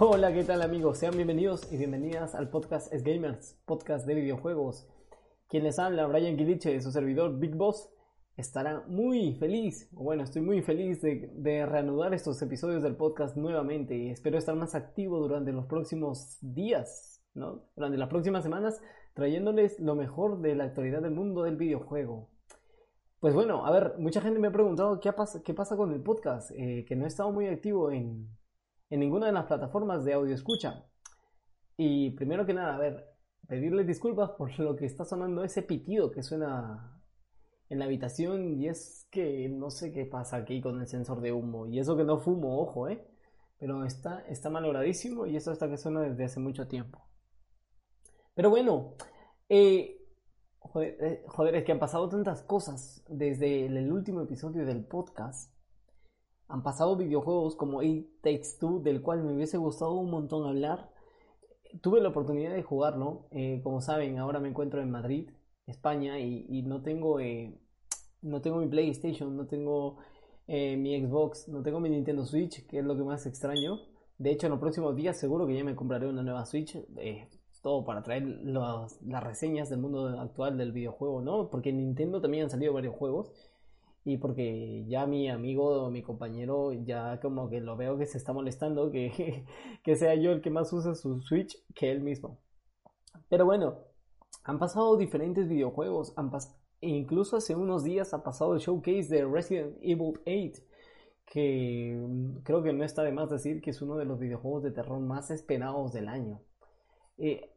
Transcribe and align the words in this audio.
Hola, 0.00 0.32
¿qué 0.32 0.44
tal 0.44 0.62
amigos? 0.62 0.98
Sean 0.98 1.16
bienvenidos 1.16 1.72
y 1.72 1.76
bienvenidas 1.76 2.36
al 2.36 2.50
podcast 2.50 2.92
Es 2.92 3.02
Gamers, 3.02 3.58
podcast 3.64 4.06
de 4.06 4.14
videojuegos. 4.14 4.86
Quien 5.48 5.64
les 5.64 5.80
habla, 5.80 6.06
Brian 6.06 6.36
Guiliche, 6.36 6.80
su 6.80 6.92
servidor 6.92 7.36
Big 7.40 7.56
Boss, 7.56 7.90
estará 8.36 8.84
muy 8.86 9.34
feliz, 9.40 9.88
bueno, 9.90 10.22
estoy 10.22 10.42
muy 10.42 10.62
feliz 10.62 11.02
de, 11.02 11.32
de, 11.34 11.66
reanudar 11.66 12.14
estos 12.14 12.40
episodios 12.42 12.84
del 12.84 12.94
podcast 12.94 13.36
nuevamente 13.36 13.96
y 13.96 14.10
espero 14.10 14.38
estar 14.38 14.54
más 14.54 14.76
activo 14.76 15.18
durante 15.18 15.50
los 15.50 15.66
próximos 15.66 16.38
días, 16.42 17.20
¿no? 17.34 17.64
Durante 17.74 17.98
las 17.98 18.08
próximas 18.08 18.44
semanas, 18.44 18.80
trayéndoles 19.14 19.80
lo 19.80 19.96
mejor 19.96 20.40
de 20.40 20.54
la 20.54 20.62
actualidad 20.62 21.02
del 21.02 21.10
mundo 21.10 21.42
del 21.42 21.56
videojuego. 21.56 22.28
Pues 23.18 23.34
bueno, 23.34 23.66
a 23.66 23.72
ver, 23.72 23.94
mucha 23.98 24.20
gente 24.20 24.38
me 24.38 24.46
ha 24.46 24.52
preguntado 24.52 25.00
qué 25.00 25.12
pasa, 25.12 25.42
qué 25.42 25.54
pasa 25.54 25.76
con 25.76 25.92
el 25.92 26.04
podcast, 26.04 26.52
eh, 26.52 26.84
que 26.86 26.94
no 26.94 27.04
he 27.04 27.08
estado 27.08 27.32
muy 27.32 27.48
activo 27.48 27.90
en, 27.90 28.28
en 28.90 29.00
ninguna 29.00 29.26
de 29.26 29.32
las 29.32 29.46
plataformas 29.46 30.04
de 30.04 30.14
audio 30.14 30.34
escucha. 30.34 30.84
Y 31.76 32.10
primero 32.10 32.46
que 32.46 32.54
nada, 32.54 32.74
a 32.74 32.78
ver, 32.78 33.06
pedirles 33.46 33.86
disculpas 33.86 34.30
por 34.30 34.58
lo 34.58 34.76
que 34.76 34.86
está 34.86 35.04
sonando 35.04 35.44
ese 35.44 35.62
pitido 35.62 36.10
que 36.10 36.22
suena 36.22 37.00
en 37.68 37.78
la 37.78 37.84
habitación 37.84 38.54
y 38.54 38.68
es 38.68 39.06
que 39.10 39.48
no 39.48 39.70
sé 39.70 39.92
qué 39.92 40.06
pasa 40.06 40.36
aquí 40.36 40.60
con 40.60 40.80
el 40.80 40.86
sensor 40.86 41.20
de 41.20 41.32
humo. 41.32 41.66
Y 41.66 41.78
eso 41.78 41.96
que 41.96 42.04
no 42.04 42.18
fumo, 42.18 42.60
ojo, 42.60 42.88
¿eh? 42.88 43.06
Pero 43.58 43.84
está, 43.84 44.20
está 44.28 44.50
malogradísimo 44.50 45.26
y 45.26 45.36
eso 45.36 45.52
está 45.52 45.68
que 45.68 45.76
suena 45.76 46.00
desde 46.00 46.24
hace 46.24 46.40
mucho 46.40 46.66
tiempo. 46.68 47.04
Pero 48.34 48.50
bueno, 48.50 48.94
eh, 49.48 49.98
eh, 50.76 51.24
joder, 51.26 51.54
es 51.56 51.64
que 51.64 51.72
han 51.72 51.78
pasado 51.78 52.08
tantas 52.08 52.42
cosas 52.42 53.04
desde 53.08 53.66
el 53.66 53.90
último 53.92 54.22
episodio 54.22 54.64
del 54.64 54.84
podcast 54.84 55.52
han 56.48 56.62
pasado 56.62 56.96
videojuegos 56.96 57.56
como 57.56 57.82
It 57.82 58.08
Takes 58.22 58.56
Two, 58.58 58.80
del 58.80 59.02
cual 59.02 59.22
me 59.22 59.34
hubiese 59.34 59.58
gustado 59.58 59.92
un 59.92 60.10
montón 60.10 60.46
hablar. 60.46 60.90
Tuve 61.82 62.00
la 62.00 62.08
oportunidad 62.08 62.54
de 62.54 62.62
jugarlo. 62.62 63.28
Eh, 63.30 63.60
como 63.62 63.82
saben, 63.82 64.18
ahora 64.18 64.40
me 64.40 64.48
encuentro 64.48 64.80
en 64.80 64.90
Madrid, 64.90 65.30
España, 65.66 66.18
y, 66.18 66.62
no 66.62 66.82
tengo 66.82 67.20
eh, 67.20 67.58
no 68.22 68.40
tengo 68.40 68.58
mi 68.58 68.66
PlayStation, 68.66 69.36
no 69.36 69.46
tengo 69.46 69.98
eh, 70.46 70.76
mi 70.76 70.98
Xbox, 71.00 71.48
no 71.48 71.62
tengo 71.62 71.80
mi 71.80 71.90
Nintendo 71.90 72.24
Switch, 72.24 72.66
que 72.66 72.78
es 72.78 72.84
lo 72.84 72.96
que 72.96 73.04
más 73.04 73.26
extraño. 73.26 73.80
De 74.16 74.30
hecho, 74.30 74.46
en 74.46 74.52
los 74.52 74.60
próximos 74.60 74.96
días 74.96 75.18
seguro 75.18 75.46
que 75.46 75.54
ya 75.54 75.64
me 75.64 75.76
compraré 75.76 76.08
una 76.08 76.22
nueva 76.22 76.46
Switch. 76.46 76.76
todo 77.62 77.84
para 77.84 78.02
traer 78.02 78.22
las 78.24 79.24
reseñas 79.24 79.68
del 79.68 79.80
mundo 79.80 80.08
actual 80.20 80.56
del 80.56 80.72
videojuego, 80.72 81.20
¿no? 81.20 81.50
Porque 81.50 81.70
en 81.70 81.78
Nintendo 81.78 82.20
también 82.20 82.44
han 82.44 82.50
salido 82.50 82.72
varios 82.72 82.94
juegos 82.94 83.32
y 84.08 84.16
porque 84.16 84.86
ya 84.86 85.06
mi 85.06 85.28
amigo, 85.28 85.90
mi 85.90 86.02
compañero, 86.02 86.72
ya 86.72 87.20
como 87.20 87.50
que 87.50 87.60
lo 87.60 87.76
veo 87.76 87.98
que 87.98 88.06
se 88.06 88.16
está 88.16 88.32
molestando, 88.32 88.90
que, 88.90 89.44
que 89.84 89.96
sea 89.96 90.14
yo 90.14 90.32
el 90.32 90.40
que 90.40 90.50
más 90.50 90.72
usa 90.72 90.94
su 90.94 91.20
Switch 91.20 91.58
que 91.74 91.90
él 91.90 92.00
mismo. 92.00 92.38
Pero 93.28 93.44
bueno, 93.44 93.80
han 94.44 94.58
pasado 94.58 94.96
diferentes 94.96 95.46
videojuegos, 95.46 96.14
han 96.16 96.30
e 96.80 96.88
incluso 96.88 97.36
hace 97.36 97.54
unos 97.54 97.84
días 97.84 98.14
ha 98.14 98.22
pasado 98.22 98.54
el 98.54 98.60
showcase 98.60 99.08
de 99.08 99.26
Resident 99.26 99.76
Evil 99.82 100.20
8, 100.26 100.62
que 101.26 101.94
mm, 102.00 102.38
creo 102.44 102.62
que 102.62 102.72
no 102.72 102.84
está 102.84 103.02
de 103.02 103.12
más 103.12 103.28
decir 103.28 103.60
que 103.60 103.70
es 103.70 103.82
uno 103.82 103.96
de 103.96 104.06
los 104.06 104.18
videojuegos 104.18 104.62
de 104.62 104.70
terror 104.70 105.00
más 105.00 105.30
esperados 105.30 105.92
del 105.92 106.08
año. 106.08 106.40
Eh, 107.18 107.52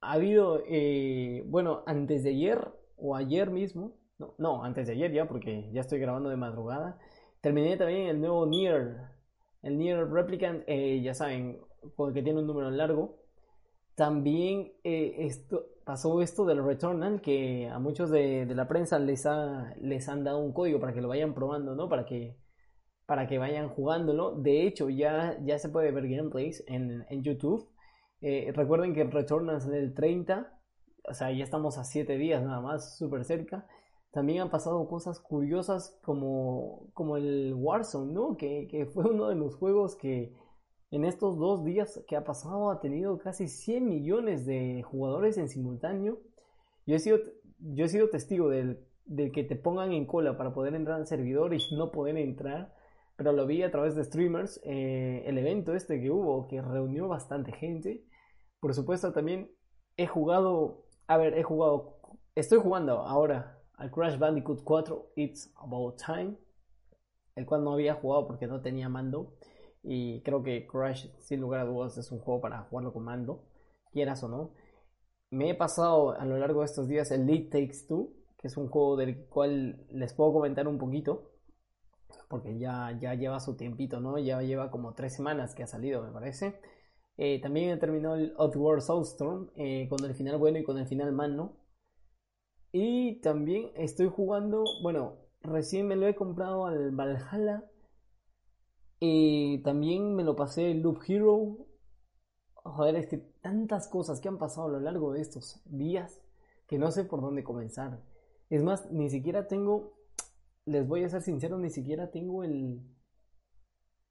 ha 0.00 0.12
habido, 0.12 0.62
eh, 0.68 1.42
bueno, 1.46 1.82
antes 1.86 2.22
de 2.22 2.30
ayer 2.30 2.68
o 2.96 3.16
ayer 3.16 3.50
mismo, 3.50 3.94
no, 4.38 4.64
antes 4.64 4.86
de 4.86 4.94
ayer 4.94 5.12
ya, 5.12 5.28
porque 5.28 5.70
ya 5.72 5.80
estoy 5.80 5.98
grabando 6.00 6.28
de 6.28 6.36
madrugada. 6.36 6.98
Terminé 7.40 7.76
también 7.76 8.08
el 8.08 8.20
nuevo 8.20 8.46
Nier. 8.46 8.96
El 9.62 9.78
Nier 9.78 10.08
Replicant, 10.10 10.64
eh, 10.66 11.00
ya 11.02 11.14
saben, 11.14 11.60
porque 11.96 12.22
tiene 12.22 12.40
un 12.40 12.46
número 12.46 12.70
largo. 12.70 13.16
También 13.94 14.72
eh, 14.84 15.16
esto, 15.26 15.66
pasó 15.84 16.20
esto 16.22 16.44
del 16.44 16.64
Returnal, 16.64 17.20
que 17.20 17.68
a 17.68 17.78
muchos 17.78 18.10
de, 18.10 18.46
la 18.46 18.68
prensa 18.68 18.98
les, 18.98 19.26
ha, 19.26 19.74
les 19.80 20.08
han 20.08 20.24
dado 20.24 20.38
un 20.38 20.52
código 20.52 20.80
para 20.80 20.92
que 20.92 21.00
lo 21.00 21.08
vayan 21.08 21.34
probando, 21.34 21.74
¿no? 21.74 21.88
Para 21.88 22.04
que, 22.04 22.36
para 23.06 23.26
que 23.26 23.38
vayan 23.38 23.68
jugándolo. 23.68 24.32
De 24.36 24.66
hecho, 24.66 24.90
ya, 24.90 25.38
ya 25.44 25.58
se 25.58 25.68
puede 25.68 25.90
ver 25.92 26.08
gameplays 26.08 26.64
en, 26.68 27.04
en 27.08 27.22
YouTube. 27.22 27.68
Eh, 28.20 28.52
recuerden 28.54 28.94
que 28.94 29.02
el 29.02 29.10
Returnal 29.10 29.60
sale 29.60 29.78
el 29.78 29.94
30. 29.94 30.60
O 31.04 31.14
sea, 31.14 31.30
ya 31.32 31.44
estamos 31.44 31.78
a 31.78 31.84
7 31.84 32.18
días 32.18 32.42
nada 32.42 32.60
más, 32.60 32.96
súper 32.98 33.24
cerca. 33.24 33.66
También 34.10 34.40
han 34.40 34.50
pasado 34.50 34.88
cosas 34.88 35.20
curiosas 35.20 35.98
como, 36.02 36.90
como 36.94 37.16
el 37.16 37.54
Warzone, 37.54 38.12
¿no? 38.12 38.36
Que, 38.36 38.88
fue 38.92 39.04
uno 39.04 39.28
de 39.28 39.34
los 39.34 39.54
juegos 39.56 39.96
que 39.96 40.34
en 40.90 41.04
estos 41.04 41.38
dos 41.38 41.64
días 41.64 42.02
que 42.08 42.16
ha 42.16 42.24
pasado 42.24 42.70
ha 42.70 42.80
tenido 42.80 43.18
casi 43.18 43.48
100 43.48 43.86
millones 43.86 44.46
de 44.46 44.82
jugadores 44.82 45.36
en 45.36 45.48
simultáneo. 45.48 46.20
Yo 46.86 46.96
he 46.96 46.98
sido, 46.98 47.18
yo 47.58 47.84
he 47.84 47.88
sido 47.88 48.08
testigo 48.08 48.48
del, 48.48 48.80
de 49.04 49.30
que 49.30 49.44
te 49.44 49.56
pongan 49.56 49.92
en 49.92 50.06
cola 50.06 50.38
para 50.38 50.54
poder 50.54 50.74
entrar 50.74 50.98
al 50.98 51.06
servidor 51.06 51.52
y 51.52 51.58
no 51.76 51.92
poder 51.92 52.16
entrar, 52.16 52.74
pero 53.16 53.32
lo 53.32 53.46
vi 53.46 53.62
a 53.62 53.70
través 53.70 53.94
de 53.94 54.04
streamers, 54.04 54.60
eh, 54.64 55.22
el 55.26 55.36
evento 55.36 55.74
este 55.74 56.00
que 56.00 56.10
hubo, 56.10 56.48
que 56.48 56.62
reunió 56.62 57.08
bastante 57.08 57.52
gente. 57.52 58.06
Por 58.60 58.74
supuesto 58.74 59.12
también 59.12 59.50
he 59.98 60.06
jugado, 60.06 60.86
a 61.06 61.18
ver, 61.18 61.36
he 61.36 61.42
jugado, 61.42 61.98
estoy 62.34 62.58
jugando 62.58 63.00
ahora 63.00 63.57
al 63.78 63.90
Crash 63.90 64.18
Bandicoot 64.18 64.62
4 64.64 65.12
It's 65.16 65.52
About 65.56 66.00
Time, 66.04 66.36
el 67.36 67.46
cual 67.46 67.64
no 67.64 67.72
había 67.72 67.94
jugado 67.94 68.26
porque 68.26 68.46
no 68.46 68.60
tenía 68.60 68.88
mando. 68.88 69.34
Y 69.82 70.20
creo 70.22 70.42
que 70.42 70.66
Crash, 70.66 71.06
sin 71.20 71.40
lugar 71.40 71.60
a 71.60 71.64
dudas, 71.64 71.96
es 71.96 72.10
un 72.10 72.18
juego 72.18 72.40
para 72.40 72.62
jugarlo 72.64 72.92
con 72.92 73.04
mando, 73.04 73.44
quieras 73.92 74.22
o 74.24 74.28
no. 74.28 74.52
Me 75.30 75.50
he 75.50 75.54
pasado 75.54 76.12
a 76.12 76.24
lo 76.24 76.38
largo 76.38 76.60
de 76.60 76.66
estos 76.66 76.88
días 76.88 77.10
el 77.10 77.26
League 77.26 77.48
Takes 77.50 77.86
Two, 77.86 78.12
que 78.36 78.48
es 78.48 78.56
un 78.56 78.68
juego 78.68 78.96
del 78.96 79.26
cual 79.26 79.86
les 79.90 80.12
puedo 80.14 80.32
comentar 80.32 80.66
un 80.66 80.78
poquito, 80.78 81.32
porque 82.28 82.58
ya, 82.58 82.96
ya 83.00 83.14
lleva 83.14 83.40
su 83.40 83.56
tiempito, 83.56 84.00
¿no? 84.00 84.18
Ya 84.18 84.40
lleva 84.42 84.70
como 84.70 84.94
tres 84.94 85.14
semanas 85.14 85.54
que 85.54 85.62
ha 85.62 85.66
salido, 85.66 86.02
me 86.02 86.12
parece. 86.12 86.60
Eh, 87.16 87.40
también 87.40 87.70
he 87.70 87.76
terminado 87.76 88.16
el 88.16 88.34
Outward 88.38 88.80
Soulstorm 88.80 89.50
eh, 89.56 89.88
con 89.88 90.04
el 90.04 90.14
final 90.14 90.38
bueno 90.38 90.58
y 90.58 90.64
con 90.64 90.78
el 90.78 90.86
final 90.86 91.12
malo. 91.12 91.57
Y 92.72 93.20
también 93.20 93.70
estoy 93.74 94.08
jugando, 94.08 94.64
bueno, 94.82 95.16
recién 95.40 95.86
me 95.86 95.96
lo 95.96 96.06
he 96.06 96.14
comprado 96.14 96.66
al 96.66 96.90
Valhalla. 96.90 97.64
Y 99.00 99.62
también 99.62 100.14
me 100.14 100.24
lo 100.24 100.36
pasé 100.36 100.70
el 100.70 100.82
Loop 100.82 101.00
Hero. 101.06 101.66
Joder, 102.54 102.96
es 102.96 103.08
tantas 103.40 103.88
cosas 103.88 104.20
que 104.20 104.28
han 104.28 104.38
pasado 104.38 104.66
a 104.66 104.72
lo 104.72 104.80
largo 104.80 105.12
de 105.12 105.20
estos 105.20 105.62
días 105.64 106.20
que 106.68 106.78
no 106.78 106.90
sé 106.90 107.04
por 107.04 107.20
dónde 107.20 107.42
comenzar. 107.42 107.98
Es 108.50 108.62
más, 108.62 108.90
ni 108.92 109.10
siquiera 109.10 109.48
tengo, 109.48 109.94
les 110.66 110.86
voy 110.86 111.02
a 111.02 111.08
ser 111.08 111.22
sincero, 111.22 111.58
ni 111.58 111.70
siquiera 111.70 112.10
tengo 112.10 112.44
el, 112.44 112.82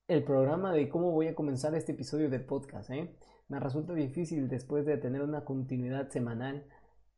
el 0.07 0.23
programa 0.23 0.73
de 0.73 0.89
cómo 0.89 1.11
voy 1.11 1.27
a 1.27 1.35
comenzar 1.35 1.75
este 1.75 1.91
episodio 1.91 2.29
del 2.29 2.45
podcast. 2.45 2.89
¿eh? 2.89 3.15
Me 3.47 3.59
resulta 3.59 3.93
difícil 3.93 4.49
después 4.49 4.85
de 4.85 4.97
tener 4.97 5.21
una 5.21 5.45
continuidad 5.45 6.09
semanal 6.09 6.65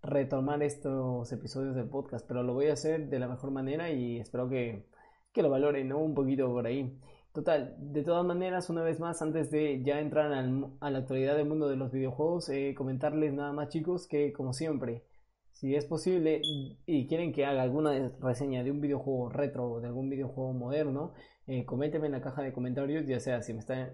retomar 0.01 0.63
estos 0.63 1.31
episodios 1.31 1.75
del 1.75 1.89
podcast, 1.89 2.25
pero 2.27 2.43
lo 2.43 2.53
voy 2.53 2.67
a 2.67 2.73
hacer 2.73 3.09
de 3.09 3.19
la 3.19 3.27
mejor 3.27 3.51
manera 3.51 3.91
y 3.91 4.19
espero 4.19 4.49
que, 4.49 4.87
que 5.33 5.41
lo 5.41 5.49
valoren 5.49 5.91
un 5.93 6.13
poquito 6.13 6.47
por 6.47 6.65
ahí. 6.67 6.99
Total, 7.33 7.75
de 7.77 8.03
todas 8.03 8.25
maneras, 8.25 8.69
una 8.69 8.83
vez 8.83 8.99
más, 8.99 9.21
antes 9.21 9.51
de 9.51 9.83
ya 9.83 9.99
entrar 9.99 10.31
a 10.33 10.89
la 10.89 10.97
actualidad 10.97 11.35
del 11.37 11.47
mundo 11.47 11.69
de 11.69 11.75
los 11.75 11.91
videojuegos, 11.91 12.49
eh, 12.49 12.73
comentarles 12.75 13.33
nada 13.33 13.53
más 13.53 13.69
chicos 13.69 14.07
que 14.07 14.33
como 14.33 14.53
siempre, 14.53 15.03
si 15.51 15.75
es 15.75 15.85
posible 15.85 16.41
y 16.85 17.07
quieren 17.07 17.33
que 17.33 17.45
haga 17.45 17.61
alguna 17.61 18.13
reseña 18.19 18.63
de 18.63 18.71
un 18.71 18.81
videojuego 18.81 19.29
retro 19.29 19.69
o 19.69 19.81
de 19.81 19.87
algún 19.87 20.09
videojuego 20.09 20.53
moderno, 20.53 21.13
eh, 21.47 21.65
coméntenme 21.65 22.07
en 22.07 22.13
la 22.13 22.21
caja 22.21 22.41
de 22.41 22.53
comentarios, 22.53 23.05
ya 23.05 23.19
sea 23.19 23.41
si 23.41 23.53
me 23.53 23.59
están... 23.59 23.93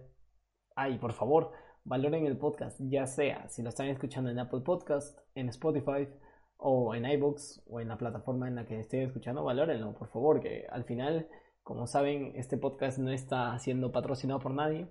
Ay, 0.76 0.98
por 1.00 1.14
favor, 1.14 1.52
valoren 1.86 2.26
el 2.26 2.38
podcast, 2.38 2.80
ya 2.82 3.06
sea 3.06 3.48
si 3.48 3.62
lo 3.62 3.70
están 3.70 3.88
escuchando 3.88 4.32
en 4.32 4.40
Apple 4.40 4.62
Podcast, 4.62 5.20
en 5.36 5.50
Spotify 5.50 6.10
o 6.58 6.96
en 6.96 7.06
iBooks 7.06 7.64
o 7.68 7.80
en 7.80 7.90
la 7.90 7.98
plataforma 7.98 8.48
en 8.48 8.56
la 8.56 8.66
que 8.66 8.80
estén 8.80 9.04
escuchando, 9.04 9.44
valórenlo, 9.44 9.94
por 9.94 10.10
favor, 10.10 10.40
que 10.40 10.66
al 10.70 10.84
final, 10.84 11.30
como 11.62 11.86
saben, 11.86 12.34
este 12.36 12.58
podcast 12.58 12.98
no 12.98 13.12
está 13.12 13.58
siendo 13.60 13.92
patrocinado 13.92 14.40
por 14.40 14.52
nadie, 14.52 14.88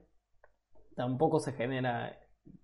tampoco 0.95 1.41
se 1.41 1.53
genera, 1.53 2.17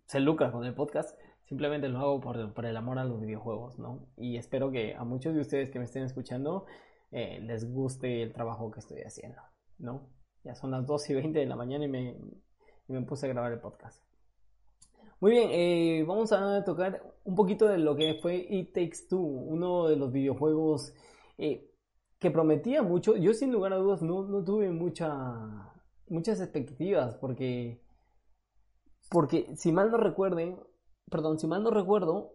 se 0.06 0.20
lucra 0.20 0.52
con 0.52 0.64
el 0.64 0.74
podcast, 0.74 1.18
simplemente 1.44 1.88
lo 1.88 1.98
hago 1.98 2.20
por, 2.20 2.54
por 2.54 2.66
el 2.66 2.76
amor 2.76 3.00
a 3.00 3.04
los 3.04 3.20
videojuegos, 3.20 3.80
¿no? 3.80 4.06
Y 4.16 4.36
espero 4.36 4.70
que 4.70 4.94
a 4.94 5.02
muchos 5.02 5.34
de 5.34 5.40
ustedes 5.40 5.70
que 5.70 5.80
me 5.80 5.86
estén 5.86 6.04
escuchando 6.04 6.66
eh, 7.10 7.40
les 7.40 7.68
guste 7.68 8.22
el 8.22 8.32
trabajo 8.32 8.70
que 8.70 8.78
estoy 8.78 9.00
haciendo, 9.02 9.42
¿no? 9.78 10.08
Ya 10.44 10.54
son 10.54 10.70
las 10.70 10.86
2 10.86 11.10
y 11.10 11.14
20 11.14 11.38
de 11.40 11.46
la 11.46 11.56
mañana 11.56 11.84
y 11.84 11.88
me, 11.88 12.16
y 12.86 12.92
me 12.92 13.02
puse 13.02 13.26
a 13.26 13.30
grabar 13.30 13.50
el 13.50 13.60
podcast. 13.60 14.09
Muy 15.20 15.32
bien, 15.32 15.50
eh, 15.52 16.04
vamos 16.06 16.32
a 16.32 16.64
tocar 16.64 17.02
un 17.24 17.34
poquito 17.34 17.68
de 17.68 17.78
lo 17.78 17.94
que 17.94 18.14
fue 18.22 18.36
It 18.48 18.72
Takes 18.72 19.08
Two, 19.08 19.20
uno 19.20 19.86
de 19.88 19.96
los 19.96 20.10
videojuegos 20.12 20.94
eh, 21.36 21.70
que 22.18 22.30
prometía 22.30 22.82
mucho. 22.82 23.16
Yo 23.16 23.34
sin 23.34 23.52
lugar 23.52 23.72
a 23.74 23.76
dudas 23.76 24.00
no, 24.02 24.42
tuve 24.44 24.70
mucha, 24.70 25.72
muchas 26.08 26.40
expectativas 26.40 27.16
porque 27.16 27.82
Porque 29.10 29.54
si 29.56 29.72
mal 29.72 29.90
no 29.90 29.98
recuerden, 29.98 30.58
perdón, 31.10 31.38
si 31.38 31.46
mal 31.46 31.62
no 31.62 31.70
recuerdo, 31.70 32.32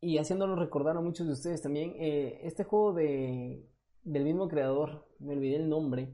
y 0.00 0.18
haciéndolo 0.18 0.56
recordar 0.56 0.96
a 0.96 1.00
muchos 1.00 1.26
de 1.26 1.32
ustedes 1.32 1.62
también, 1.62 1.94
eh, 1.98 2.40
este 2.42 2.64
juego 2.64 2.92
de, 2.92 3.66
del 4.02 4.24
mismo 4.24 4.48
creador, 4.48 5.06
me 5.18 5.34
olvidé 5.34 5.56
el 5.56 5.68
nombre, 5.68 6.12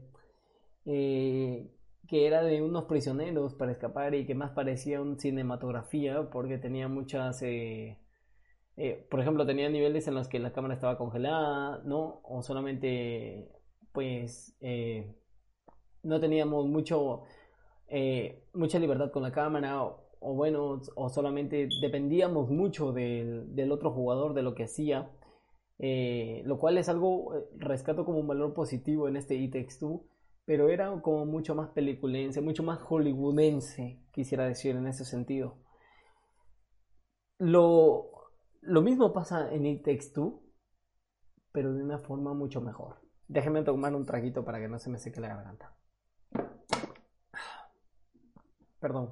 eh, 0.85 1.69
que 2.07 2.27
era 2.27 2.43
de 2.43 2.61
unos 2.61 2.85
prisioneros 2.85 3.53
para 3.55 3.71
escapar 3.71 4.15
y 4.15 4.25
que 4.25 4.35
más 4.35 4.51
parecía 4.51 5.01
un 5.01 5.19
cinematografía 5.19 6.29
porque 6.29 6.57
tenía 6.57 6.87
muchas... 6.87 7.41
Eh, 7.41 7.99
por 9.09 9.19
ejemplo, 9.19 9.45
tenía 9.45 9.69
niveles 9.69 10.07
en 10.07 10.15
los 10.15 10.27
que 10.27 10.39
la 10.39 10.51
cámara 10.51 10.73
estaba 10.73 10.97
congelada, 10.97 11.81
¿no? 11.85 12.21
O 12.23 12.41
solamente, 12.41 13.51
pues, 13.91 14.57
no 16.01 16.19
teníamos 16.19 16.65
mucho, 16.65 17.21
mucha 18.53 18.79
libertad 18.79 19.11
con 19.11 19.21
la 19.21 19.31
cámara 19.31 19.79
o 20.23 20.33
bueno, 20.33 20.81
o 20.95 21.09
solamente 21.09 21.67
dependíamos 21.81 22.49
mucho 22.49 22.93
del, 22.93 23.71
otro 23.71 23.91
jugador, 23.91 24.33
de 24.33 24.41
lo 24.41 24.55
que 24.55 24.63
hacía, 24.63 25.11
eh, 25.79 26.41
lo 26.45 26.57
cual 26.59 26.77
es 26.77 26.87
algo, 26.87 27.35
eh, 27.35 27.43
rescato 27.57 28.05
como 28.05 28.19
un 28.19 28.27
valor 28.27 28.53
positivo 28.53 29.07
en 29.07 29.17
este 29.17 29.35
It 29.35 29.53
2, 29.53 30.01
pero 30.45 30.69
era 30.69 31.01
como 31.01 31.25
mucho 31.25 31.55
más 31.55 31.69
peliculense, 31.69 32.41
mucho 32.41 32.63
más 32.63 32.79
hollywoodense, 32.79 34.03
quisiera 34.11 34.45
decir 34.45 34.75
en 34.75 34.87
ese 34.87 35.05
sentido. 35.05 35.57
Lo, 37.39 38.11
lo 38.61 38.81
mismo 38.81 39.13
pasa 39.13 39.53
en 39.53 39.65
It 39.65 39.87
2, 39.87 40.33
pero 41.51 41.73
de 41.73 41.83
una 41.83 41.99
forma 41.99 42.33
mucho 42.33 42.61
mejor. 42.61 43.01
Déjenme 43.27 43.63
tomar 43.63 43.95
un 43.95 44.05
traguito 44.05 44.43
para 44.43 44.59
que 44.59 44.67
no 44.67 44.79
se 44.79 44.89
me 44.89 44.99
seque 44.99 45.21
la 45.21 45.29
garganta. 45.29 45.75
Perdón. 48.79 49.11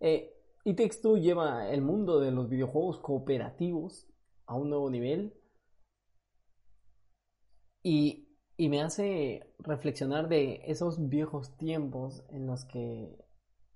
Eh, 0.00 0.36
y 0.64 0.74
lleva 1.18 1.68
el 1.70 1.80
mundo 1.80 2.20
de 2.20 2.32
los 2.32 2.48
videojuegos 2.48 2.98
cooperativos 3.00 4.08
a 4.46 4.54
un 4.54 4.68
nuevo 4.68 4.90
nivel 4.90 5.34
y, 7.82 8.29
me 8.68 8.82
hace 8.82 9.46
reflexionar 9.58 10.28
de 10.28 10.62
esos 10.66 11.08
viejos 11.08 11.56
tiempos 11.56 12.24
en 12.30 12.46
los 12.46 12.64
que 12.64 13.16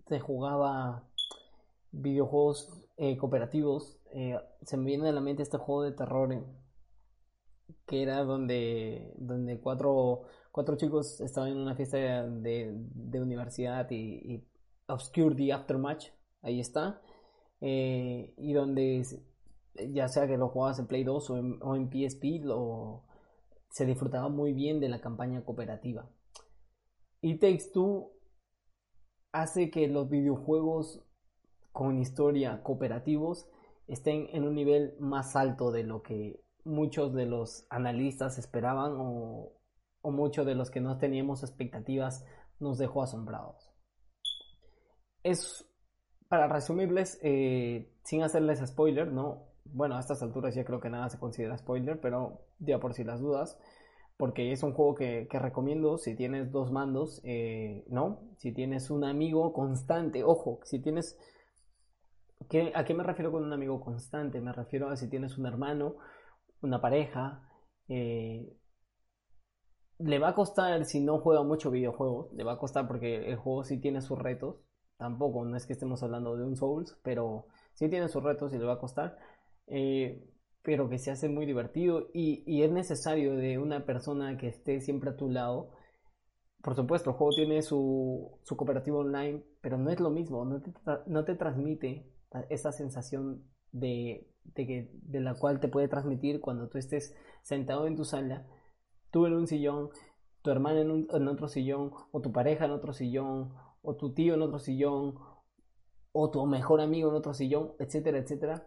se 0.06 0.20
jugaba 0.20 1.08
videojuegos 1.92 2.84
eh, 2.96 3.16
cooperativos. 3.16 3.98
Eh, 4.12 4.38
se 4.62 4.76
me 4.76 4.84
viene 4.86 5.08
a 5.08 5.12
la 5.12 5.20
mente 5.20 5.42
este 5.42 5.58
juego 5.58 5.82
de 5.82 5.92
terror 5.92 6.44
que 7.86 8.02
era 8.02 8.24
donde, 8.24 9.14
donde 9.16 9.58
cuatro, 9.60 10.24
cuatro 10.52 10.76
chicos 10.76 11.20
estaban 11.20 11.50
en 11.50 11.58
una 11.58 11.74
fiesta 11.74 11.96
de, 12.26 13.20
universidad 13.20 13.90
y, 13.90 14.34
y 14.34 14.44
Obscure 14.86 15.34
the 15.34 15.52
Aftermatch, 15.52 16.08
ahí 16.42 16.60
está. 16.60 17.00
Eh, 17.60 18.34
y 18.36 18.52
donde 18.52 19.02
ya 19.90 20.08
sea 20.08 20.26
que 20.26 20.36
lo 20.36 20.48
jugabas 20.48 20.78
en 20.78 20.86
Play 20.86 21.04
2 21.04 21.30
o 21.30 21.76
en, 21.76 21.90
PSP, 21.90 22.44
lo, 22.44 23.04
se 23.74 23.84
disfrutaba 23.84 24.28
muy 24.28 24.52
bien 24.52 24.78
de 24.78 24.88
la 24.88 25.00
campaña 25.00 25.44
cooperativa. 25.44 26.08
Y 27.20 27.38
Takes 27.38 27.72
Two 27.72 28.12
hace 29.32 29.70
que 29.70 29.88
los 29.88 30.08
videojuegos 30.08 31.02
con 31.72 31.98
historia 31.98 32.62
cooperativos 32.62 33.48
estén 33.88 34.28
en 34.32 34.44
un 34.44 34.54
nivel 34.54 34.94
más 35.00 35.34
alto 35.34 35.72
de 35.72 35.82
lo 35.82 36.02
que 36.02 36.40
muchos 36.64 37.12
de 37.12 37.26
los 37.26 37.66
analistas 37.68 38.38
esperaban 38.38 38.92
o, 38.96 39.52
o 40.02 40.10
muchos 40.12 40.46
de 40.46 40.54
los 40.54 40.70
que 40.70 40.80
no 40.80 40.98
teníamos 40.98 41.42
expectativas 41.42 42.24
nos 42.60 42.78
dejó 42.78 43.02
asombrados 43.02 43.74
es, 45.24 45.66
para 46.28 46.46
resumirles, 46.46 47.18
eh, 47.22 47.90
sin 48.04 48.22
hacerles 48.22 48.60
spoiler, 48.64 49.10
¿no? 49.10 49.48
Bueno, 49.64 49.96
a 49.96 50.00
estas 50.00 50.22
alturas 50.22 50.54
ya 50.54 50.64
creo 50.64 50.80
que 50.80 50.90
nada 50.90 51.08
se 51.08 51.18
considera 51.18 51.56
spoiler, 51.58 52.00
pero 52.00 52.42
ya 52.58 52.78
por 52.78 52.94
si 52.94 53.04
las 53.04 53.20
dudas, 53.20 53.58
porque 54.16 54.52
es 54.52 54.62
un 54.62 54.72
juego 54.72 54.94
que, 54.94 55.28
recomiendo 55.30 55.98
si 55.98 56.14
tienes 56.14 56.52
dos 56.52 56.70
mandos, 56.70 57.20
eh, 57.24 57.84
¿no? 57.88 58.20
Si 58.36 58.52
tienes 58.52 58.90
un 58.90 59.04
amigo 59.04 59.52
constante, 59.52 60.24
ojo, 60.24 60.60
si 60.64 60.80
tienes... 60.80 61.18
¿qué, 62.48 62.72
¿A 62.74 62.84
qué 62.84 62.94
me 62.94 63.04
refiero 63.04 63.32
con 63.32 63.44
un 63.44 63.52
amigo 63.52 63.80
constante? 63.80 64.40
Me 64.40 64.52
refiero 64.52 64.88
a 64.88 64.96
si 64.96 65.08
tienes 65.08 65.38
un 65.38 65.46
hermano, 65.46 65.96
una 66.62 66.80
pareja, 66.80 67.48
eh, 67.88 68.56
le 69.98 70.18
va 70.18 70.28
a 70.30 70.34
costar 70.34 70.84
si 70.84 71.00
no 71.00 71.18
juega 71.20 71.42
mucho 71.42 71.70
videojuegos, 71.70 72.32
le 72.34 72.44
va 72.44 72.52
a 72.54 72.58
costar 72.58 72.86
porque 72.86 73.28
el 73.28 73.36
juego 73.36 73.64
sí 73.64 73.80
tiene 73.80 74.00
sus 74.02 74.18
retos, 74.18 74.56
Tampoco, 74.96 75.44
no 75.44 75.56
es 75.56 75.66
que 75.66 75.72
estemos 75.72 76.02
hablando 76.02 76.36
de 76.36 76.44
un 76.44 76.56
Souls, 76.56 76.96
pero 77.02 77.46
sí 77.74 77.88
tiene 77.88 78.08
sus 78.08 78.22
retos 78.22 78.52
y 78.52 78.58
le 78.58 78.64
va 78.64 78.74
a 78.74 78.78
costar. 78.78 79.18
Eh, 79.66 80.30
pero 80.64 80.88
que 80.88 80.98
se 80.98 81.10
hace 81.10 81.28
muy 81.28 81.44
divertido 81.44 82.08
y, 82.14 82.62
es 82.62 82.72
necesario 82.72 83.36
de 83.36 83.58
una 83.58 83.84
persona 83.84 84.38
que 84.38 84.48
esté 84.48 84.80
siempre 84.80 85.10
a 85.10 85.16
tu 85.16 85.28
lado. 85.28 85.72
Por 86.62 86.74
supuesto, 86.74 87.10
el 87.10 87.16
juego 87.16 87.34
tiene 87.34 87.60
su, 87.60 88.38
su 88.44 88.56
cooperativo 88.56 89.00
online, 89.00 89.44
pero 89.60 89.76
no 89.76 89.90
es 89.90 90.00
lo 90.00 90.08
mismo, 90.08 90.42
no 90.46 90.62
te, 90.62 90.72
no 91.06 91.24
te 91.24 91.34
transmite 91.34 92.10
esa 92.48 92.72
sensación 92.72 93.44
de, 93.72 94.26
de, 94.44 94.66
que, 94.66 94.90
de 95.02 95.20
la 95.20 95.34
cual 95.34 95.60
te 95.60 95.68
puede 95.68 95.88
transmitir 95.88 96.40
cuando 96.40 96.68
tú 96.68 96.78
estés 96.78 97.14
sentado 97.42 97.86
en 97.86 97.96
tu 97.96 98.06
sala, 98.06 98.46
tú 99.10 99.26
en 99.26 99.34
un 99.34 99.46
sillón, 99.46 99.90
tu 100.40 100.50
hermana 100.50 100.80
en, 100.80 101.06
en 101.12 101.28
otro 101.28 101.48
sillón, 101.48 101.92
o 102.10 102.22
tu 102.22 102.32
pareja 102.32 102.64
en 102.64 102.70
otro 102.70 102.94
sillón, 102.94 103.52
o 103.82 103.96
tu 103.96 104.14
tío 104.14 104.32
en 104.32 104.40
otro 104.40 104.58
sillón, 104.58 105.16
o 106.12 106.30
tu 106.30 106.46
mejor 106.46 106.80
amigo 106.80 107.10
en 107.10 107.16
otro 107.16 107.34
sillón, 107.34 107.72
etcétera, 107.78 108.16
etcétera, 108.16 108.66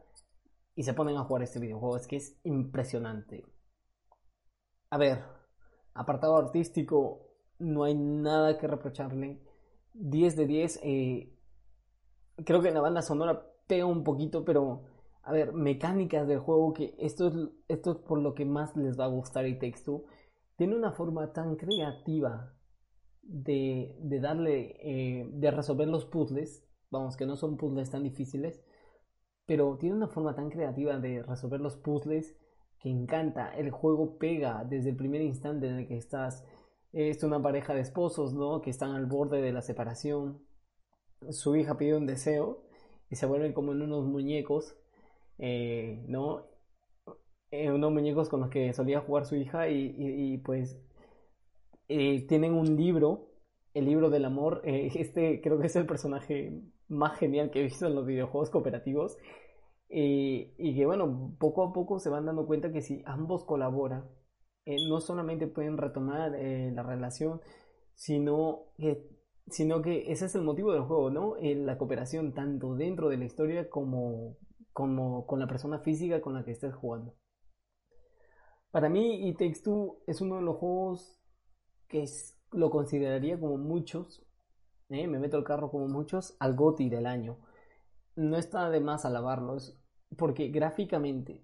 y 0.77 0.83
se 0.83 0.93
ponen 0.93 1.17
a 1.17 1.23
jugar 1.23 1.41
este 1.41 1.59
videojuego. 1.59 1.97
Es 1.97 2.07
que 2.07 2.17
es 2.17 2.39
impresionante. 2.43 3.43
A 4.91 4.97
ver, 4.99 5.23
apartado 5.95 6.37
artístico, 6.37 7.31
no 7.57 7.83
hay 7.83 7.95
nada 7.95 8.59
que 8.59 8.67
reprocharle. 8.67 9.41
10 9.95 10.35
de 10.35 10.45
10. 10.45 10.79
Eh, 10.83 11.35
creo 12.45 12.61
que 12.61 12.69
la 12.69 12.79
banda 12.79 13.01
sonora 13.01 13.43
pega 13.65 13.87
un 13.87 14.03
poquito, 14.03 14.45
pero 14.45 14.83
a 15.23 15.31
ver, 15.31 15.51
mecánicas 15.51 16.27
del 16.27 16.39
juego 16.39 16.73
que 16.73 16.95
esto 16.99 17.27
es, 17.27 17.33
esto 17.67 17.91
es 17.93 17.97
por 17.97 18.19
lo 18.19 18.35
que 18.35 18.45
más 18.45 18.77
les 18.77 18.99
va 18.99 19.05
a 19.05 19.09
gustar 19.09 19.47
y 19.47 19.57
Takes 19.57 19.81
Tiene 20.57 20.75
una 20.75 20.91
forma 20.91 21.33
tan 21.33 21.55
creativa 21.55 22.53
de, 23.23 23.97
darle, 24.21 24.77
eh, 24.79 25.27
de 25.33 25.49
resolver 25.49 25.87
los 25.87 26.05
puzzles, 26.05 26.63
vamos, 26.91 27.17
que 27.17 27.25
no 27.25 27.35
son 27.35 27.57
puzzles 27.57 27.89
tan 27.89 28.03
difíciles, 28.03 28.61
pero 29.47 29.77
tiene 29.77 29.95
una 29.95 30.07
forma 30.07 30.35
tan 30.35 30.49
creativa 30.51 30.99
de 30.99 31.23
resolver 31.23 31.59
los 31.59 31.77
puzzles 31.77 32.37
que 32.79 32.89
encanta. 32.89 33.49
El 33.55 33.71
juego 33.71 34.19
pega 34.19 34.63
desde 34.63 34.91
el 34.91 34.95
primer 34.95 35.21
instante 35.21 35.67
en 35.67 35.77
el 35.79 35.87
que 35.87 35.97
estás. 35.97 36.45
Es 36.93 37.23
una 37.23 37.41
pareja 37.41 37.73
de 37.73 37.81
esposos, 37.81 38.33
¿no? 38.33 38.61
Que 38.61 38.69
están 38.69 38.91
al 38.91 39.07
borde 39.07 39.41
de 39.41 39.51
la 39.51 39.61
separación. 39.61 40.45
Su 41.31 41.55
hija 41.55 41.77
pide 41.77 41.97
un 41.97 42.05
deseo 42.05 42.63
y 43.09 43.15
se 43.15 43.25
vuelven 43.25 43.53
como 43.53 43.71
en 43.71 43.81
unos 43.81 44.05
muñecos, 44.05 44.77
eh, 45.39 46.05
¿no? 46.07 46.45
Eh, 47.49 47.71
unos 47.71 47.91
muñecos 47.91 48.29
con 48.29 48.41
los 48.41 48.49
que 48.49 48.73
solía 48.73 48.99
jugar 49.01 49.25
su 49.25 49.35
hija 49.35 49.69
y 49.69 50.37
pues 50.39 50.77
eh, 51.89 52.25
tienen 52.27 52.53
un 52.53 52.75
libro, 52.75 53.31
el 53.73 53.85
libro 53.85 54.09
del 54.09 54.25
amor. 54.25 54.61
Eh, 54.65 54.91
este 54.95 55.41
creo 55.41 55.59
que 55.59 55.67
es 55.67 55.75
el 55.75 55.85
personaje 55.85 56.61
más 56.89 57.17
genial 57.17 57.51
que 57.51 57.59
he 57.59 57.63
visto 57.63 57.87
en 57.87 57.95
los 57.95 58.05
videojuegos 58.05 58.49
cooperativos. 58.49 59.17
Eh, 59.89 60.53
y 60.57 60.75
que 60.75 60.85
bueno, 60.85 61.35
poco 61.39 61.63
a 61.63 61.73
poco 61.73 61.99
se 61.99 62.09
van 62.09 62.25
dando 62.25 62.45
cuenta 62.45 62.71
que 62.71 62.81
si 62.81 63.01
ambos 63.05 63.45
colaboran, 63.45 64.05
no 64.89 64.99
solamente 64.99 65.47
pueden 65.47 65.77
retomar 65.77 66.31
la 66.31 66.83
relación, 66.83 67.39
sino 67.93 68.65
que, 68.77 69.09
sino 69.47 69.81
que 69.81 70.11
ese 70.11 70.25
es 70.25 70.35
el 70.35 70.41
motivo 70.41 70.73
del 70.73 70.83
juego, 70.83 71.09
¿no? 71.09 71.35
la 71.39 71.77
cooperación 71.77 72.33
tanto 72.33 72.75
dentro 72.75 73.07
de 73.07 73.17
la 73.17 73.23
historia 73.23 73.69
como, 73.69 74.35
como 74.73 75.25
con 75.25 75.39
la 75.39 75.47
persona 75.47 75.79
física 75.79 76.19
con 76.21 76.33
la 76.33 76.43
que 76.43 76.51
estés 76.51 76.75
jugando. 76.75 77.15
Para 78.71 78.89
mí, 78.89 79.27
It 79.27 79.37
Takes 79.37 79.61
Two 79.63 80.03
es 80.05 80.21
uno 80.21 80.35
de 80.35 80.41
los 80.43 80.57
juegos 80.57 81.19
que 81.87 82.05
lo 82.51 82.69
consideraría 82.69 83.39
como 83.39 83.57
muchos, 83.57 84.26
¿eh? 84.89 85.07
me 85.07 85.19
meto 85.19 85.37
el 85.37 85.43
carro 85.43 85.69
como 85.69 85.87
muchos, 85.87 86.35
al 86.39 86.55
GOTI 86.55 86.89
del 86.89 87.05
año. 87.05 87.37
No 88.15 88.37
está 88.37 88.69
de 88.69 88.79
más 88.79 89.05
alabarlo, 89.05 89.57
porque 90.17 90.49
gráficamente, 90.49 91.43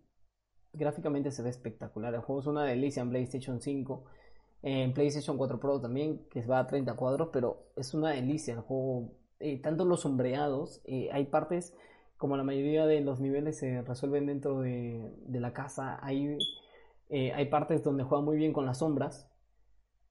gráficamente 0.73 1.31
se 1.31 1.43
ve 1.43 1.49
espectacular. 1.49 2.13
El 2.13 2.21
juego 2.21 2.41
es 2.41 2.47
una 2.47 2.63
delicia 2.63 3.01
en 3.01 3.09
PlayStation 3.09 3.61
5, 3.61 4.03
en 4.63 4.93
PlayStation 4.93 5.37
4 5.37 5.59
Pro 5.59 5.81
también, 5.81 6.25
que 6.29 6.41
va 6.45 6.59
a 6.59 6.67
30 6.67 6.95
cuadros, 6.95 7.29
pero 7.31 7.67
es 7.75 7.93
una 7.93 8.11
delicia 8.11 8.53
el 8.53 8.61
juego. 8.61 9.11
Eh, 9.39 9.61
tanto 9.61 9.85
los 9.85 10.01
sombreados, 10.01 10.81
eh, 10.85 11.09
hay 11.11 11.25
partes, 11.25 11.75
como 12.17 12.37
la 12.37 12.43
mayoría 12.43 12.85
de 12.85 13.01
los 13.01 13.19
niveles 13.19 13.57
se 13.57 13.81
resuelven 13.81 14.27
dentro 14.27 14.61
de, 14.61 15.11
la 15.27 15.51
casa, 15.51 15.99
hay, 16.01 16.37
hay 17.11 17.45
partes 17.47 17.83
donde 17.83 18.05
juega 18.05 18.23
muy 18.23 18.37
bien 18.37 18.53
con 18.53 18.65
las 18.65 18.77
sombras, 18.77 19.29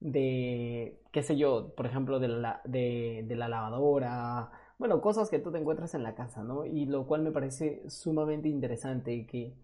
de, 0.03 1.01
qué 1.13 1.23
sé 1.23 1.37
yo, 1.37 1.75
por 1.77 1.87
ejemplo, 1.87 2.19
de 2.19 2.29
la, 2.29 2.61
de, 2.65 3.25
la 3.29 3.49
lavadora 3.49 4.51
bueno, 4.79 5.01
cosas 5.01 5.31
que 5.31 5.39
tú 5.39 5.53
te 5.53 5.59
encuentras 5.59 5.95
en 5.95 6.03
la 6.03 6.17
casa, 6.17 6.43
¿no? 6.43 6.67
Y 6.67 6.87
lo 6.87 7.07
cual 7.07 7.23
me 7.23 7.31
parece 7.31 7.89
sumamente 7.89 8.49
interesante 8.49 9.27
que... 9.27 9.55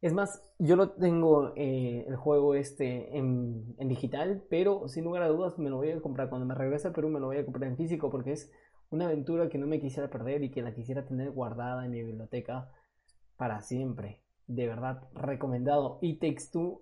Es 0.00 0.12
más, 0.12 0.48
yo 0.60 0.76
lo 0.76 0.90
tengo 0.92 1.52
eh, 1.56 2.04
el 2.06 2.14
juego 2.14 2.54
este 2.54 3.18
en, 3.18 3.76
digital, 3.80 4.44
pero 4.48 4.86
sin 4.86 5.02
lugar 5.02 5.24
a 5.24 5.28
dudas 5.28 5.58
me 5.58 5.70
lo 5.70 5.78
voy 5.78 5.90
a 5.90 6.00
comprar. 6.00 6.28
Cuando 6.28 6.46
me 6.46 6.54
regrese 6.54 6.86
al 6.86 6.94
Perú 6.94 7.08
me 7.08 7.18
lo 7.18 7.26
voy 7.26 7.38
a 7.38 7.44
comprar 7.44 7.68
en 7.68 7.76
físico 7.76 8.10
porque 8.10 8.30
es 8.30 8.52
una 8.90 9.06
aventura 9.06 9.48
que 9.48 9.58
no 9.58 9.66
me 9.66 9.80
quisiera 9.80 10.08
perder 10.08 10.44
y 10.44 10.52
que 10.52 10.62
la 10.62 10.72
quisiera 10.72 11.04
tener 11.04 11.32
guardada 11.32 11.84
en 11.84 11.90
mi 11.90 12.04
biblioteca 12.04 12.70
para 13.36 13.62
siempre. 13.62 14.20
De 14.46 14.68
verdad, 14.68 15.02
recomendado. 15.14 15.98
Y 16.00 16.20
Takes 16.20 16.50
Two, 16.52 16.80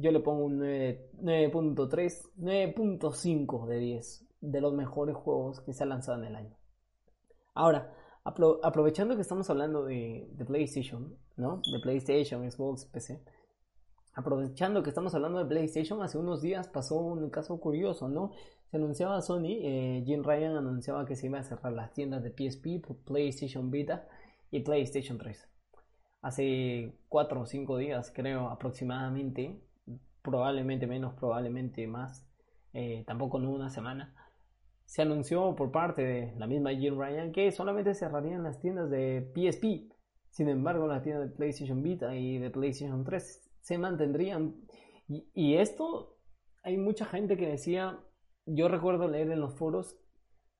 yo 0.00 0.12
le 0.12 0.20
pongo 0.20 0.44
un 0.44 0.60
9.3, 0.60 2.32
9.5 2.38 3.66
de 3.66 3.78
10 3.78 4.26
de 4.40 4.60
los 4.60 4.72
mejores 4.72 5.16
juegos 5.16 5.60
que 5.60 5.72
se 5.72 5.82
han 5.82 5.90
lanzado 5.90 6.18
en 6.18 6.24
el 6.24 6.36
año. 6.36 6.56
Ahora, 7.54 7.94
aprovechando 8.24 9.16
que 9.16 9.22
estamos 9.22 9.50
hablando 9.50 9.84
de, 9.84 10.32
PlayStation, 10.46 11.16
¿no? 11.36 11.60
De 11.72 11.80
PlayStation, 11.80 12.50
Xbox, 12.50 12.86
PC. 12.86 13.22
Aprovechando 14.14 14.82
que 14.82 14.90
estamos 14.90 15.14
hablando 15.14 15.38
de 15.38 15.46
PlayStation, 15.46 16.02
hace 16.02 16.18
unos 16.18 16.42
días 16.42 16.68
pasó 16.68 16.98
un 16.98 17.30
caso 17.30 17.60
curioso, 17.60 18.08
¿no? 18.08 18.32
Se 18.70 18.76
anunciaba 18.76 19.20
Sony, 19.20 19.58
eh, 19.62 20.02
Jim 20.06 20.22
Ryan 20.22 20.56
anunciaba 20.56 21.04
que 21.04 21.16
se 21.16 21.26
iba 21.26 21.38
a 21.38 21.42
cerrar 21.42 21.72
las 21.72 21.92
tiendas 21.92 22.22
de 22.22 22.30
PSP, 22.30 22.82
PlayStation 23.04 23.70
Vita 23.70 24.08
y 24.50 24.60
PlayStation 24.60 25.18
3. 25.18 25.48
Hace 26.22 26.98
4 27.08 27.40
o 27.40 27.46
5 27.46 27.76
días, 27.78 28.12
creo, 28.14 28.48
aproximadamente, 28.48 29.60
probablemente 30.22 30.86
menos, 30.86 31.14
probablemente 31.14 31.86
más, 31.86 32.26
eh, 32.72 33.04
tampoco 33.06 33.38
en 33.38 33.46
una 33.46 33.70
semana, 33.70 34.14
se 34.84 35.02
anunció 35.02 35.54
por 35.54 35.70
parte 35.70 36.02
de 36.02 36.34
la 36.36 36.48
misma 36.48 36.70
Jim 36.70 36.98
Ryan 36.98 37.30
que 37.30 37.52
solamente 37.52 37.94
cerrarían 37.94 38.42
las 38.42 38.60
tiendas 38.60 38.90
de 38.90 39.30
PSP. 39.34 39.88
Sin 40.30 40.48
embargo, 40.48 40.86
las 40.86 41.02
tiendas 41.02 41.28
de 41.28 41.36
PlayStation 41.36 41.82
Vita 41.82 42.14
y 42.16 42.38
de 42.38 42.50
PlayStation 42.50 43.04
3 43.04 43.50
se 43.60 43.78
mantendrían. 43.78 44.56
Y, 45.06 45.56
esto, 45.56 46.18
hay 46.62 46.76
mucha 46.76 47.04
gente 47.04 47.36
que 47.36 47.48
decía, 47.48 48.00
yo 48.46 48.68
recuerdo 48.68 49.08
leer 49.08 49.30
en 49.30 49.40
los 49.40 49.54
foros 49.54 49.96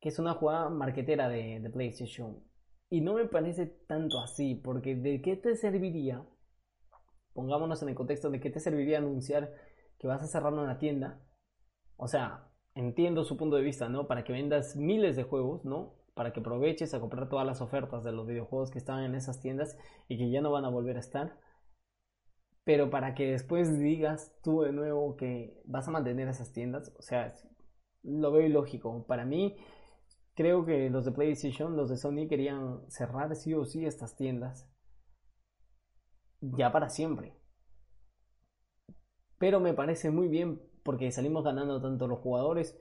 que 0.00 0.08
es 0.08 0.18
una 0.18 0.34
jugada 0.34 0.70
marquetera 0.70 1.28
de, 1.28 1.60
de 1.60 1.70
PlayStation. 1.70 2.42
Y 2.88 3.00
no 3.00 3.14
me 3.14 3.26
parece 3.26 3.66
tanto 3.66 4.20
así, 4.20 4.54
porque 4.54 4.94
¿de 4.94 5.20
qué 5.22 5.36
te 5.36 5.56
serviría? 5.56 6.24
Pongámonos 7.32 7.82
en 7.82 7.88
el 7.88 7.94
contexto 7.94 8.30
de 8.30 8.40
qué 8.40 8.50
te 8.50 8.60
serviría 8.60 8.98
anunciar 8.98 9.52
que 9.98 10.06
vas 10.06 10.22
a 10.22 10.26
cerrar 10.26 10.52
una 10.52 10.78
tienda. 10.78 11.20
O 11.96 12.08
sea, 12.08 12.50
entiendo 12.74 13.24
su 13.24 13.36
punto 13.36 13.56
de 13.56 13.62
vista, 13.62 13.88
¿no? 13.88 14.06
Para 14.06 14.24
que 14.24 14.32
vendas 14.32 14.76
miles 14.76 15.16
de 15.16 15.24
juegos, 15.24 15.64
¿no? 15.64 15.94
Para 16.14 16.32
que 16.32 16.40
aproveches 16.40 16.94
a 16.94 17.00
comprar 17.00 17.28
todas 17.28 17.46
las 17.46 17.60
ofertas 17.60 18.02
de 18.04 18.12
los 18.12 18.26
videojuegos 18.26 18.70
que 18.70 18.78
estaban 18.78 19.04
en 19.04 19.14
esas 19.14 19.40
tiendas 19.40 19.76
y 20.08 20.18
que 20.18 20.30
ya 20.30 20.40
no 20.40 20.50
van 20.50 20.64
a 20.64 20.70
volver 20.70 20.96
a 20.96 21.00
estar. 21.00 21.38
Pero 22.64 22.90
para 22.90 23.14
que 23.14 23.30
después 23.30 23.78
digas 23.78 24.34
tú 24.42 24.62
de 24.62 24.72
nuevo 24.72 25.16
que 25.16 25.60
vas 25.64 25.88
a 25.88 25.90
mantener 25.90 26.28
esas 26.28 26.52
tiendas, 26.52 26.94
o 26.98 27.02
sea, 27.02 27.34
lo 28.02 28.32
veo 28.32 28.46
ilógico. 28.46 29.06
Para 29.06 29.24
mí, 29.24 29.56
creo 30.34 30.64
que 30.64 30.88
los 30.88 31.04
de 31.04 31.12
PlayStation, 31.12 31.76
los 31.76 31.90
de 31.90 31.96
Sony 31.96 32.28
querían 32.28 32.88
cerrar 32.88 33.34
sí 33.36 33.54
o 33.54 33.64
sí 33.64 33.84
estas 33.84 34.16
tiendas. 34.16 34.69
Ya 36.40 36.72
para 36.72 36.88
siempre. 36.88 37.34
Pero 39.38 39.60
me 39.60 39.74
parece 39.74 40.10
muy 40.10 40.28
bien 40.28 40.60
porque 40.82 41.10
salimos 41.12 41.44
ganando 41.44 41.80
tanto 41.80 42.06
los 42.06 42.20
jugadores 42.20 42.78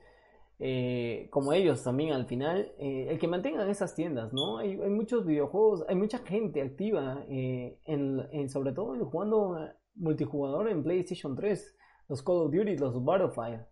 eh, 0.62 1.28
como 1.30 1.54
ellos 1.54 1.82
también 1.82 2.12
al 2.12 2.26
final, 2.26 2.70
eh, 2.78 3.06
el 3.08 3.18
que 3.18 3.26
mantengan 3.26 3.70
esas 3.70 3.94
tiendas, 3.94 4.34
¿no? 4.34 4.58
Hay, 4.58 4.76
muchos 4.76 5.24
videojuegos, 5.24 5.86
hay 5.88 5.96
mucha 5.96 6.18
gente 6.18 6.60
activa, 6.60 7.24
eh, 7.30 7.78
en, 7.86 8.50
sobre 8.50 8.72
todo 8.72 8.94
jugando 9.06 9.56
multijugador 9.94 10.68
en 10.68 10.82
PlayStation 10.82 11.34
3, 11.34 11.76
los 12.10 12.22
Call 12.22 12.42
of 12.42 12.52
Duty, 12.52 12.76
los 12.76 13.02
Battlefield, 13.02 13.64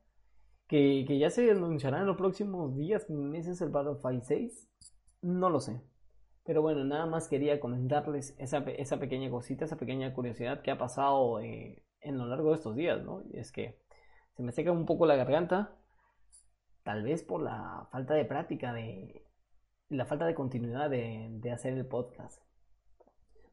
que, 0.67 1.05
que 1.07 1.19
ya 1.19 1.29
se 1.29 1.51
anunciarán 1.51 2.03
en 2.03 2.07
los 2.07 2.17
próximos 2.17 2.75
días, 2.75 3.11
meses 3.11 3.61
el 3.61 3.69
Battlefield 3.69 4.23
6, 4.23 4.71
no 5.21 5.51
lo 5.51 5.61
sé. 5.61 5.83
Pero 6.49 6.63
bueno, 6.63 6.83
nada 6.83 7.05
más 7.05 7.29
quería 7.29 7.61
comentarles 7.61 8.35
esa, 8.39 8.61
esa 8.61 8.99
pequeña 8.99 9.31
cosita, 9.31 9.67
esa 9.67 9.77
pequeña 9.77 10.15
curiosidad 10.15 10.63
que 10.63 10.71
ha 10.71 10.79
pasado 10.79 11.41
en 11.41 11.83
lo 12.17 12.25
largo 12.25 12.49
de 12.49 12.55
estos 12.55 12.75
días, 12.75 13.05
¿no? 13.05 13.23
Y 13.31 13.39
es 13.39 13.53
que 13.53 13.83
se 14.35 14.43
me 14.43 14.51
seca 14.53 14.73
un 14.73 14.87
poco 14.87 15.05
la 15.05 15.15
garganta, 15.15 15.77
tal 16.85 17.03
vez 17.03 17.23
por 17.23 17.43
la 17.43 17.87
falta 17.93 18.15
de 18.15 18.25
práctica, 18.25 18.73
de 18.73 19.27
la 19.91 20.07
falta 20.07 20.25
de 20.25 20.35
continuidad 20.35 20.89
de, 20.89 21.53
hacer 21.53 21.75
el 21.75 21.85
podcast. 21.85 22.43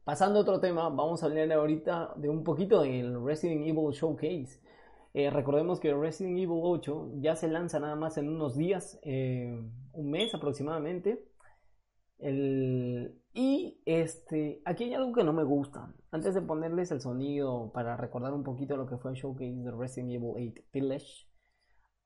Pasando 0.04 0.38
a 0.38 0.42
otro 0.42 0.60
tema, 0.60 0.88
vamos 0.88 1.22
a 1.22 1.26
hablar 1.26 1.52
ahorita 1.52 2.14
de 2.16 2.30
un 2.30 2.44
poquito 2.44 2.80
del 2.80 3.22
Resident 3.22 3.66
Evil 3.66 3.92
Showcase. 3.92 4.58
Eh, 5.12 5.28
recordemos 5.28 5.80
que 5.80 5.92
Resident 5.92 6.38
Evil 6.38 6.60
8 6.62 7.10
ya 7.16 7.36
se 7.36 7.48
lanza 7.48 7.78
nada 7.78 7.94
más 7.94 8.16
en 8.16 8.30
unos 8.30 8.56
días, 8.56 8.98
eh, 9.02 9.54
un 9.92 10.10
mes 10.10 10.34
aproximadamente. 10.34 11.35
Y 12.18 13.82
este, 13.84 14.62
aquí 14.64 14.84
hay 14.84 14.94
algo 14.94 15.12
que 15.12 15.24
no 15.24 15.32
me 15.32 15.44
gusta. 15.44 15.94
Antes 16.10 16.34
de 16.34 16.42
ponerles 16.42 16.90
el 16.90 17.00
sonido 17.00 17.70
para 17.72 17.96
recordar 17.96 18.32
un 18.32 18.42
poquito 18.42 18.76
lo 18.76 18.86
que 18.86 18.96
fue 18.96 19.10
el 19.10 19.16
showcase 19.16 19.62
de 19.62 19.70
Resident 19.70 20.12
Evil 20.12 20.52
8 20.54 20.62
Village, 20.72 21.28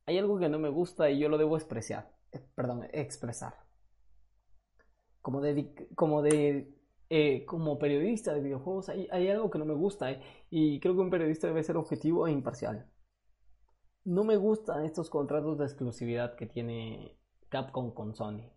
hay 0.06 0.18
algo 0.18 0.38
que 0.38 0.48
no 0.48 0.58
me 0.58 0.70
gusta 0.70 1.08
y 1.10 1.20
yo 1.20 1.28
lo 1.28 1.38
debo 1.38 1.56
expresar. 1.56 2.12
Eh, 2.32 2.40
perdón, 2.56 2.88
expresar. 2.92 3.54
Como 5.22 5.40
de, 5.40 6.74
eh, 7.10 7.46
periodista 7.78 8.34
de 8.34 8.40
videojuegos 8.40 8.88
hay, 8.88 9.06
hay, 9.12 9.28
algo 9.28 9.50
que 9.50 9.58
no 9.58 9.66
me 9.66 9.74
gusta 9.74 10.10
eh, 10.10 10.20
y 10.50 10.80
creo 10.80 10.94
que 10.94 11.00
un 11.00 11.10
periodista 11.10 11.46
debe 11.46 11.62
ser 11.62 11.76
objetivo 11.76 12.26
e 12.26 12.32
imparcial. 12.32 12.90
No 14.04 14.24
me 14.24 14.36
gustan 14.36 14.84
estos 14.84 15.10
contratos 15.10 15.58
de 15.58 15.64
exclusividad 15.66 16.34
que 16.34 16.46
tiene 16.46 17.16
Capcom 17.50 17.92
con 17.92 18.14
Sony. 18.14 18.50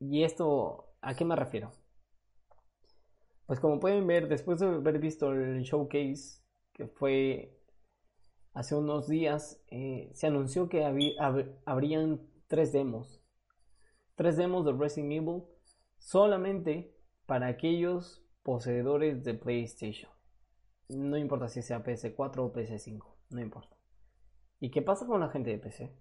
Y 0.00 0.24
esto, 0.24 0.94
¿a 1.02 1.14
qué 1.14 1.24
me 1.24 1.36
refiero? 1.36 1.72
Pues 3.46 3.60
como 3.60 3.80
pueden 3.80 4.06
ver, 4.06 4.28
después 4.28 4.58
de 4.58 4.66
haber 4.66 4.98
visto 4.98 5.32
el 5.32 5.62
showcase 5.62 6.40
que 6.72 6.86
fue 6.86 7.60
hace 8.54 8.74
unos 8.74 9.08
días, 9.08 9.62
eh, 9.68 10.10
se 10.14 10.26
anunció 10.26 10.68
que 10.68 10.84
habrían 11.66 12.20
tres 12.46 12.72
demos. 12.72 13.22
Tres 14.14 14.36
demos 14.36 14.64
de 14.64 14.72
Resident 14.72 15.12
Evil 15.12 15.42
solamente 15.98 16.96
para 17.26 17.48
aquellos 17.48 18.24
poseedores 18.42 19.22
de 19.22 19.34
PlayStation. 19.34 20.10
No 20.88 21.18
importa 21.18 21.48
si 21.48 21.60
sea 21.60 21.84
PS4 21.84 22.38
o 22.38 22.52
PS5, 22.52 23.04
no 23.30 23.40
importa. 23.40 23.76
¿Y 24.58 24.70
qué 24.70 24.80
pasa 24.80 25.06
con 25.06 25.20
la 25.20 25.28
gente 25.28 25.50
de 25.50 25.58
PC? 25.58 25.92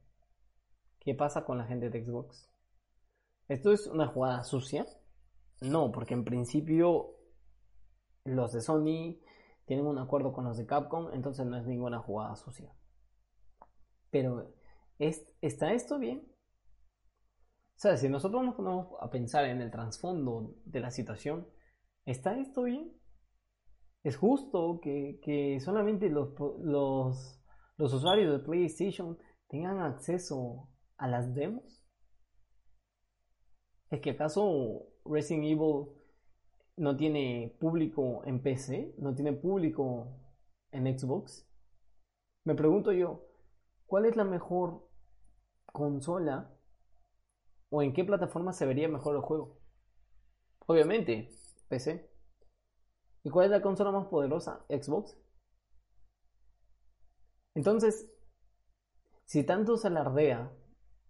¿Qué 1.00 1.14
pasa 1.16 1.44
con 1.44 1.58
la 1.58 1.66
gente 1.66 1.90
de 1.90 2.04
Xbox? 2.04 2.50
¿Esto 3.50 3.72
es 3.72 3.88
una 3.88 4.08
jugada 4.08 4.44
sucia? 4.44 4.86
No, 5.62 5.92
porque 5.92 6.14
en 6.14 6.24
principio 6.24 7.16
los 8.24 8.54
de 8.54 8.62
Sony 8.62 9.20
tienen 9.66 9.88
un 9.88 9.98
acuerdo 9.98 10.32
con 10.32 10.46
los 10.46 10.56
de 10.56 10.68
Capcom, 10.68 11.12
entonces 11.14 11.48
no 11.48 11.58
es 11.58 11.66
ninguna 11.66 11.98
jugada 12.00 12.36
sucia. 12.36 12.72
Pero, 14.12 14.54
¿está 15.00 15.74
esto 15.74 15.98
bien? 15.98 16.32
O 17.76 17.82
sea, 17.82 17.98
si 17.98 18.08
nosotros 18.08 18.44
nos 18.44 18.54
ponemos 18.54 18.88
a 19.02 19.10
pensar 19.10 19.46
en 19.46 19.62
el 19.62 19.72
trasfondo 19.72 20.54
de 20.66 20.80
la 20.80 20.92
situación, 20.92 21.48
¿está 22.06 22.38
esto 22.38 22.64
bien? 22.64 22.94
¿Es 24.04 24.16
justo 24.16 24.80
que, 24.80 25.58
solamente 25.60 26.08
los, 26.10 26.36
los, 26.60 27.42
los 27.78 27.94
usuarios 27.94 28.32
de 28.32 28.46
PlayStation 28.46 29.18
tengan 29.48 29.80
acceso 29.80 30.70
a 30.98 31.08
las 31.08 31.34
demos? 31.34 31.79
¿Es 33.90 34.02
que 34.02 34.12
acaso 34.12 34.88
Resident 35.06 35.46
Evil 35.46 35.88
no 36.78 36.96
tiene 36.96 37.56
público 37.60 38.22
en 38.26 38.42
PC? 38.42 38.94
¿No 38.98 39.16
tiene 39.16 39.34
público 39.34 40.08
en 40.72 40.98
Xbox? 40.98 41.48
Me 42.46 42.56
pregunto 42.56 42.92
yo, 42.92 43.26
¿cuál 43.88 44.06
es 44.06 44.16
la 44.16 44.24
mejor 44.24 44.88
consola 45.74 46.56
o 47.70 47.82
en 47.82 47.94
qué 47.94 48.04
plataforma 48.04 48.54
se 48.54 48.66
vería 48.66 48.88
mejor 48.88 49.16
el 49.16 49.22
juego? 49.22 49.60
Obviamente, 50.68 51.30
PC. 51.68 52.10
¿Y 53.24 53.30
cuál 53.32 53.46
es 53.46 53.52
la 53.52 53.62
consola 53.62 53.92
más 53.92 54.06
poderosa? 54.08 54.66
Xbox. 54.70 55.18
Entonces, 57.56 58.08
si 59.26 59.44
tanto 59.44 59.78
se 59.78 59.88
alardea 59.88 60.52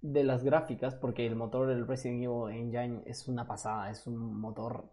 de 0.02 0.24
las 0.24 0.44
gráficas, 0.44 0.96
porque 0.96 1.26
el 1.26 1.36
motor 1.36 1.68
del 1.68 1.88
Resident 1.88 2.24
Evil 2.24 2.52
Engine 2.56 3.02
es 3.06 3.28
una 3.28 3.46
pasada, 3.48 3.92
es 3.92 4.08
un 4.08 4.40
motor 4.40 4.90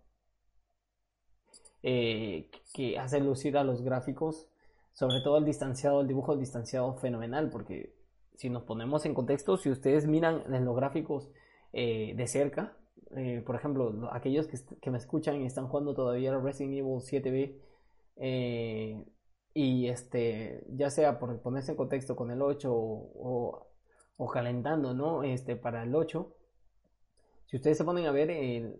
eh, 1.83 2.51
que 2.73 2.99
hace 2.99 3.21
lucir 3.21 3.57
a 3.57 3.65
los 3.65 3.83
gráficos, 3.83 4.49
sobre 4.93 5.21
todo 5.21 5.39
el 5.39 5.45
distanciado, 5.45 6.01
el 6.01 6.09
dibujo 6.09 6.37
distanciado 6.37 6.95
fenomenal, 6.95 7.51
porque 7.51 7.95
si 8.35 8.51
nos 8.51 8.65
ponemos 8.65 9.07
en 9.07 9.15
contexto, 9.15 9.57
si 9.57 9.71
ustedes 9.71 10.07
miran 10.07 10.43
en 10.53 10.65
los 10.65 10.75
gráficos 10.77 11.31
eh, 11.73 12.15
de 12.17 12.27
cerca. 12.27 12.77
Eh, 13.17 13.43
por 13.47 13.55
ejemplo, 13.55 14.09
aquellos 14.13 14.49
que, 14.49 14.91
me 14.91 14.99
escuchan 14.99 15.41
y 15.41 15.47
están 15.47 15.69
jugando 15.69 15.95
todavía 15.95 16.37
Resident 16.39 16.75
Evil 16.75 17.01
7B 17.01 17.55
y 19.57 19.89
este, 19.89 20.67
ya 20.69 20.91
sea 20.91 21.19
por 21.19 21.41
ponerse 21.41 21.71
en 21.71 21.79
contexto 21.79 22.15
con 22.15 22.31
el 22.31 22.43
8 22.43 22.71
o, 22.71 23.11
o, 23.15 23.67
calentando, 24.32 24.94
¿no? 24.94 25.23
Este, 25.23 25.56
para 25.56 25.82
el 25.82 25.94
8, 25.94 26.35
si 27.46 27.56
ustedes 27.56 27.78
se 27.78 27.85
ponen 27.85 28.06
a 28.06 28.12
ver 28.12 28.78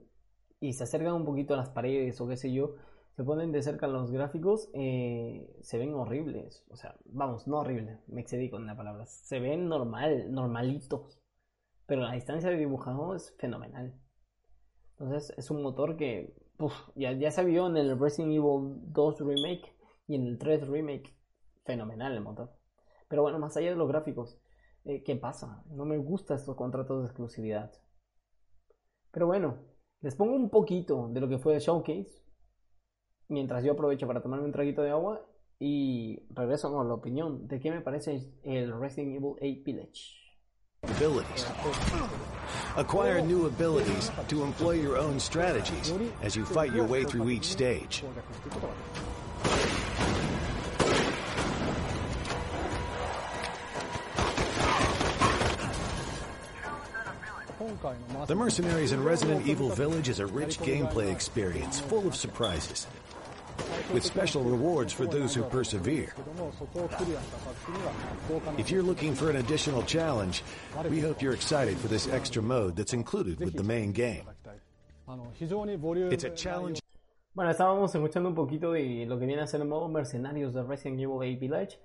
y 0.61 0.73
se 0.73 0.85
acercan 0.85 1.15
un 1.15 1.25
poquito 1.25 1.55
a 1.55 1.59
las 1.59 1.71
paredes 1.71 2.21
o 2.21 2.27
qué 2.27 2.37
sé 2.37 2.53
yo, 2.53 2.75
se 3.17 3.25
ponen 3.25 3.51
de 3.51 3.63
cerca 3.63 3.87
los 3.87 4.11
gráficos, 4.11 4.69
eh, 4.75 5.57
se 5.63 5.79
ven 5.79 5.95
horribles. 5.95 6.65
O 6.69 6.77
sea, 6.77 6.97
vamos, 7.07 7.47
no 7.47 7.61
horribles, 7.61 7.99
me 8.09 8.21
excedí 8.21 8.51
con 8.51 8.67
la 8.67 8.77
palabra. 8.77 9.07
Se 9.07 9.41
ven 9.41 9.69
normal, 9.69 10.33
normalitos. 10.33 11.19
Pero 11.87 12.03
la 12.03 12.13
distancia 12.13 12.51
de 12.51 12.59
dibujado 12.59 13.15
es 13.15 13.35
fenomenal. 13.39 13.95
Entonces 14.99 15.33
es 15.39 15.51
un 15.51 15.63
motor 15.63 15.97
que 15.97 16.35
ya, 16.95 17.13
ya 17.13 17.31
se 17.31 17.45
vio 17.45 17.67
en 17.69 17.77
el 17.77 17.99
Resident 17.99 18.33
Evil 18.33 18.81
2 18.93 19.21
Remake 19.21 19.73
y 20.09 20.17
en 20.17 20.27
el 20.27 20.39
3 20.39 20.69
Remake. 20.69 21.17
Fenomenal 21.65 22.13
el 22.13 22.21
motor. 22.21 22.53
Pero 23.09 23.23
bueno, 23.23 23.39
más 23.39 23.57
allá 23.57 23.71
de 23.71 23.77
los 23.77 23.89
gráficos, 23.89 24.39
eh, 24.87 25.03
¿qué 25.03 25.17
pasa? 25.17 25.65
No 25.71 25.85
me 25.85 25.99
gustan 25.99 26.37
estos 26.37 26.57
contratos 26.57 27.01
de 27.01 27.07
exclusividad. 27.07 27.73
Pero 29.11 29.27
bueno, 29.27 29.59
les 30.01 30.15
pongo 30.15 30.35
un 30.35 30.51
poquito 30.51 31.09
de 31.09 31.21
lo 31.21 31.29
que 31.29 31.39
fue 31.39 31.55
el 31.55 31.61
showcase 31.61 32.25
mientras 33.29 33.65
yo 33.65 33.73
aprovecho 33.73 34.07
para 34.07 34.23
tomarme 34.23 34.47
un 34.47 34.53
traguito 34.53 34.83
de 34.83 34.91
agua 34.91 35.27
y 35.59 36.23
regreso 36.31 36.71
con 36.71 36.87
la 36.87 36.95
opinión 36.95 37.49
de 37.49 37.59
qué 37.59 37.71
me 37.71 37.81
parece 37.81 38.31
el 38.43 38.79
Resident 38.79 39.17
Evil 39.17 39.35
8 39.41 39.63
Village. 39.65 40.27
Abilities. 40.83 41.47
Acquire 42.77 43.21
new 43.21 43.47
abilities 43.47 44.13
to 44.29 44.45
employ 44.45 44.81
your 44.81 44.99
own 44.99 45.19
strategies 45.19 45.93
as 46.23 46.37
you 46.37 46.45
fight 46.45 46.73
your 46.73 46.87
way 46.87 47.05
through 47.05 47.31
each 47.31 47.45
stage. 47.45 48.05
The 58.27 58.35
Mercenaries 58.35 58.93
in 58.93 59.03
Resident 59.03 59.47
Evil 59.47 59.69
Village 59.69 60.09
is 60.09 60.21
a 60.21 60.27
rich 60.27 60.59
gameplay 60.59 61.13
experience 61.13 61.81
full 61.81 62.07
of 62.07 62.15
surprises 62.15 62.87
with 63.93 64.05
special 64.05 64.43
rewards 64.43 64.93
for 64.93 65.07
those 65.07 65.35
who 65.35 65.43
persevere. 65.45 66.13
If 68.59 68.71
you're 68.71 68.83
looking 68.83 69.15
for 69.15 69.31
an 69.31 69.37
additional 69.37 69.83
challenge, 69.83 70.43
we 70.91 71.01
hope 71.01 71.23
you're 71.23 71.35
excited 71.35 71.79
for 71.79 71.89
this 71.89 72.09
extra 72.09 72.43
mode 72.43 72.77
that's 72.77 72.93
included 72.93 73.41
with 73.41 73.55
the 73.55 73.63
main 73.63 73.93
game. 73.93 74.25
It's 75.39 76.25
a 76.25 76.31
challenge. 76.31 76.81
Bueno, 77.35 77.51
estábamos 77.51 77.95
escuchando 77.95 78.31
un 78.31 78.35
poquito 78.35 78.73
de 78.73 79.05
lo 79.07 79.19
que 79.19 79.27
viene 79.27 79.43
a 79.43 79.47
ser 79.47 79.61
el 79.61 79.69
modo 79.69 79.89
mercenarios 79.89 80.55
de 80.55 80.63
Resident 80.63 80.99
Evil 81.01 81.19
8 81.19 81.39
Village. 81.39 81.79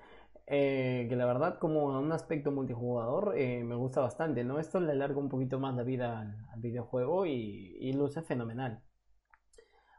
Eh, 0.54 1.06
que 1.08 1.16
la 1.16 1.26
verdad, 1.26 1.60
como 1.60 1.98
un 1.98 2.12
aspecto 2.12 2.52
multijugador, 2.52 3.38
eh, 3.38 3.64
me 3.64 3.76
gusta 3.76 4.02
bastante, 4.02 4.44
¿no? 4.44 4.60
Esto 4.60 4.82
le 4.82 4.92
alarga 4.92 5.18
un 5.18 5.30
poquito 5.30 5.60
más 5.60 5.74
la 5.76 5.84
vida 5.84 6.20
al, 6.20 6.60
videojuego 6.60 7.26
y, 7.26 7.78
y 7.80 7.94
luce 7.94 8.22
fenomenal. 8.22 8.84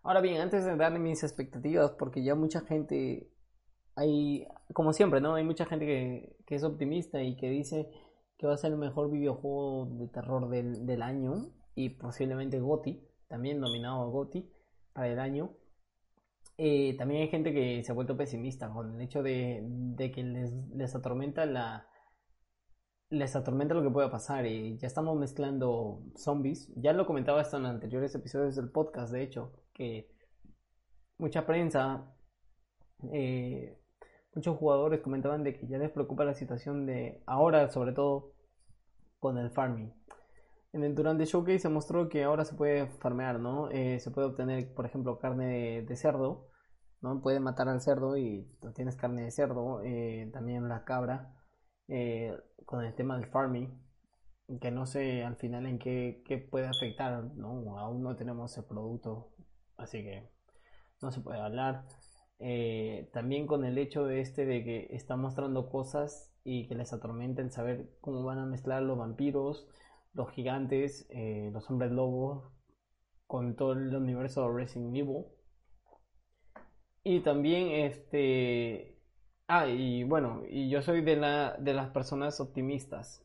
Ahora 0.02 0.20
bien, 0.20 0.42
antes 0.42 0.66
de 0.66 0.76
darle 0.76 0.98
mis 0.98 1.22
expectativas, 1.22 1.92
porque 1.92 2.22
ya 2.22 2.34
mucha 2.34 2.60
gente, 2.60 3.30
hay, 3.96 4.46
como 4.74 4.92
siempre, 4.92 5.22
¿no? 5.22 5.36
Hay 5.36 5.44
mucha 5.44 5.64
gente 5.64 5.86
que, 5.86 6.36
que 6.44 6.56
es 6.56 6.64
optimista 6.64 7.22
y 7.22 7.34
que 7.34 7.48
dice 7.48 7.90
que 8.36 8.46
va 8.46 8.52
a 8.52 8.58
ser 8.58 8.72
el 8.72 8.78
mejor 8.78 9.10
videojuego 9.10 9.86
de 9.86 10.08
terror 10.08 10.50
del, 10.50 10.84
del 10.84 11.00
año 11.00 11.50
y 11.74 11.88
posiblemente 11.90 12.60
GOTI, 12.60 13.02
también 13.26 13.58
nominado 13.58 14.02
a 14.02 14.06
GOTI 14.06 14.52
para 14.92 15.08
el 15.08 15.18
año. 15.18 15.54
Eh, 16.58 16.96
también 16.98 17.22
hay 17.22 17.28
gente 17.28 17.52
que 17.52 17.82
se 17.82 17.92
ha 17.92 17.94
vuelto 17.94 18.16
pesimista 18.16 18.70
con 18.70 18.94
el 18.94 19.00
hecho 19.00 19.22
de, 19.22 19.62
de 19.64 20.10
que 20.12 20.22
les, 20.22 20.52
les 20.74 20.94
atormenta 20.94 21.46
la, 21.46 21.86
les 23.12 23.36
atormenta 23.36 23.74
lo 23.74 23.82
que 23.82 23.90
pueda 23.90 24.10
pasar 24.10 24.46
y 24.46 24.78
ya 24.78 24.86
estamos 24.86 25.18
mezclando 25.18 26.02
zombies. 26.16 26.72
Ya 26.76 26.94
lo 26.94 27.06
comentaba 27.06 27.42
esto 27.42 27.58
en 27.58 27.66
anteriores 27.66 28.14
episodios 28.14 28.56
del 28.56 28.70
podcast, 28.70 29.12
de 29.12 29.22
hecho, 29.22 29.52
que 29.74 30.10
mucha 31.18 31.44
prensa, 31.44 32.10
eh, 33.12 33.78
muchos 34.34 34.56
jugadores 34.56 35.00
comentaban 35.00 35.44
de 35.44 35.54
que 35.54 35.66
ya 35.66 35.76
les 35.76 35.90
preocupa 35.90 36.24
la 36.24 36.34
situación 36.34 36.86
de 36.86 37.22
ahora, 37.26 37.68
sobre 37.68 37.92
todo 37.92 38.32
con 39.18 39.36
el 39.36 39.50
farming. 39.50 39.92
En 40.72 40.84
el, 40.84 40.94
durante 40.94 41.24
showcase 41.26 41.60
se 41.60 41.68
mostró 41.68 42.08
que 42.08 42.24
ahora 42.24 42.44
se 42.44 42.54
puede 42.54 42.86
farmear, 42.86 43.38
¿no? 43.40 43.70
Eh, 43.70 44.00
se 44.00 44.10
puede 44.10 44.28
obtener, 44.28 44.72
por 44.74 44.86
ejemplo, 44.86 45.18
carne 45.18 45.82
de, 45.82 45.96
cerdo, 45.96 46.48
¿no? 47.00 47.20
Puede 47.20 47.40
matar 47.40 47.68
al 47.68 47.80
cerdo 47.80 48.16
y 48.16 48.48
tienes 48.74 48.96
carne 48.96 49.24
de 49.24 49.30
cerdo, 49.30 49.82
eh, 49.84 50.30
también 50.32 50.68
la 50.68 50.84
cabra, 50.84 51.36
con 52.64 52.82
el 52.84 52.94
tema 52.94 53.18
del 53.18 53.26
farming, 53.26 53.68
que 54.60 54.70
no 54.70 54.86
sé 54.86 55.24
al 55.24 55.36
final 55.36 55.66
en 55.66 55.78
qué, 55.78 56.22
qué 56.26 56.38
puede 56.38 56.66
afectar, 56.66 57.24
¿no? 57.34 57.78
Aún 57.78 58.02
no 58.02 58.16
tenemos 58.16 58.56
el 58.56 58.64
producto 58.64 59.32
así 59.76 60.02
que 60.02 60.30
no 61.00 61.10
se 61.10 61.20
puede 61.20 61.40
hablar. 61.40 61.84
Eh, 62.38 63.10
también 63.12 63.46
con 63.46 63.64
el 63.64 63.78
hecho 63.78 64.04
de 64.04 64.20
este 64.20 64.44
de 64.46 64.64
que 64.64 64.88
está 64.90 65.16
mostrando 65.16 65.68
cosas 65.70 66.32
y 66.44 66.66
que 66.66 66.74
les 66.74 66.92
atormenta 66.92 67.42
el 67.42 67.52
saber 67.52 67.90
cómo 68.00 68.24
van 68.24 68.38
a 68.38 68.46
mezclar 68.46 68.82
los 68.82 68.98
vampiros, 68.98 69.68
los 70.14 70.30
gigantes, 70.32 71.06
eh, 71.10 71.50
los 71.52 71.68
hombres 71.70 71.92
lobos 71.92 72.52
con 73.26 73.56
todo 73.56 73.72
el 73.72 73.94
universo 73.94 74.46
de 74.46 74.54
Resident 74.54 74.96
Evil. 74.96 75.24
Y 77.04 77.20
también 77.20 77.68
este 77.68 78.98
ah 79.48 79.66
y 79.68 80.04
bueno, 80.04 80.42
y 80.48 80.70
yo 80.70 80.82
soy 80.82 81.02
de 81.02 81.16
la 81.16 81.56
de 81.58 81.74
las 81.74 81.90
personas 81.90 82.40
optimistas 82.40 83.24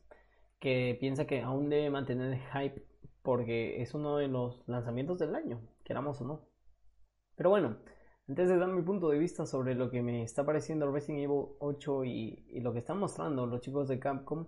que 0.60 0.96
piensa 1.00 1.26
que 1.26 1.42
aún 1.42 1.68
debe 1.68 1.90
mantener 1.90 2.32
el 2.32 2.40
hype 2.40 2.84
porque 3.22 3.82
es 3.82 3.94
uno 3.94 4.16
de 4.16 4.28
los 4.28 4.62
lanzamientos 4.66 5.18
del 5.18 5.34
año, 5.34 5.60
queramos 5.84 6.20
o 6.20 6.24
no. 6.24 6.48
Pero 7.36 7.50
bueno, 7.50 7.76
antes 8.28 8.48
de 8.48 8.58
dar 8.58 8.68
mi 8.68 8.82
punto 8.82 9.08
de 9.10 9.18
vista 9.18 9.46
sobre 9.46 9.74
lo 9.74 9.90
que 9.90 10.02
me 10.02 10.22
está 10.22 10.44
pareciendo 10.44 10.90
Resident 10.90 11.24
Evil 11.24 11.46
8 11.60 12.04
y, 12.04 12.60
lo 12.60 12.72
que 12.72 12.80
están 12.80 12.98
mostrando 12.98 13.46
los 13.46 13.60
chicos 13.60 13.88
de 13.88 13.98
Capcom, 13.98 14.46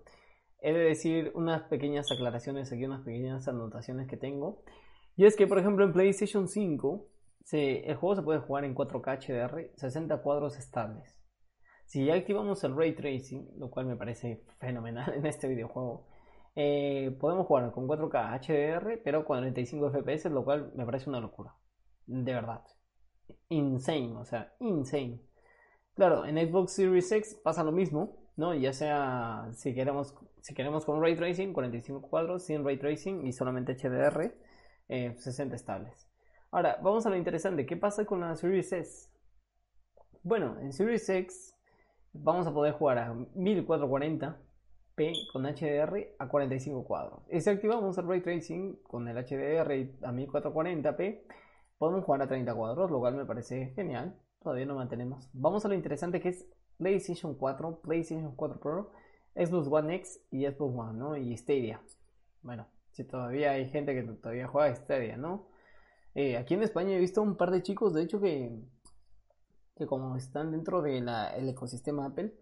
he 0.62 0.72
de 0.72 0.80
decir 0.80 1.32
unas 1.34 1.62
pequeñas 1.62 2.10
aclaraciones 2.12 2.72
aquí, 2.72 2.84
unas 2.84 3.02
pequeñas 3.02 3.48
anotaciones 3.48 4.08
que 4.08 4.16
tengo. 4.16 4.62
Y 5.16 5.26
es 5.26 5.36
que, 5.36 5.46
por 5.46 5.58
ejemplo, 5.58 5.84
en 5.84 5.92
PlayStation 5.92 6.48
5, 6.48 7.08
el 7.52 7.96
juego 7.96 8.16
se 8.16 8.22
puede 8.22 8.40
jugar 8.40 8.64
en 8.64 8.74
4K 8.74 9.18
HDR, 9.18 9.70
60 9.76 10.22
cuadros 10.22 10.58
estables. 10.58 11.18
Si 11.86 12.04
ya 12.04 12.14
activamos 12.14 12.62
el 12.64 12.76
ray 12.76 12.94
tracing, 12.94 13.58
lo 13.58 13.70
cual 13.70 13.86
me 13.86 13.96
parece 13.96 14.44
fenomenal 14.58 15.12
en 15.16 15.26
este 15.26 15.48
videojuego, 15.48 16.06
eh, 16.54 17.16
podemos 17.20 17.46
jugar 17.46 17.70
con 17.72 17.86
4K 17.88 18.40
HDR, 18.40 19.00
pero 19.02 19.24
45 19.24 19.90
FPS, 19.90 20.30
lo 20.30 20.44
cual 20.44 20.72
me 20.74 20.84
parece 20.84 21.08
una 21.08 21.20
locura. 21.20 21.54
De 22.06 22.32
verdad 22.32 22.62
insane, 23.48 24.16
o 24.16 24.24
sea, 24.24 24.54
insane. 24.60 25.20
Claro, 25.94 26.24
en 26.24 26.36
Xbox 26.36 26.72
Series 26.72 27.10
X 27.12 27.40
pasa 27.42 27.64
lo 27.64 27.72
mismo, 27.72 28.16
¿no? 28.36 28.54
Ya 28.54 28.72
sea 28.72 29.48
si 29.52 29.74
queremos, 29.74 30.14
si 30.42 30.54
queremos 30.54 30.84
con 30.84 31.00
Ray 31.00 31.16
Tracing, 31.16 31.52
45 31.52 32.02
cuadros, 32.02 32.44
sin 32.44 32.64
Ray 32.64 32.78
Tracing 32.78 33.26
y 33.26 33.32
solamente 33.32 33.74
HDR, 33.74 34.32
60 34.88 34.88
eh, 34.88 35.56
estables. 35.56 36.08
Ahora, 36.50 36.78
vamos 36.82 37.06
a 37.06 37.10
lo 37.10 37.16
interesante, 37.16 37.66
¿qué 37.66 37.76
pasa 37.76 38.04
con 38.04 38.20
la 38.20 38.36
Series 38.36 38.72
S? 38.72 39.10
Bueno, 40.22 40.58
en 40.60 40.72
Series 40.72 41.08
X 41.08 41.56
vamos 42.12 42.46
a 42.46 42.52
poder 42.52 42.74
jugar 42.74 42.98
a 42.98 43.14
1440p 43.14 44.36
con 45.32 45.44
HDR 45.44 46.14
a 46.18 46.28
45 46.28 46.84
cuadros. 46.84 47.22
Y 47.30 47.40
si 47.40 47.50
activamos 47.50 47.96
el 47.98 48.06
Ray 48.06 48.20
Tracing 48.20 48.82
con 48.82 49.08
el 49.08 49.16
HDR 49.16 50.04
a 50.04 50.12
1440p, 50.12 51.22
Podemos 51.80 52.04
jugar 52.04 52.20
a 52.20 52.28
30 52.28 52.54
cuadros, 52.54 52.90
lo 52.90 52.98
cual 52.98 53.14
me 53.14 53.24
parece 53.24 53.72
genial. 53.74 54.14
Todavía 54.42 54.66
no 54.66 54.74
mantenemos. 54.74 55.30
Vamos 55.32 55.64
a 55.64 55.68
lo 55.68 55.74
interesante 55.74 56.20
que 56.20 56.28
es 56.28 56.46
PlayStation 56.76 57.36
4, 57.36 57.80
PlayStation 57.80 58.36
4 58.36 58.60
Pro, 58.60 58.92
Xbox 59.34 59.68
One 59.70 59.94
X 59.96 60.20
y 60.30 60.46
Xbox 60.46 60.76
One, 60.76 60.98
¿no? 60.98 61.16
Y 61.16 61.36
Stadia. 61.36 61.80
Bueno, 62.42 62.66
si 62.92 63.04
todavía 63.04 63.52
hay 63.52 63.68
gente 63.68 63.94
que 63.94 64.02
todavía 64.02 64.46
juega 64.46 64.74
Stadia, 64.74 65.16
¿no? 65.16 65.48
Eh, 66.14 66.36
aquí 66.36 66.54
en 66.54 66.62
España 66.62 66.96
he 66.96 66.98
visto 66.98 67.22
un 67.22 67.36
par 67.36 67.50
de 67.50 67.62
chicos, 67.62 67.94
de 67.94 68.02
hecho, 68.02 68.20
que, 68.20 68.58
que 69.76 69.86
como 69.86 70.16
están 70.16 70.50
dentro 70.50 70.82
del 70.82 71.08
ecosistema 71.48 72.06
Apple, 72.06 72.34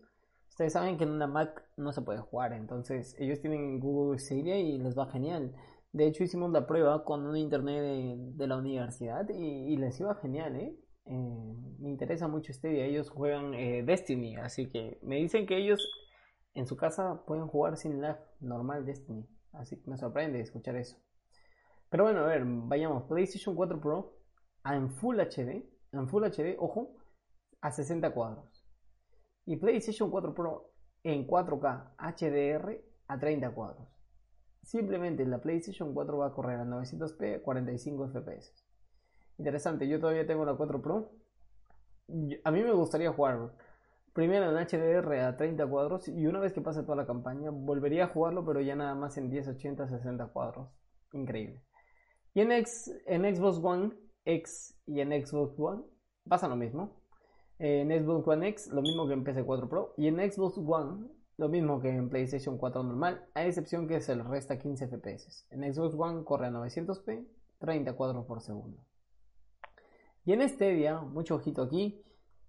ustedes 0.49 0.73
saben 0.73 0.97
que 0.97 1.05
en 1.05 1.11
una 1.11 1.27
Mac 1.27 1.65
no 1.77 1.93
se 1.93 2.03
puede 2.03 2.21
jugar, 2.21 2.53
entonces 2.53 3.15
ellos 3.19 3.41
tienen 3.41 3.79
Google 3.79 4.19
Stadia 4.19 4.59
y 4.59 4.79
les 4.79 4.99
va 4.99 5.11
genial. 5.11 5.55
De 5.93 6.07
hecho, 6.07 6.25
hicimos 6.25 6.51
la 6.53 6.67
prueba 6.67 7.05
con 7.05 7.27
un 7.27 7.37
internet 7.37 8.17
de, 8.19 8.47
la 8.47 8.57
universidad 8.57 9.29
y, 9.31 9.77
les 9.77 9.99
iba 10.01 10.15
genial, 10.17 10.57
¿eh? 10.57 10.77
¿eh? 11.07 11.55
Me 11.79 11.89
interesa 11.89 12.29
mucho 12.29 12.53
día. 12.63 12.85
Ellos 12.85 13.11
juegan 13.11 13.55
eh, 13.55 13.83
Destiny, 13.83 14.37
así 14.37 14.69
que 14.69 14.99
me 15.03 15.17
dicen 15.17 15.47
que 15.47 15.57
ellos 15.57 15.81
en 16.59 16.67
su 16.67 16.77
casa 16.77 17.23
pueden 17.25 17.47
jugar 17.47 17.77
sin 17.77 18.01
lag 18.01 18.19
normal 18.41 18.85
Destiny. 18.85 19.27
Así 19.53 19.81
que 19.81 19.91
me 19.91 19.97
sorprende 19.97 20.41
escuchar 20.41 20.77
eso. 20.77 20.97
Pero 21.89 22.05
bueno, 22.05 22.21
a 22.21 22.27
ver, 22.27 22.43
vayamos. 22.45 23.05
PlayStation 23.05 23.55
4 23.55 23.81
Pro 23.81 24.19
en 24.65 24.91
Full 24.91 25.21
HD, 25.21 25.65
en 25.93 26.09
Full 26.09 26.25
HD, 26.25 26.57
ojo, 26.59 26.97
a 27.61 27.71
60 27.71 28.13
cuadros. 28.13 28.65
Y 29.47 29.57
PlayStation 29.57 30.11
4 30.11 30.35
Pro 30.35 30.73
en 31.03 31.27
4K 31.27 31.95
HDR 31.97 32.85
a 33.07 33.19
30 33.19 33.51
cuadros. 33.55 33.89
Simplemente 34.63 35.25
la 35.25 35.41
PlayStation 35.41 35.95
4 35.95 36.19
va 36.19 36.27
a 36.27 36.33
correr 36.33 36.61
a 36.61 36.65
900p 36.65 37.41
45 37.41 38.09
FPS. 38.09 38.53
Interesante, 39.39 39.89
yo 39.89 39.99
todavía 40.01 40.27
tengo 40.27 40.45
la 40.45 40.55
4 40.55 40.83
Pro. 40.83 41.13
A 42.45 42.51
mí 42.51 42.63
me 42.63 42.73
gustaría 42.73 43.13
jugar 43.13 43.55
primero 44.19 44.51
en 44.51 44.67
HDR 44.67 45.21
a 45.21 45.37
30 45.37 45.65
cuadros 45.69 46.09
y 46.09 46.27
una 46.27 46.41
vez 46.41 46.53
que 46.53 46.61
pase 46.61 46.83
toda 46.83 46.97
la 46.97 47.07
campaña 47.07 47.51
volvería 47.53 48.07
a 48.07 48.09
jugarlo 48.09 48.45
pero 48.45 48.61
ya 48.61 48.75
nada 48.75 48.97
más 48.97 49.17
en 49.17 49.31
1080 49.31 49.87
60 49.87 50.27
cuadros. 50.33 50.71
Increíble. 51.13 51.63
Y 52.35 52.41
en, 52.41 52.51
Xbox 52.51 53.61
One 53.63 53.93
X 54.25 54.77
y 54.87 55.03
en 55.03 55.11
Xbox 55.25 55.57
One 55.57 55.85
pasa 56.29 56.49
lo 56.49 56.57
mismo. 56.57 57.01
En 57.61 57.91
Xbox 57.91 58.27
One 58.27 58.49
X 58.49 58.73
lo 58.73 58.83
mismo 58.83 59.07
que 59.07 59.13
en 59.13 59.25
PS4 59.25 59.69
Pro 59.69 59.95
y 59.97 60.09
en 60.09 60.17
Xbox 60.17 60.59
One 60.59 61.11
lo 61.37 61.49
mismo 61.49 61.81
que 61.81 61.91
en 61.91 62.11
PlayStation 62.11 62.59
4 62.59 62.83
normal, 62.83 63.25
a 63.35 63.47
excepción 63.47 63.87
que 63.87 64.01
se 64.01 64.17
le 64.17 64.25
resta 64.25 64.59
15 64.59 64.89
FPS. 64.89 65.47
En 65.51 65.73
Xbox 65.73 65.95
One 65.97 66.25
corre 66.25 66.49
a 66.49 66.51
900p, 66.51 67.25
30 67.61 67.93
cuadros 67.93 68.27
por 68.27 68.41
segundo. 68.41 68.85
Y 70.25 70.33
en 70.33 70.49
Stadia, 70.49 71.03
mucho 71.03 71.37
ojito 71.37 71.63
aquí, 71.63 72.05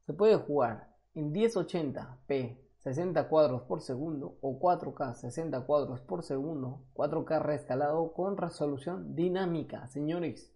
se 0.07 0.13
puede 0.13 0.35
jugar 0.35 0.88
en 1.13 1.33
1080p 1.33 2.69
60 2.79 3.27
cuadros 3.27 3.63
por 3.63 3.81
segundo 3.81 4.37
o 4.41 4.57
4K 4.59 5.13
60 5.13 5.65
cuadros 5.65 5.99
por 6.01 6.23
segundo, 6.23 6.85
4K 6.93 7.41
reescalado 7.41 8.13
con 8.13 8.37
resolución 8.37 9.15
dinámica, 9.15 9.87
señores. 9.87 10.55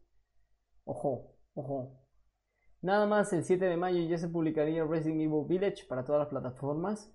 Ojo, 0.86 1.36
ojo. 1.54 2.00
Nada 2.82 3.08
más 3.08 3.32
el 3.34 3.44
7 3.44 3.66
de 3.66 3.78
mayo 3.78 4.02
ya 4.08 4.18
se 4.18 4.30
publicaría 4.30 4.86
Resident 4.86 5.22
Evil 5.22 5.46
Village 5.48 5.86
para 5.88 6.06
todas 6.06 6.20
las 6.20 6.30
plataformas. 6.30 7.14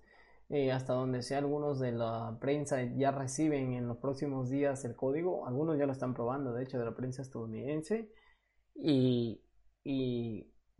Eh, 0.51 0.71
hasta 0.71 0.93
donde 0.93 1.21
sea 1.21 1.37
algunos 1.37 1.79
de 1.79 1.91
la 1.91 2.35
prensa 2.41 2.81
ya 2.81 3.11
reciben 3.11 3.73
en 3.73 3.87
los 3.87 3.97
próximos 3.97 4.49
días 4.49 4.83
el 4.85 4.95
código. 4.95 5.45
Algunos 5.47 5.77
ya 5.77 5.85
lo 5.85 5.91
están 5.91 6.13
probando, 6.15 6.53
de 6.53 6.63
hecho, 6.63 6.79
de 6.79 6.85
la 6.85 6.95
prensa 6.95 7.21
estadounidense. 7.21 8.11
Y 8.75 9.43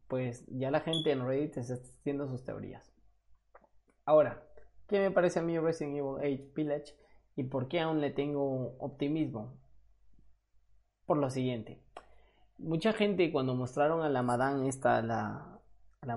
pues 0.10 0.44
ya 0.48 0.72
la 0.72 0.82
gente 0.82 1.12
en 1.12 1.26
Reddit 1.26 1.58
está 1.58 1.76
haciendo 1.76 2.28
sus 2.28 2.44
teorías. 2.44 2.92
Ahora, 4.06 4.44
¿qué 4.88 5.00
me 5.00 5.12
parece 5.12 5.40
a 5.40 5.44
mí 5.44 5.58
Resident 5.58 5.98
Evil 5.98 6.42
8 6.42 6.54
Village? 6.56 6.96
¿Y 7.36 7.44
por 7.44 7.68
qué 7.68 7.80
aún 7.80 8.02
le 8.02 8.10
tengo 8.10 8.76
optimismo? 8.80 9.54
Por 11.06 11.18
lo 11.18 11.30
siguiente. 11.30 11.80
Mucha 12.58 12.92
gente 12.92 13.32
cuando 13.32 13.54
mostraron 13.54 14.02
a 14.02 14.10
la 14.10 14.24
Madame 14.24 14.68
esta, 14.68 15.02
la, 15.04 15.62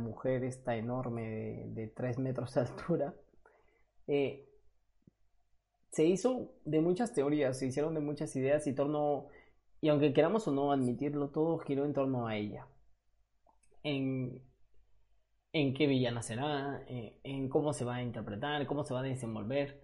mujer 0.00 0.42
esta 0.42 0.74
enorme 0.74 1.28
de, 1.28 1.64
de 1.68 1.86
3 1.88 2.18
metros 2.18 2.54
de 2.54 2.60
altura, 2.62 3.14
eh, 4.06 4.48
se 5.90 6.06
hizo 6.06 6.54
de 6.64 6.80
muchas 6.80 7.12
teorías, 7.12 7.58
se 7.58 7.66
hicieron 7.66 7.92
de 7.92 8.00
muchas 8.00 8.34
ideas 8.36 8.66
y 8.66 8.74
torno, 8.74 9.28
y 9.82 9.90
aunque 9.90 10.14
queramos 10.14 10.48
o 10.48 10.50
no 10.50 10.72
admitirlo, 10.72 11.28
todo 11.28 11.58
giró 11.58 11.84
en 11.84 11.92
torno 11.92 12.26
a 12.26 12.36
ella. 12.36 12.66
En, 13.82 14.42
en 15.52 15.74
qué 15.74 15.86
villana 15.86 16.22
será, 16.22 16.84
eh, 16.88 17.20
en 17.24 17.48
cómo 17.48 17.72
se 17.72 17.84
va 17.84 17.96
a 17.96 18.02
interpretar, 18.02 18.66
cómo 18.66 18.84
se 18.84 18.94
va 18.94 19.00
a 19.00 19.04
desenvolver. 19.04 19.82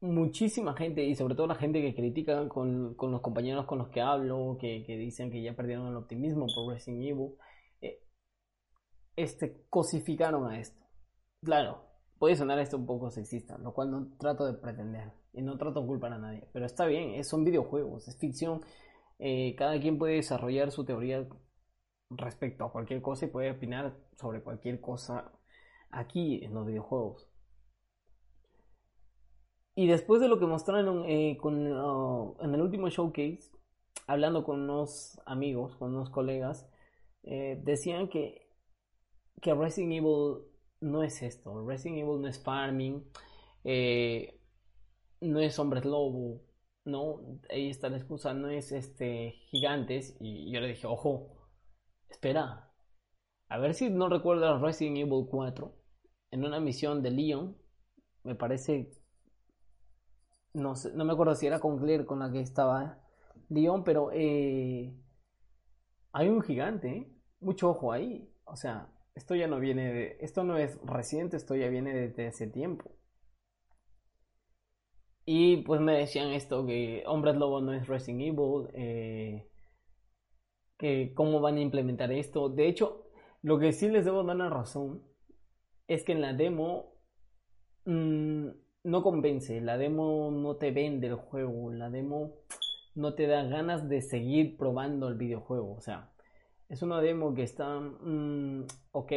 Muchísima 0.00 0.74
gente, 0.74 1.04
y 1.04 1.14
sobre 1.16 1.34
todo 1.34 1.48
la 1.48 1.56
gente 1.56 1.82
que 1.82 1.94
critica 1.94 2.48
con, 2.48 2.96
los 2.96 3.20
compañeros 3.20 3.66
con 3.66 3.78
los 3.78 3.88
que 3.88 4.00
hablo, 4.00 4.56
que, 4.60 4.84
dicen 4.86 5.30
que 5.30 5.42
ya 5.42 5.56
perdieron 5.56 5.88
el 5.88 5.96
optimismo 5.96 6.46
por 6.54 6.72
Resident 6.72 7.02
Evil, 7.02 7.34
eh, 7.80 8.00
este, 9.16 9.64
cosificaron 9.68 10.46
a 10.46 10.60
esto. 10.60 10.80
Claro, 11.42 11.88
Puede 12.18 12.34
sonar 12.34 12.58
esto 12.58 12.76
un 12.76 12.86
poco 12.86 13.10
sexista, 13.10 13.58
lo 13.58 13.72
cual 13.72 13.90
no 13.92 14.08
trato 14.18 14.44
de 14.44 14.54
pretender 14.54 15.12
y 15.32 15.40
no 15.40 15.56
trato 15.56 15.80
de 15.80 15.86
culpar 15.86 16.12
a 16.12 16.18
nadie, 16.18 16.48
pero 16.52 16.66
está 16.66 16.84
bien, 16.86 17.22
son 17.24 17.44
videojuegos, 17.44 18.08
es 18.08 18.16
ficción, 18.18 18.60
eh, 19.20 19.54
cada 19.56 19.78
quien 19.80 19.98
puede 19.98 20.14
desarrollar 20.14 20.72
su 20.72 20.84
teoría 20.84 21.28
respecto 22.10 22.64
a 22.64 22.72
cualquier 22.72 23.02
cosa 23.02 23.26
y 23.26 23.28
puede 23.28 23.50
opinar 23.50 23.94
sobre 24.16 24.42
cualquier 24.42 24.80
cosa 24.80 25.32
aquí 25.90 26.44
en 26.44 26.54
los 26.54 26.66
videojuegos. 26.66 27.28
Y 29.74 29.86
después 29.86 30.20
de 30.20 30.28
lo 30.28 30.38
que 30.40 30.46
mostraron 30.46 31.04
eh, 31.06 31.38
uh, 31.40 32.34
en 32.40 32.54
el 32.54 32.60
último 32.60 32.88
showcase, 32.88 33.52
hablando 34.08 34.42
con 34.42 34.62
unos 34.62 35.20
amigos, 35.24 35.76
con 35.76 35.94
unos 35.94 36.10
colegas, 36.10 36.68
eh, 37.22 37.60
decían 37.62 38.08
que, 38.08 38.50
que 39.40 39.54
Resident 39.54 39.92
Evil 39.92 40.38
no 40.80 41.02
es 41.02 41.22
esto. 41.22 41.64
Resident 41.64 41.98
Evil 41.98 42.20
no 42.20 42.26
es 42.26 42.42
farming, 42.42 43.04
eh, 43.62 44.40
no 45.20 45.38
es 45.40 45.58
hombres 45.58 45.84
lobo, 45.84 46.42
no, 46.84 47.20
ahí 47.50 47.70
está 47.70 47.88
la 47.88 47.98
excusa, 47.98 48.34
no 48.34 48.48
es 48.48 48.72
este 48.72 49.36
gigantes. 49.50 50.16
Y 50.18 50.50
yo 50.50 50.60
le 50.60 50.68
dije, 50.68 50.88
ojo, 50.88 51.37
espera, 52.08 52.70
a 53.48 53.58
ver 53.58 53.74
si 53.74 53.90
no 53.90 54.08
recuerdas 54.08 54.60
Resident 54.60 54.98
Evil 54.98 55.26
4, 55.28 55.74
en 56.30 56.44
una 56.44 56.60
misión 56.60 57.02
de 57.02 57.10
Leon, 57.10 57.56
me 58.24 58.34
parece, 58.34 58.90
no, 60.52 60.74
sé, 60.74 60.92
no 60.94 61.04
me 61.04 61.12
acuerdo 61.12 61.34
si 61.34 61.46
era 61.46 61.60
con 61.60 61.78
Claire 61.78 62.06
con 62.06 62.18
la 62.18 62.30
que 62.30 62.40
estaba 62.40 63.00
Leon, 63.48 63.84
pero 63.84 64.10
eh, 64.12 64.94
hay 66.12 66.28
un 66.28 66.42
gigante, 66.42 67.10
mucho 67.40 67.70
ojo 67.70 67.92
ahí, 67.92 68.30
o 68.44 68.56
sea, 68.56 68.90
esto 69.18 69.34
ya 69.34 69.48
no 69.48 69.58
viene 69.58 69.92
de. 69.92 70.16
Esto 70.20 70.44
no 70.44 70.56
es 70.56 70.78
reciente, 70.84 71.36
esto 71.36 71.56
ya 71.56 71.68
viene 71.68 71.92
desde 71.92 72.28
ese 72.28 72.46
tiempo. 72.46 72.92
Y 75.24 75.58
pues 75.58 75.80
me 75.80 75.98
decían 75.98 76.28
esto: 76.28 76.64
que 76.64 77.02
Hombres 77.06 77.36
Lobo 77.36 77.60
no 77.60 77.72
es 77.72 77.88
Resident 77.88 78.22
Evil. 78.22 78.68
Eh, 78.74 79.48
que 80.78 81.12
cómo 81.14 81.40
van 81.40 81.56
a 81.56 81.60
implementar 81.60 82.12
esto. 82.12 82.48
De 82.48 82.68
hecho, 82.68 83.04
lo 83.42 83.58
que 83.58 83.72
sí 83.72 83.88
les 83.88 84.04
debo 84.04 84.22
dar 84.22 84.36
la 84.36 84.48
razón 84.48 85.02
es 85.88 86.04
que 86.04 86.12
en 86.12 86.20
la 86.20 86.32
demo 86.32 86.94
mm, 87.84 88.48
no 88.84 89.02
convence. 89.02 89.60
La 89.60 89.76
demo 89.76 90.30
no 90.30 90.56
te 90.56 90.70
vende 90.70 91.08
el 91.08 91.16
juego. 91.16 91.72
La 91.72 91.90
demo 91.90 92.36
no 92.94 93.14
te 93.14 93.26
da 93.26 93.42
ganas 93.44 93.88
de 93.88 94.02
seguir 94.02 94.56
probando 94.56 95.08
el 95.08 95.14
videojuego. 95.14 95.74
O 95.74 95.80
sea, 95.80 96.10
es 96.68 96.82
una 96.82 97.00
demo 97.00 97.34
que 97.34 97.42
está 97.42 97.80
mm, 97.80 98.66
ok, 98.92 99.12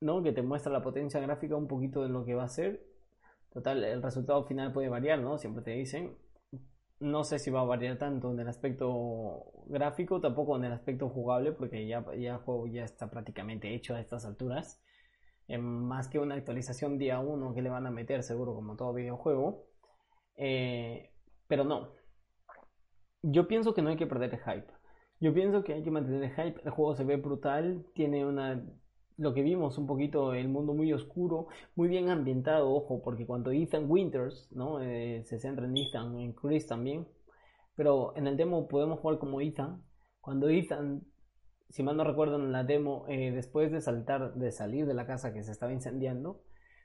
¿no? 0.00 0.22
Que 0.22 0.32
te 0.32 0.42
muestra 0.42 0.72
la 0.72 0.82
potencia 0.82 1.20
gráfica 1.20 1.56
un 1.56 1.68
poquito 1.68 2.02
de 2.02 2.08
lo 2.08 2.24
que 2.24 2.34
va 2.34 2.44
a 2.44 2.48
ser. 2.48 2.86
Total, 3.52 3.82
el 3.84 4.02
resultado 4.02 4.44
final 4.44 4.72
puede 4.72 4.88
variar, 4.88 5.18
¿no? 5.18 5.38
Siempre 5.38 5.64
te 5.64 5.72
dicen. 5.72 6.16
No 6.98 7.24
sé 7.24 7.38
si 7.38 7.50
va 7.50 7.60
a 7.60 7.64
variar 7.64 7.98
tanto 7.98 8.32
en 8.32 8.40
el 8.40 8.48
aspecto 8.48 9.52
gráfico, 9.66 10.20
tampoco 10.20 10.56
en 10.56 10.64
el 10.64 10.72
aspecto 10.72 11.08
jugable, 11.08 11.52
porque 11.52 11.86
ya, 11.86 12.04
ya 12.16 12.34
el 12.34 12.38
juego 12.38 12.66
ya 12.66 12.84
está 12.84 13.10
prácticamente 13.10 13.74
hecho 13.74 13.94
a 13.94 14.00
estas 14.00 14.24
alturas. 14.24 14.82
Eh, 15.48 15.58
más 15.58 16.08
que 16.08 16.18
una 16.18 16.34
actualización 16.34 16.98
día 16.98 17.20
1 17.20 17.54
que 17.54 17.62
le 17.62 17.70
van 17.70 17.86
a 17.86 17.90
meter, 17.90 18.22
seguro, 18.22 18.54
como 18.54 18.76
todo 18.76 18.94
videojuego. 18.94 19.66
Eh, 20.36 21.12
pero 21.46 21.64
no. 21.64 21.92
Yo 23.22 23.46
pienso 23.48 23.74
que 23.74 23.82
no 23.82 23.90
hay 23.90 23.96
que 23.96 24.06
perder 24.06 24.34
el 24.34 24.40
hype. 24.40 24.72
Yo 25.20 25.34
pienso 25.34 25.64
que 25.64 25.74
hay 25.74 25.82
que 25.82 25.90
mantener 25.90 26.24
el 26.24 26.30
hype. 26.30 26.62
El 26.64 26.70
juego 26.70 26.94
se 26.94 27.04
ve 27.04 27.16
brutal, 27.16 27.86
tiene 27.94 28.24
una 28.26 28.62
lo 29.16 29.34
que 29.34 29.42
vimos 29.42 29.78
un 29.78 29.86
poquito 29.86 30.34
el 30.34 30.48
mundo 30.48 30.74
muy 30.74 30.92
oscuro, 30.92 31.48
muy 31.74 31.88
bien 31.88 32.10
ambientado, 32.10 32.72
ojo, 32.72 33.02
porque 33.02 33.26
cuando 33.26 33.50
Ethan 33.50 33.90
Winters, 33.90 34.48
¿no? 34.52 34.80
Eh, 34.80 35.22
se 35.24 35.38
centra 35.38 35.66
en 35.66 35.76
Ethan, 35.76 36.18
en 36.18 36.32
Chris 36.32 36.66
también, 36.66 37.06
pero 37.74 38.16
en 38.16 38.26
el 38.26 38.36
demo 38.36 38.68
podemos 38.68 39.00
jugar 39.00 39.18
como 39.18 39.40
Ethan. 39.40 39.82
Cuando 40.20 40.48
Ethan, 40.48 41.02
si 41.68 41.82
mal 41.82 41.96
no 41.96 42.04
recuerdo 42.04 42.36
en 42.36 42.52
la 42.52 42.64
demo, 42.64 43.04
eh, 43.08 43.32
después 43.32 43.72
de 43.72 43.80
saltar, 43.80 44.34
de 44.34 44.52
salir 44.52 44.86
de 44.86 44.94
la 44.94 45.06
casa 45.06 45.32
que 45.32 45.42
se 45.42 45.52
estaba 45.52 45.72
incendiando, 45.72 46.42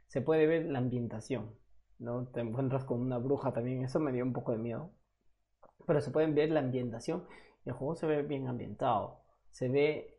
se 0.07 0.21
puede 0.21 0.47
ver 0.47 0.65
la 0.65 0.79
ambientación, 0.79 1.55
¿no? 1.99 2.27
Te 2.27 2.41
encuentras 2.41 2.85
con 2.85 3.01
una 3.01 3.17
bruja 3.17 3.53
también, 3.53 3.83
eso 3.83 3.99
me 3.99 4.11
dio 4.11 4.23
un 4.23 4.33
poco 4.33 4.51
de 4.51 4.57
miedo, 4.57 4.91
pero 5.87 6.01
se 6.01 6.11
pueden 6.11 6.35
ver 6.35 6.51
la 6.51 6.59
ambientación 6.59 7.23
el 7.65 7.73
juego 7.73 7.95
se 7.95 8.07
ve 8.07 8.23
bien 8.23 8.47
ambientado, 8.47 9.21
se 9.51 9.69
ve, 9.69 10.17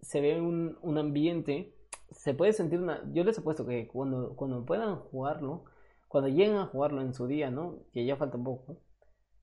se 0.00 0.20
ve 0.20 0.40
un, 0.40 0.78
un 0.82 0.98
ambiente, 0.98 1.74
se 2.10 2.34
puede 2.34 2.52
sentir 2.52 2.80
una... 2.80 3.02
Yo 3.12 3.24
les 3.24 3.38
he 3.38 3.42
puesto 3.42 3.66
que 3.66 3.88
cuando, 3.88 4.36
cuando 4.36 4.64
puedan 4.64 4.96
jugarlo, 4.96 5.64
cuando 6.08 6.28
lleguen 6.28 6.56
a 6.56 6.66
jugarlo 6.66 7.02
en 7.02 7.14
su 7.14 7.26
día, 7.26 7.50
¿no? 7.50 7.80
Que 7.92 8.04
ya 8.04 8.16
falta 8.16 8.38
poco, 8.38 8.78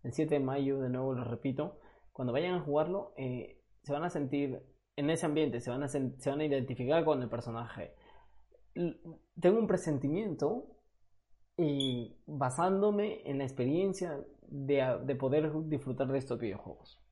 el 0.03 0.13
7 0.13 0.35
de 0.35 0.39
mayo, 0.39 0.79
de 0.79 0.89
nuevo 0.89 1.13
lo 1.13 1.23
repito, 1.23 1.79
cuando 2.11 2.33
vayan 2.33 2.55
a 2.55 2.61
jugarlo, 2.61 3.13
eh, 3.17 3.61
se 3.83 3.93
van 3.93 4.03
a 4.03 4.09
sentir 4.09 4.61
en 4.95 5.09
ese 5.09 5.25
ambiente, 5.25 5.59
se 5.59 5.69
van, 5.69 5.83
a 5.83 5.87
se 5.87 5.99
van 5.99 6.39
a 6.39 6.45
identificar 6.45 7.03
con 7.03 7.21
el 7.21 7.29
personaje. 7.29 7.95
Tengo 8.73 9.59
un 9.59 9.67
presentimiento 9.67 10.67
y 11.57 12.15
basándome 12.25 13.21
en 13.29 13.39
la 13.39 13.43
experiencia 13.43 14.19
de, 14.47 14.99
de 15.03 15.15
poder 15.15 15.51
disfrutar 15.67 16.07
de 16.07 16.17
estos 16.17 16.39
videojuegos. 16.39 17.02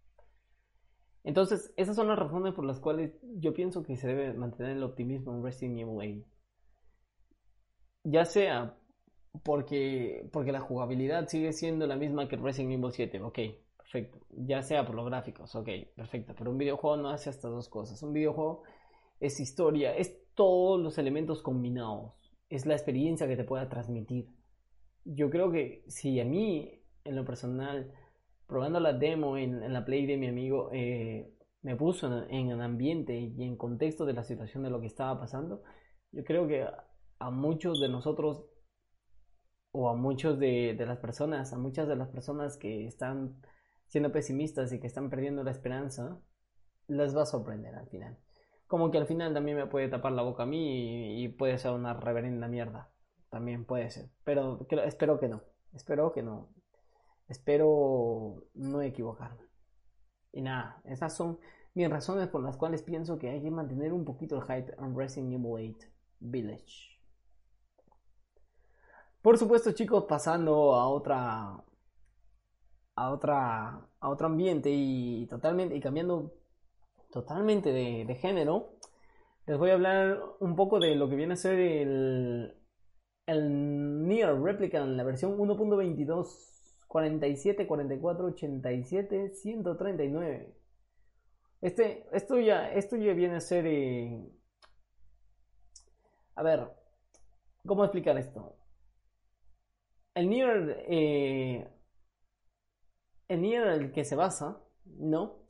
Entonces, 1.24 1.74
esas 1.78 1.96
son 1.96 2.08
las 2.08 2.18
razones 2.18 2.54
por 2.54 2.66
las 2.66 2.80
cuales 2.80 3.14
yo 3.38 3.54
pienso 3.54 3.84
que 3.84 3.96
se 3.96 4.08
debe 4.08 4.34
mantener 4.34 4.78
el 4.78 4.84
optimismo 4.84 5.34
en 5.36 5.44
Resident 5.44 5.80
Evil 5.80 6.24
8. 6.24 6.32
Ya 8.04 8.26
sea 8.26 8.76
porque, 9.44 10.28
porque 10.34 10.52
la 10.52 10.60
jugabilidad 10.60 11.28
sigue 11.28 11.54
siendo 11.54 11.86
la 11.86 11.96
misma 11.96 12.28
que 12.28 12.38
Resident 12.38 12.74
Evil 12.74 12.92
7, 12.92 13.22
ok, 13.22 13.40
perfecto. 13.78 14.20
Ya 14.30 14.64
sea 14.64 14.86
por 14.86 14.96
los 14.96 15.06
gráficos, 15.06 15.56
ok, 15.56 15.70
perfecto. 15.96 16.34
Pero 16.36 16.52
un 16.52 16.58
videojuego 16.58 16.98
no 16.98 17.10
hace 17.10 17.30
estas 17.30 17.52
dos 17.52 17.70
cosas. 17.70 18.02
Un 18.02 18.14
videojuego 18.14 18.64
es 19.20 19.40
historia, 19.40 19.96
es 19.96 20.18
todos 20.34 20.82
los 20.82 20.98
elementos 20.98 21.44
combinados. 21.44 22.14
Es 22.50 22.66
la 22.66 22.74
experiencia 22.74 23.28
que 23.28 23.38
te 23.38 23.44
pueda 23.44 23.70
transmitir. 23.70 24.28
Yo 25.06 25.30
creo 25.30 25.52
que 25.52 25.84
si 25.88 26.20
a 26.20 26.26
mí, 26.26 26.84
en 27.04 27.16
lo 27.16 27.24
personal, 27.24 27.94
probando 28.52 28.82
la 28.82 28.92
demo 28.92 29.38
en, 29.38 29.72
la 29.72 29.86
play 29.86 30.06
de 30.06 30.18
mi 30.18 30.28
amigo, 30.28 30.70
eh, 30.74 31.34
me 31.62 31.78
puso 31.78 32.28
en, 32.28 32.50
el 32.50 32.60
ambiente 32.60 33.18
y 33.18 33.44
en 33.44 33.56
contexto 33.56 34.06
de 34.06 34.12
la 34.12 34.26
situación 34.26 34.64
de 34.64 34.70
lo 34.70 34.82
que 34.82 34.88
estaba 34.88 35.18
pasando, 35.18 35.64
yo 36.12 36.26
creo 36.26 36.50
que 36.50 36.68
a 37.20 37.32
muchos 37.32 37.80
de 37.80 37.88
nosotros 37.88 38.46
o 39.72 39.88
a 39.88 39.96
muchos 39.96 40.38
de, 40.38 40.76
de, 40.78 40.86
las 40.86 40.98
personas, 40.98 41.54
a 41.54 41.58
muchas 41.58 41.88
de 41.88 41.96
las 41.96 42.10
personas 42.10 42.58
que 42.58 42.86
están 42.86 43.42
siendo 43.88 44.12
pesimistas 44.12 44.74
y 44.74 44.82
que 44.82 44.88
están 44.88 45.10
perdiendo 45.10 45.46
la 45.46 45.52
esperanza, 45.52 46.20
les 46.88 47.16
va 47.16 47.22
a 47.22 47.28
sorprender 47.28 47.74
al 47.76 47.88
final. 47.88 48.18
Como 48.68 48.92
que 48.92 48.98
al 48.98 49.08
final 49.08 49.34
también 49.34 49.56
me 49.56 49.68
puede 49.68 49.88
tapar 49.88 50.12
la 50.12 50.24
boca 50.24 50.44
a 50.44 50.46
mí 50.46 51.24
y, 51.24 51.30
puede 51.30 51.58
ser 51.58 51.72
una 51.72 51.94
reverenda 51.94 52.50
mierda. 52.50 52.92
También 53.30 53.64
puede 53.64 53.90
ser. 53.92 54.10
Pero 54.26 54.68
espero 54.84 55.22
que 55.22 55.30
no. 55.30 55.42
Espero 55.72 56.12
que 56.12 56.22
no. 56.22 56.50
Espero 57.32 58.44
no 58.56 58.82
equivocarme. 58.82 59.46
Y 60.34 60.42
nada, 60.42 60.82
esas 60.84 61.16
son 61.16 61.40
mis 61.74 61.90
razones 61.90 62.28
por 62.28 62.44
las 62.44 62.58
cuales 62.58 62.84
pienso 62.84 63.18
que 63.18 63.30
hay 63.30 63.42
que 63.42 63.50
mantener 63.50 63.94
un 63.94 64.04
poquito 64.04 64.36
el 64.36 64.42
hype 64.42 64.76
en 64.78 64.98
Resident 64.98 65.34
Evil 65.34 65.76
8 65.78 65.88
Village. 66.20 67.00
Por 69.22 69.38
supuesto, 69.38 69.72
chicos, 69.72 70.06
pasando 70.10 70.76
a 70.76 70.90
otra 70.90 71.64
a 72.96 73.12
otra 73.12 73.88
a 74.02 74.10
otro 74.10 74.28
ambiente 74.28 74.70
y 74.70 75.26
totalmente 75.28 75.74
y 75.74 75.80
cambiando 75.80 76.34
totalmente 77.12 77.72
de, 77.72 78.16
género, 78.16 78.74
les 79.46 79.58
voy 79.58 79.70
a 79.70 79.76
hablar 79.76 80.22
un 80.42 80.58
poco 80.58 80.80
de 80.80 80.96
lo 80.96 81.08
que 81.08 81.16
viene 81.16 81.36
a 81.36 81.38
ser 81.38 81.60
el, 81.60 82.58
el 83.26 84.08
Near 84.08 84.42
Replicant, 84.42 84.98
la 84.98 85.04
versión 85.04 85.38
1.22, 85.38 86.61
47, 86.92 87.68
44, 87.68 88.26
87, 88.28 89.30
139. 89.30 90.54
Este, 91.62 92.06
esto 92.12 92.38
ya, 92.38 92.70
esto 92.74 92.98
ya 92.98 93.14
viene 93.14 93.38
a 93.38 93.40
ser... 93.40 93.66
Eh, 93.66 94.30
a 96.36 96.44
ver, 96.44 96.68
¿cómo 97.66 97.86
explicar 97.86 98.18
esto? 98.18 98.58
El 100.16 100.28
Nier, 100.30 100.84
eh, 100.90 101.66
el 103.30 103.42
Nier 103.42 103.68
el 103.68 103.94
que 103.94 104.04
se 104.04 104.18
basa, 104.18 104.62
¿no? 104.84 105.46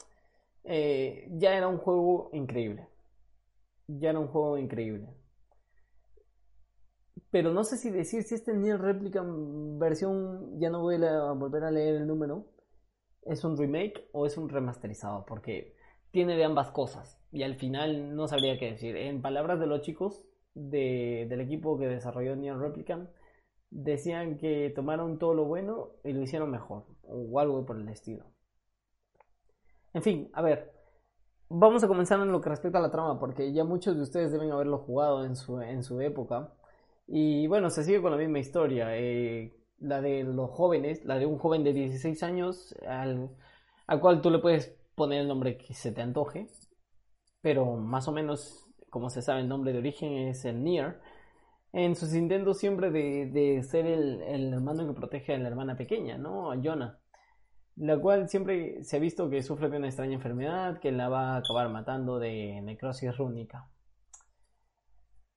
Eh, 0.64 1.28
ya 1.32 1.56
era 1.56 1.68
un 1.68 1.80
juego 1.80 2.30
increíble. 2.34 2.88
Ya 3.88 4.12
era 4.12 4.20
un 4.20 4.28
juego 4.28 4.60
increíble. 4.60 5.08
Pero 7.30 7.52
no 7.54 7.64
sé 7.64 7.78
si 7.78 7.90
decir 7.90 8.24
si 8.24 8.36
este 8.36 8.54
Nier 8.54 8.80
Replica 8.80 9.24
versión, 9.26 10.60
ya 10.60 10.70
no 10.70 10.82
voy 10.82 10.96
a 11.04 11.32
volver 11.32 11.64
a 11.64 11.72
leer 11.72 11.96
el 11.96 12.08
número, 12.08 12.48
es 13.24 13.44
un 13.44 13.58
remake 13.58 14.10
o 14.12 14.26
es 14.26 14.38
un 14.38 14.50
remasterizado, 14.50 15.26
porque 15.26 15.76
tiene 16.12 16.36
de 16.36 16.44
ambas 16.44 16.72
cosas. 16.72 17.22
Y 17.32 17.44
al 17.44 17.56
final 17.56 18.16
no 18.16 18.28
sabría 18.28 18.58
qué 18.58 18.72
decir. 18.72 18.96
En 18.96 19.22
palabras 19.22 19.60
de 19.60 19.68
los 19.68 19.82
chicos 19.82 20.24
del 20.54 21.40
equipo 21.40 21.78
que 21.78 21.88
desarrolló 21.88 22.36
Nier 22.36 22.58
Replicant, 22.58 23.10
decían 23.70 24.38
que 24.38 24.72
tomaron 24.76 25.18
todo 25.18 25.34
lo 25.34 25.46
bueno 25.46 25.92
y 26.04 26.12
lo 26.12 26.22
hicieron 26.22 26.52
mejor, 26.52 26.86
o 27.04 27.40
algo 27.40 27.66
por 27.66 27.78
el 27.78 27.88
estilo. 27.88 28.26
En 29.94 30.02
fin, 30.02 30.30
a 30.34 30.42
ver, 30.42 30.74
vamos 31.50 31.84
a 31.84 31.88
comenzar 31.88 32.20
en 32.20 32.32
lo 32.32 32.42
que 32.42 32.50
respecta 32.50 32.80
a 32.80 32.82
la 32.82 32.92
trama, 32.92 33.20
porque 33.20 33.52
ya 33.54 33.64
muchos 33.64 33.96
de 33.96 34.04
ustedes 34.04 34.32
deben 34.32 34.52
haberlo 34.52 34.80
jugado 34.80 35.26
en 35.26 35.36
su, 35.36 35.62
en 35.62 35.84
su 35.84 36.02
época. 36.02 36.54
Y 37.14 37.46
bueno, 37.48 37.70
se 37.70 37.84
sigue 37.84 38.02
con 38.02 38.12
la 38.12 38.18
misma 38.18 38.40
historia, 38.40 38.98
eh, 38.98 39.54
la 39.80 40.00
de 40.02 40.24
los 40.24 40.50
jóvenes, 40.52 41.04
la 41.04 41.20
de 41.20 41.26
un 41.26 41.38
joven 41.38 41.64
de 41.64 41.74
16 41.74 42.24
años 42.24 42.74
al, 42.88 43.30
al 43.88 44.00
cual 44.00 44.22
tú 44.22 44.30
le 44.32 44.40
puedes 44.40 44.78
poner 44.96 45.20
el 45.22 45.28
nombre 45.28 45.58
que 45.58 45.74
se 45.74 45.92
te 45.92 46.02
antoje, 46.02 46.48
pero 47.42 47.76
más 47.76 48.08
o 48.08 48.14
menos, 48.14 48.66
como 48.90 49.10
se 49.10 49.22
sabe, 49.22 49.42
el 49.42 49.50
nombre 49.50 49.74
de 49.74 49.80
origen 49.80 50.14
es 50.30 50.46
el 50.46 50.64
Nier. 50.64 51.02
En 51.74 51.96
sus 51.96 52.14
intentos 52.16 52.60
siempre 52.60 52.92
de, 52.92 53.26
de 53.28 53.64
ser 53.64 53.88
el, 53.88 54.22
el, 54.24 54.54
hermano 54.54 54.88
que 54.88 54.94
protege 54.94 55.36
a 55.36 55.38
la 55.38 55.50
hermana 55.50 55.76
pequeña, 55.76 56.18
¿no? 56.18 56.52
A 56.52 56.58
Jonah 56.62 57.02
la 57.78 57.98
cual 58.00 58.30
siempre 58.30 58.84
se 58.84 58.98
ha 58.98 59.00
visto 59.00 59.30
que 59.30 59.42
sufre 59.42 59.70
de 59.70 59.78
una 59.78 59.88
extraña 59.88 60.14
enfermedad 60.14 60.80
que 60.80 60.92
la 60.92 61.10
va 61.10 61.34
a 61.34 61.38
acabar 61.38 61.70
matando 61.70 62.20
de 62.20 62.62
necrosis 62.62 63.18
rúnica. 63.18 63.71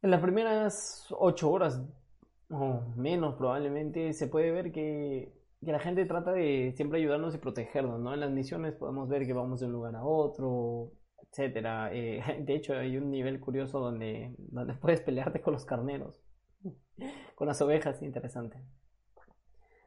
En 0.05 0.11
las 0.11 0.21
primeras 0.21 1.07
ocho 1.19 1.51
horas, 1.51 1.81
o 2.51 2.83
menos 2.95 3.37
probablemente, 3.37 4.12
se 4.12 4.27
puede 4.27 4.51
ver 4.51 4.71
que, 4.71 5.33
la 5.62 5.79
gente 5.79 6.05
trata 6.05 6.31
de 6.31 6.75
siempre 6.77 6.99
ayudarnos 6.99 7.35
y 7.35 7.38
protegernos, 7.38 7.99
¿no? 8.01 8.12
En 8.12 8.21
las 8.21 8.31
misiones 8.31 8.75
podemos 8.75 9.09
ver 9.09 9.25
que 9.25 9.33
vamos 9.33 9.61
de 9.61 9.67
un 9.67 9.73
lugar 9.73 9.97
a 9.97 10.05
otro, 10.05 10.93
etcétera. 11.23 11.88
Eh, 11.95 12.21
de 12.45 12.55
hecho, 12.55 12.75
hay 12.75 12.99
un 12.99 13.11
nivel 13.11 13.40
curioso 13.40 13.81
donde, 13.81 14.35
donde 14.37 14.75
puedes 14.75 15.01
pelearte 15.01 15.40
con 15.40 15.55
los 15.55 15.64
carneros, 15.64 16.21
con 17.35 17.49
las 17.49 17.62
ovejas, 17.62 18.03
interesante. 18.03 18.59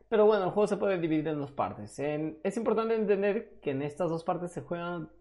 Pero 0.09 0.25
bueno, 0.25 0.45
el 0.45 0.49
juego 0.49 0.65
se 0.65 0.77
puede 0.77 0.97
dividir 0.97 1.27
en 1.27 1.37
dos 1.37 1.51
partes. 1.51 1.99
es 1.99 2.57
importante 2.57 2.95
entender 2.95 3.59
que 3.61 3.69
en 3.69 3.83
estas 3.83 4.09
dos 4.09 4.23
partes 4.23 4.51
se 4.51 4.61
juegan 4.61 5.11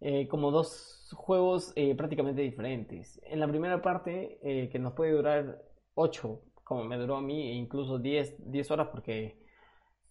eh, 0.00 0.28
como 0.28 0.50
dos 0.50 1.10
juegos 1.14 1.72
eh, 1.76 1.94
prácticamente 1.94 2.42
diferentes. 2.42 3.20
En 3.24 3.40
la 3.40 3.48
primera 3.48 3.82
parte, 3.82 4.38
eh, 4.42 4.68
que 4.70 4.78
nos 4.78 4.94
puede 4.94 5.12
durar 5.12 5.62
8, 5.94 6.42
como 6.64 6.84
me 6.84 6.96
duró 6.96 7.16
a 7.16 7.22
mí, 7.22 7.50
e 7.50 7.54
incluso 7.54 7.98
10, 7.98 8.50
10 8.50 8.70
horas, 8.70 8.88
porque 8.90 9.38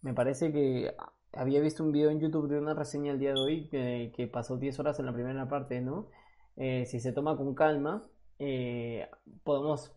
me 0.02 0.14
parece 0.14 0.52
que 0.52 0.94
había 1.32 1.60
visto 1.60 1.84
un 1.84 1.92
video 1.92 2.10
en 2.10 2.20
YouTube 2.20 2.48
de 2.48 2.58
una 2.58 2.74
reseña 2.74 3.12
el 3.12 3.18
día 3.18 3.34
de 3.34 3.40
hoy 3.40 3.68
que, 3.68 4.12
que 4.16 4.26
pasó 4.26 4.56
10 4.56 4.78
horas 4.80 4.98
en 5.00 5.06
la 5.06 5.12
primera 5.12 5.48
parte, 5.48 5.80
¿no? 5.80 6.08
si 6.56 7.00
se 7.00 7.12
toma 7.12 7.36
con 7.36 7.54
calma, 7.54 8.08
podemos 9.44 9.94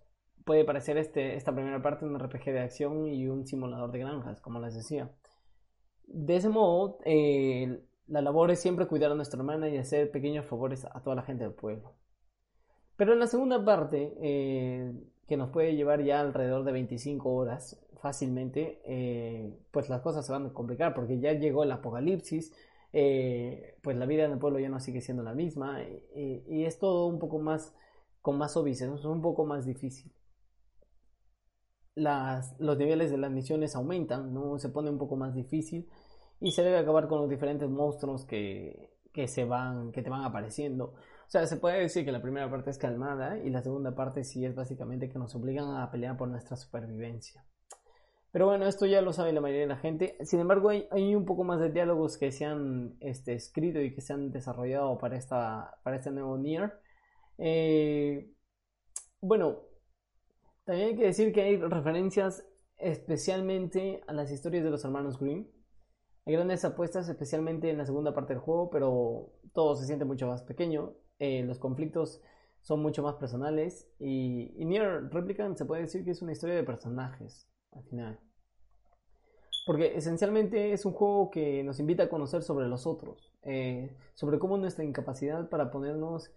puede 0.50 0.66
parecer 0.66 0.98
este, 0.98 1.36
esta 1.36 1.54
primera 1.54 1.80
parte 1.80 2.06
un 2.06 2.18
RPG 2.18 2.46
de 2.46 2.60
acción 2.62 3.08
y 3.08 3.28
un 3.28 3.46
simulador 3.46 3.92
de 3.92 4.00
granjas, 4.00 4.42
como 4.42 4.60
les 4.60 4.74
decía. 4.74 5.12
De 6.08 6.38
ese 6.38 6.50
modo, 6.50 6.98
eh, 7.06 7.84
la 8.10 8.22
labor 8.22 8.52
es 8.52 8.60
siempre 8.60 8.88
cuidar 8.88 9.12
a 9.12 9.16
nuestra 9.16 9.40
hermana 9.40 9.70
y 9.70 9.78
hacer 9.78 10.12
pequeños 10.12 10.46
favores 10.46 10.86
a 10.86 11.02
toda 11.02 11.16
la 11.16 11.24
gente 11.24 11.44
del 11.44 11.54
pueblo. 11.54 11.94
Pero 12.98 13.14
en 13.14 13.20
la 13.20 13.28
segunda 13.28 13.64
parte, 13.64 14.14
eh, 14.22 14.94
que 15.28 15.38
nos 15.38 15.50
puede 15.50 15.76
llevar 15.76 16.04
ya 16.04 16.20
alrededor 16.20 16.64
de 16.64 16.72
25 16.72 17.30
horas 17.34 17.80
fácilmente, 18.02 18.82
eh, 18.86 19.58
pues 19.72 19.90
las 19.90 20.02
cosas 20.02 20.26
se 20.26 20.32
van 20.32 20.48
a 20.48 20.54
complicar 20.54 20.94
porque 20.94 21.20
ya 21.20 21.34
llegó 21.34 21.64
el 21.64 21.72
apocalipsis, 21.72 22.54
pues 22.92 23.98
la 23.98 24.06
vida 24.08 24.26
en 24.26 24.32
el 24.32 24.40
pueblo 24.40 24.60
ya 24.60 24.70
no 24.70 24.80
sigue 24.80 25.02
siendo 25.02 25.22
la 25.22 25.36
misma 25.36 25.84
y 26.16 26.66
es 26.66 26.80
todo 26.80 27.06
un 27.06 27.20
poco 27.20 27.38
más 27.38 27.76
con 28.22 28.38
más 28.38 28.58
obis, 28.58 28.82
es 28.82 29.06
un 29.06 29.22
poco 29.22 29.46
más 29.46 29.66
difícil 29.66 30.12
los 32.00 32.78
niveles 32.78 33.12
de 33.12 33.18
las 33.18 33.32
misiones 33.32 33.76
aumentan, 33.76 34.34
¿no? 34.34 34.58
Se 34.60 34.70
pone 34.70 34.90
un 34.90 34.98
poco 34.98 35.16
más 35.16 35.34
difícil 35.34 35.88
y 36.42 36.52
se 36.52 36.64
debe 36.64 36.78
acabar 36.78 37.08
con 37.08 37.20
los 37.20 37.30
diferentes 37.30 37.70
monstruos 37.70 38.26
que, 38.26 38.90
se 39.28 39.46
van, 39.46 39.92
que 39.92 40.02
te 40.02 40.10
van 40.10 40.24
apareciendo. 40.24 40.94
O 40.96 41.32
sea, 41.32 41.46
se 41.46 41.58
puede 41.58 41.80
decir 41.80 42.06
que 42.06 42.12
la 42.12 42.22
primera 42.22 42.50
parte 42.50 42.70
es 42.72 42.78
calmada 42.78 43.38
y 43.38 43.50
la 43.50 43.62
segunda 43.62 43.94
parte 43.94 44.24
sí 44.24 44.46
es 44.46 44.56
básicamente 44.56 45.10
que 45.10 45.20
nos 45.20 45.36
obligan 45.36 45.76
a 45.76 45.92
pelear 45.92 46.18
por 46.18 46.28
nuestra 46.30 46.56
supervivencia. 46.56 47.46
Pero 48.32 48.46
bueno, 48.46 48.68
esto 48.68 48.86
ya 48.86 49.02
lo 49.02 49.12
sabe 49.12 49.34
la 49.34 49.42
mayoría 49.42 49.64
de 49.64 49.68
la 49.68 49.78
gente. 49.78 50.16
Sin 50.22 50.40
embargo, 50.40 50.70
hay, 50.70 51.16
un 51.16 51.26
poco 51.26 51.44
más 51.44 51.60
de 51.60 51.72
diálogos 51.72 52.18
que 52.18 52.32
se 52.32 52.46
han 52.46 52.96
este, 53.00 53.34
escrito 53.34 53.82
y 53.82 53.94
que 53.94 54.02
se 54.02 54.14
han 54.14 54.32
desarrollado 54.32 54.98
para, 55.00 55.18
esta, 55.18 55.80
para 55.84 55.98
este 55.98 56.12
nuevo 56.12 56.38
Nier. 56.38 56.74
Eh, 57.40 58.32
bueno, 59.20 59.62
también 60.64 60.90
hay 60.90 60.96
que 60.96 61.06
decir 61.06 61.34
que 61.34 61.42
hay 61.42 61.58
referencias 61.58 62.46
especialmente 62.78 64.02
a 64.08 64.14
las 64.14 64.32
historias 64.32 64.64
de 64.64 64.70
los 64.70 64.86
hermanos 64.86 65.20
Grimm. 65.20 65.48
Hay 66.26 66.34
grandes 66.34 66.64
apuestas, 66.66 67.10
especialmente 67.10 67.70
en 67.70 67.78
la 67.78 67.86
segunda 67.86 68.14
parte 68.14 68.34
del 68.34 68.42
juego, 68.42 68.70
pero 68.70 69.32
todo 69.54 69.76
se 69.76 69.86
siente 69.86 70.06
mucho 70.06 70.28
más 70.28 70.44
pequeño. 70.44 70.94
Eh, 71.18 71.44
los 71.44 71.60
conflictos 71.60 72.22
son 72.62 72.82
mucho 72.82 73.04
más 73.04 73.16
personales. 73.16 73.88
Y, 74.00 74.54
y 74.58 74.66
Nier 74.66 75.10
Replicant 75.12 75.58
se 75.58 75.66
puede 75.66 75.84
decir 75.84 76.04
que 76.04 76.12
es 76.12 76.22
una 76.22 76.32
historia 76.34 76.56
de 76.56 76.64
personajes. 76.64 77.48
al 77.72 77.84
final. 77.84 78.20
Porque 79.66 79.96
esencialmente 79.96 80.74
es 80.74 80.86
un 80.86 80.94
juego 80.94 81.30
que 81.30 81.64
nos 81.64 81.80
invita 81.80 82.04
a 82.04 82.10
conocer 82.10 82.42
sobre 82.42 82.68
los 82.68 82.88
otros, 82.88 83.32
eh, 83.44 83.96
sobre 84.16 84.40
cómo 84.40 84.58
nuestra 84.58 84.84
incapacidad 84.84 85.48
para 85.50 85.70
ponernos, 85.70 86.32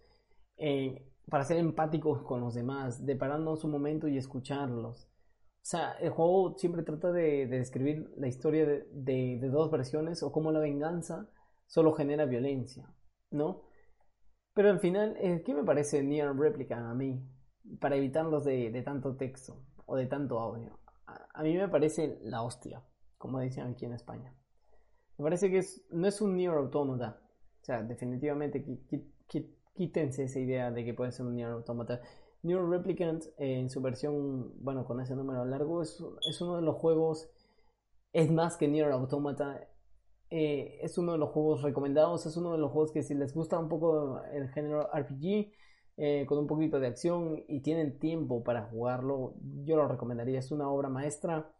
eh, 0.58 1.10
para 1.30 1.44
ser 1.44 1.56
empáticos 1.56 2.22
con 2.22 2.40
los 2.40 2.54
demás, 2.54 3.06
de 3.06 3.16
pararnos 3.16 3.64
un 3.64 3.70
momento 3.70 4.06
y 4.06 4.18
escucharlos. 4.18 5.08
O 5.62 5.64
sea, 5.64 5.92
el 6.00 6.10
juego 6.10 6.56
siempre 6.58 6.82
trata 6.82 7.12
de, 7.12 7.46
describir 7.46 8.12
la 8.16 8.26
historia 8.26 8.66
de, 8.66 9.38
dos 9.42 9.70
versiones 9.70 10.22
o 10.22 10.32
cómo 10.32 10.50
la 10.52 10.60
venganza 10.60 11.28
solo 11.66 11.92
genera 11.92 12.26
violencia, 12.26 12.92
¿no? 13.30 13.62
Pero 14.54 14.70
al 14.70 14.80
final, 14.80 15.16
eh, 15.18 15.42
¿qué 15.44 15.54
me 15.54 15.64
parece 15.64 16.02
Near 16.02 16.36
Replica 16.36 16.90
a 16.90 16.94
mí? 16.94 17.24
Para 17.80 17.96
evitarlos 17.96 18.44
de, 18.44 18.82
tanto 18.84 19.16
texto 19.16 19.64
o 19.86 19.96
de 19.96 20.06
tanto 20.06 20.40
audio. 20.40 20.78
a 21.06 21.42
mí 21.42 21.54
me 21.54 21.68
parece 21.68 22.18
la 22.22 22.42
hostia 22.42 22.82
como 23.22 23.38
dicen 23.38 23.68
aquí 23.68 23.84
en 23.84 23.92
España. 23.92 24.34
Me 25.16 25.22
parece 25.22 25.48
que 25.48 25.62
no 25.90 26.08
es 26.08 26.20
un 26.20 26.36
Nier 26.36 26.54
Automata. 26.54 27.22
O 27.60 27.64
sea, 27.64 27.80
definitivamente 27.84 28.64
quítense 29.76 30.24
esa 30.24 30.40
idea 30.40 30.72
de 30.72 30.84
que 30.84 30.92
puede 30.92 31.12
ser 31.12 31.26
un 31.26 31.36
Nier 31.36 31.50
Automata. 31.50 32.00
Nier 32.42 32.64
Replicant 32.64 33.24
en 33.38 33.70
su 33.70 33.80
versión, 33.80 34.52
bueno, 34.62 34.84
con 34.84 35.00
ese 35.00 35.14
número 35.14 35.44
largo, 35.44 35.82
es, 35.82 36.00
uno 36.40 36.56
de 36.56 36.62
los 36.62 36.76
juegos, 36.76 37.30
es 38.12 38.30
más 38.30 38.56
que 38.56 38.68
Nier 38.68 38.90
Automata, 38.90 39.68
eh, 40.30 40.78
es 40.82 40.98
uno 40.98 41.12
de 41.12 41.18
los 41.18 41.30
juegos 41.30 41.62
recomendados, 41.62 42.26
es 42.26 42.36
uno 42.36 42.52
de 42.52 42.58
los 42.58 42.72
juegos 42.72 42.92
que 42.92 43.02
si 43.02 43.14
les 43.14 43.34
gusta 43.34 43.58
un 43.58 43.68
poco 43.68 44.20
el 44.32 44.48
género 44.48 44.88
RPG, 44.92 45.52
eh, 45.98 46.24
con 46.26 46.38
un 46.38 46.46
poquito 46.46 46.80
de 46.80 46.86
acción 46.86 47.44
y 47.48 47.60
tienen 47.60 47.98
tiempo 47.98 48.42
para 48.42 48.64
jugarlo, 48.64 49.34
yo 49.64 49.76
lo 49.76 49.86
recomendaría, 49.86 50.38
es 50.38 50.50
una 50.50 50.68
obra 50.70 50.88
maestra. 50.88 51.52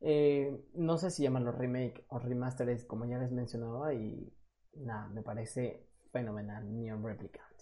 Eh, 0.00 0.66
no 0.74 0.98
sé 0.98 1.10
si 1.10 1.22
llaman 1.22 1.44
los 1.44 1.56
remake 1.56 2.04
o 2.08 2.18
remasteres, 2.18 2.84
como 2.84 3.06
ya 3.06 3.18
les 3.18 3.32
mencionaba, 3.32 3.94
y 3.94 4.34
nada, 4.74 5.08
me 5.08 5.22
parece 5.22 5.88
fenomenal, 6.12 6.70
Neon 6.74 7.02
Replicant. 7.02 7.55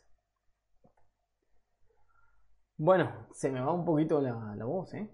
Bueno, 2.77 3.29
se 3.33 3.51
me 3.51 3.61
va 3.61 3.73
un 3.73 3.85
poquito 3.85 4.21
la, 4.21 4.65
voz, 4.65 4.95
¿eh? 4.95 5.09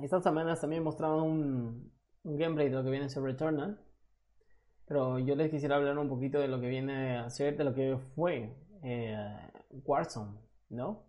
Estas 0.00 0.22
semanas 0.22 0.60
también 0.60 0.82
mostraban 0.82 1.20
un, 1.20 1.92
gameplay 2.24 2.68
de 2.68 2.76
lo 2.76 2.84
que 2.84 2.90
viene 2.90 3.06
a 3.06 3.08
ser 3.08 3.22
Returnal. 3.22 3.80
Pero 4.86 5.18
yo 5.18 5.34
les 5.34 5.50
quisiera 5.50 5.76
hablar 5.76 5.98
un 5.98 6.08
poquito 6.08 6.38
de 6.38 6.48
lo 6.48 6.60
que 6.60 6.68
viene 6.68 7.18
a 7.18 7.30
ser, 7.30 7.56
de 7.56 7.64
lo 7.64 7.74
que 7.74 7.98
fue 8.14 8.56
eh, 8.82 9.16
Warzone, 9.84 10.38
¿no? 10.70 11.06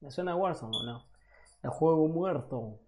¿Me 0.00 0.10
suena 0.10 0.36
Warzone 0.36 0.76
o 0.76 0.82
no? 0.82 1.04
El 1.62 1.70
juego 1.70 2.08
muerto 2.08 2.80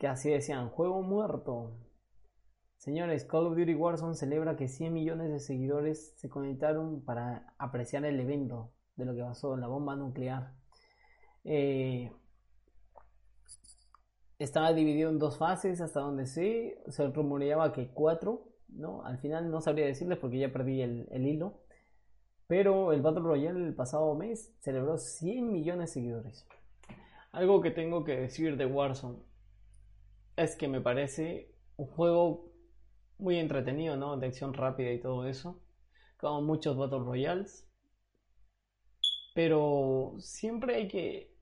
que 0.00 0.08
así 0.08 0.30
decían, 0.30 0.70
juego 0.70 1.02
muerto. 1.02 1.76
Señores, 2.78 3.26
Call 3.26 3.48
of 3.48 3.56
Duty 3.56 3.74
Warzone 3.74 4.14
celebra 4.14 4.56
que 4.56 4.66
100 4.66 4.94
millones 4.94 5.30
de 5.30 5.40
seguidores 5.40 6.14
se 6.16 6.30
conectaron 6.30 7.04
para 7.04 7.54
apreciar 7.58 8.06
el 8.06 8.18
evento 8.18 8.72
de 9.00 9.06
lo 9.06 9.14
que 9.14 9.22
pasó 9.22 9.54
en 9.54 9.60
la 9.60 9.66
bomba 9.66 9.96
nuclear. 9.96 10.52
Eh, 11.44 12.12
estaba 14.38 14.72
dividido 14.72 15.10
en 15.10 15.18
dos 15.18 15.38
fases, 15.38 15.80
hasta 15.80 16.00
donde 16.00 16.26
sé, 16.26 16.82
se 16.88 17.08
rumoreaba 17.08 17.72
que 17.72 17.88
cuatro, 17.88 18.48
¿no? 18.68 19.04
Al 19.04 19.18
final 19.18 19.50
no 19.50 19.60
sabría 19.60 19.86
decirles 19.86 20.18
porque 20.18 20.38
ya 20.38 20.52
perdí 20.52 20.80
el, 20.82 21.08
el 21.10 21.26
hilo. 21.26 21.60
Pero 22.46 22.92
el 22.92 23.02
Battle 23.02 23.22
Royale 23.22 23.64
el 23.64 23.74
pasado 23.74 24.14
mes 24.14 24.52
celebró 24.60 24.98
100 24.98 25.52
millones 25.52 25.90
de 25.90 25.94
seguidores. 26.00 26.48
Algo 27.32 27.60
que 27.60 27.70
tengo 27.70 28.02
que 28.02 28.16
decir 28.16 28.56
de 28.56 28.66
Warzone 28.66 29.18
es 30.36 30.56
que 30.56 30.66
me 30.66 30.80
parece 30.80 31.54
un 31.76 31.86
juego 31.86 32.50
muy 33.18 33.38
entretenido, 33.38 33.96
¿no? 33.96 34.16
De 34.16 34.26
acción 34.26 34.54
rápida 34.54 34.90
y 34.90 35.00
todo 35.00 35.26
eso. 35.26 35.60
Como 36.16 36.42
muchos 36.42 36.76
Battle 36.76 37.00
Royales. 37.00 37.69
Pero 39.34 40.14
siempre 40.18 40.76
hay 40.76 40.88
que. 40.88 41.34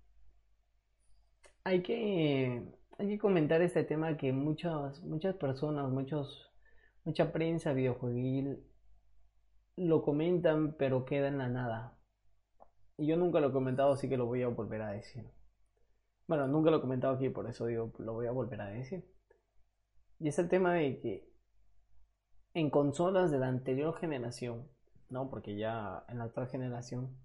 Hay 1.65 1.83
que. 1.83 2.63
Hay 2.99 3.09
que 3.09 3.19
comentar 3.19 3.63
este 3.63 3.85
tema 3.85 4.17
que 4.17 4.33
muchas, 4.33 5.03
muchas 5.05 5.37
personas, 5.37 5.89
muchos, 5.91 6.51
mucha 7.05 7.33
prensa 7.33 7.73
videojueguil 7.73 8.59
lo 9.77 10.03
comentan, 10.03 10.75
pero 10.77 11.05
queda 11.05 11.29
en 11.29 11.39
la 11.39 11.49
nada. 11.49 11.97
Y 12.97 13.07
yo 13.07 13.17
nunca 13.17 13.41
lo 13.41 13.49
he 13.49 13.53
comentado, 13.53 13.93
así 13.93 14.09
que 14.09 14.17
lo 14.17 14.27
voy 14.27 14.43
a 14.43 14.49
volver 14.49 14.83
a 14.83 14.91
decir. 14.91 15.31
Bueno, 16.27 16.49
nunca 16.49 16.71
lo 16.71 16.79
he 16.79 16.81
comentado 16.81 17.15
aquí, 17.15 17.29
por 17.29 17.49
eso 17.49 17.67
digo, 17.67 17.93
lo 17.99 18.15
voy 18.15 18.27
a 18.27 18.33
volver 18.33 18.61
a 18.61 18.67
decir. 18.67 19.05
Y 20.19 20.29
es 20.29 20.39
el 20.39 20.49
tema 20.49 20.75
de 20.75 20.99
que 20.99 21.29
en 22.55 22.71
consolas 22.71 23.31
de 23.31 23.39
la 23.39 23.47
anterior 23.47 23.97
generación, 23.97 24.69
¿no? 25.11 25.31
Porque 25.31 25.57
ya 25.57 26.05
en 26.09 26.19
la 26.19 26.25
actual 26.25 26.49
generación 26.49 27.17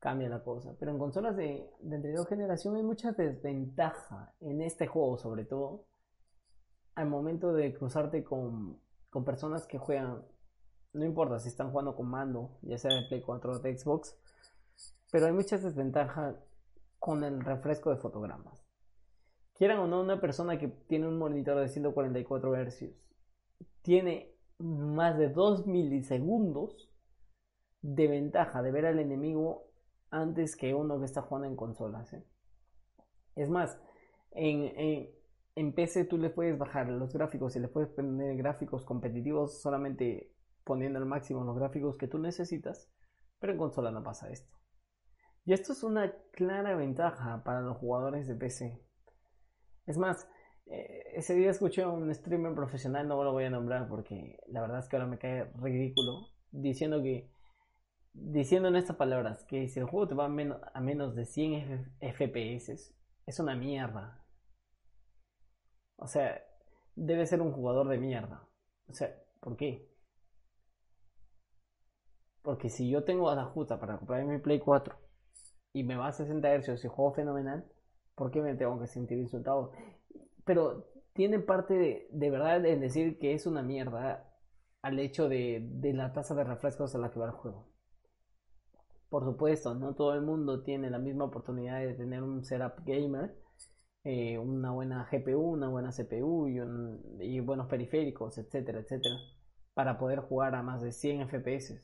cambia 0.00 0.28
la 0.28 0.42
cosa. 0.42 0.74
Pero 0.78 0.90
en 0.90 0.98
consolas 0.98 1.36
de, 1.36 1.70
anterior 1.82 2.26
generación 2.26 2.74
hay 2.76 2.82
mucha 2.82 3.12
desventaja 3.12 4.34
en 4.40 4.62
este 4.62 4.86
juego, 4.86 5.18
sobre 5.18 5.44
todo 5.44 5.86
al 6.96 7.08
momento 7.08 7.52
de 7.52 7.72
cruzarte 7.72 8.24
con, 8.24 8.80
con 9.08 9.24
personas 9.24 9.66
que 9.66 9.78
juegan, 9.78 10.24
no 10.92 11.04
importa 11.04 11.38
si 11.38 11.48
están 11.48 11.70
jugando 11.70 11.94
con 11.94 12.08
mando, 12.08 12.58
ya 12.62 12.76
sea 12.78 12.94
de 12.94 13.06
Play 13.06 13.22
4 13.22 13.52
o 13.52 13.58
de 13.60 13.78
Xbox, 13.78 14.18
pero 15.12 15.26
hay 15.26 15.32
muchas 15.32 15.62
desventajas 15.62 16.36
con 16.98 17.22
el 17.22 17.40
refresco 17.40 17.90
de 17.90 17.96
fotogramas. 17.96 18.66
Quieran 19.54 19.78
o 19.78 19.86
no, 19.86 20.00
una 20.00 20.20
persona 20.20 20.58
que 20.58 20.68
tiene 20.68 21.06
un 21.06 21.18
monitor 21.18 21.58
de 21.58 21.68
144 21.68 22.56
Hz 22.56 22.94
tiene 23.82 24.34
más 24.58 25.16
de 25.18 25.28
2 25.28 25.66
milisegundos 25.66 26.90
de 27.82 28.08
ventaja 28.08 28.62
de 28.62 28.72
ver 28.72 28.86
al 28.86 28.98
enemigo 28.98 29.69
antes 30.10 30.56
que 30.56 30.74
uno 30.74 30.98
que 30.98 31.04
está 31.04 31.22
jugando 31.22 31.48
en 31.48 31.56
consolas. 31.56 32.12
¿eh? 32.12 32.24
Es 33.36 33.48
más, 33.48 33.80
en, 34.32 34.72
en, 35.56 35.72
PC 35.72 36.04
tú 36.04 36.18
le 36.18 36.30
puedes 36.30 36.58
bajar 36.58 36.88
los 36.88 37.12
gráficos 37.12 37.56
y 37.56 37.60
le 37.60 37.68
puedes 37.68 37.90
poner 37.90 38.36
gráficos 38.36 38.84
competitivos 38.84 39.60
solamente 39.60 40.32
poniendo 40.64 40.98
al 40.98 41.06
máximo 41.06 41.44
los 41.44 41.56
gráficos 41.56 41.96
que 41.96 42.08
tú 42.08 42.18
necesitas, 42.18 42.90
pero 43.38 43.52
en 43.52 43.58
consola 43.58 43.90
no 43.90 44.02
pasa 44.02 44.30
esto. 44.30 44.56
Y 45.44 45.52
esto 45.52 45.72
es 45.72 45.82
una 45.82 46.14
clara 46.32 46.76
ventaja 46.76 47.42
para 47.44 47.60
los 47.62 47.78
jugadores 47.78 48.28
de 48.28 48.34
PC. 48.34 48.80
Es 49.86 49.96
más, 49.96 50.28
eh, 50.66 51.02
ese 51.14 51.34
día 51.34 51.50
escuché 51.50 51.82
a 51.82 51.88
un 51.88 52.14
streamer 52.14 52.54
profesional, 52.54 53.08
no 53.08 53.22
lo 53.24 53.32
voy 53.32 53.44
a 53.44 53.50
nombrar 53.50 53.88
porque 53.88 54.38
la 54.46 54.60
verdad 54.60 54.78
es 54.78 54.88
que 54.88 54.96
ahora 54.96 55.08
me 55.08 55.18
cae 55.18 55.50
ridículo, 55.60 56.28
diciendo 56.52 57.02
que, 57.02 57.30
diciendo 58.12 58.68
en 58.68 58.76
estas 58.76 58.96
palabras, 58.96 59.44
que 59.44 59.68
si 59.68 59.80
el 59.80 59.86
juego 59.86 60.08
te 60.08 60.14
va 60.14 60.26
a 60.26 60.28
menos, 60.28 60.60
a 60.72 60.80
menos 60.80 61.14
de 61.14 61.24
100 61.24 61.96
FPS, 62.00 62.94
es 63.26 63.40
una 63.40 63.54
mierda. 63.54 64.24
O 65.96 66.06
sea, 66.06 66.42
debe 66.96 67.26
ser 67.26 67.40
un 67.42 67.52
jugador 67.52 67.88
de 67.88 67.98
mierda. 67.98 68.48
O 68.88 68.92
sea, 68.92 69.14
¿por 69.40 69.56
qué? 69.56 69.88
Porque 72.42 72.68
si 72.70 72.88
yo 72.90 73.04
tengo 73.04 73.30
a 73.30 73.34
la 73.34 73.44
justa 73.44 73.78
para 73.78 73.98
comprar 73.98 74.24
mi 74.24 74.38
Play 74.38 74.60
4 74.60 74.94
y 75.74 75.84
me 75.84 75.96
va 75.96 76.08
a 76.08 76.12
60 76.12 76.48
Hz 76.58 76.84
y 76.84 76.88
juego 76.88 77.12
fenomenal, 77.12 77.70
¿por 78.14 78.30
qué 78.30 78.40
me 78.40 78.54
tengo 78.54 78.78
que 78.80 78.86
sentir 78.86 79.18
insultado? 79.18 79.72
Pero 80.44 80.86
tiene 81.12 81.38
parte 81.38 82.08
de, 82.10 82.30
verdad 82.30 82.64
en 82.64 82.80
decir 82.80 83.18
que 83.18 83.34
es 83.34 83.46
una 83.46 83.62
mierda 83.62 84.26
al 84.82 84.98
hecho 84.98 85.28
de, 85.28 85.68
la 85.94 86.12
tasa 86.12 86.34
de 86.34 86.44
refrescos 86.44 86.94
a 86.94 86.98
la 86.98 87.10
que 87.10 87.20
va 87.20 87.26
el 87.26 87.32
juego. 87.32 87.69
Por 89.10 89.24
supuesto, 89.24 89.74
no 89.74 89.94
todo 89.94 90.14
el 90.14 90.22
mundo 90.22 90.62
tiene 90.62 90.88
la 90.88 91.00
misma 91.00 91.24
oportunidad 91.24 91.80
de 91.80 91.94
tener 91.94 92.22
un 92.22 92.44
setup 92.44 92.84
gamer, 92.86 93.34
eh, 94.04 94.38
una 94.38 94.70
buena 94.70 95.08
GPU, 95.10 95.40
una 95.40 95.68
buena 95.68 95.90
CPU 95.90 96.48
y, 97.20 97.40
buenos 97.40 97.66
periféricos, 97.66 98.38
etcétera, 98.38 98.80
etcétera, 98.80 99.16
para 99.74 99.98
poder 99.98 100.20
jugar 100.20 100.54
a 100.54 100.62
más 100.62 100.80
de 100.80 100.92
100 100.92 101.28
FPS. 101.28 101.82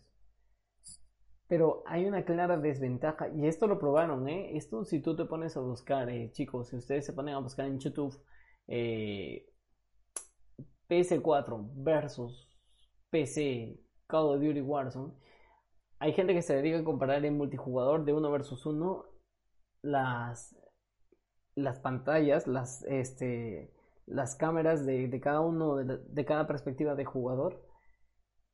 Pero 1.49 1.83
hay 1.87 2.07
una 2.07 2.24
clara 2.24 2.59
desventaja, 2.59 3.29
y 3.29 3.47
esto 3.47 3.66
lo 3.66 3.79
probaron, 3.79 4.29
¿eh? 4.29 4.57
Esto 4.57 4.85
si 4.85 5.01
tú 5.01 5.16
te 5.16 5.24
pones 5.24 5.57
a 5.57 5.61
buscar, 5.61 6.09
eh, 6.11 6.31
chicos, 6.33 6.68
si 6.68 6.77
ustedes 6.77 7.07
se 7.07 7.12
ponen 7.12 7.35
a 7.35 7.39
buscar 7.41 7.66
en 7.66 7.79
YouTube 7.81 8.16
eh, 8.68 9.47
PS4 10.89 11.70
versus 11.74 12.49
PC 13.11 13.81
Call 14.07 14.27
of 14.27 14.41
Duty 14.41 14.61
Warzone, 14.61 15.12
hay 15.99 16.13
gente 16.13 16.35
que 16.35 16.43
se 16.43 16.57
dedica 16.57 16.79
a 16.79 16.85
comparar 16.85 17.25
en 17.25 17.37
multijugador 17.37 18.05
de 18.05 18.13
uno 18.13 18.31
versus 18.31 18.67
uno 18.67 19.07
las, 19.83 20.57
las 21.55 21.81
pantallas, 21.81 22.47
las, 22.47 22.83
este, 22.85 23.73
las 24.07 24.37
cámaras 24.37 24.85
de, 24.85 25.21
cada 25.21 25.41
uno, 25.41 25.77
de, 25.77 25.99
de 25.99 26.25
cada 26.25 26.47
perspectiva 26.47 26.95
de 26.95 27.05
jugador 27.05 27.67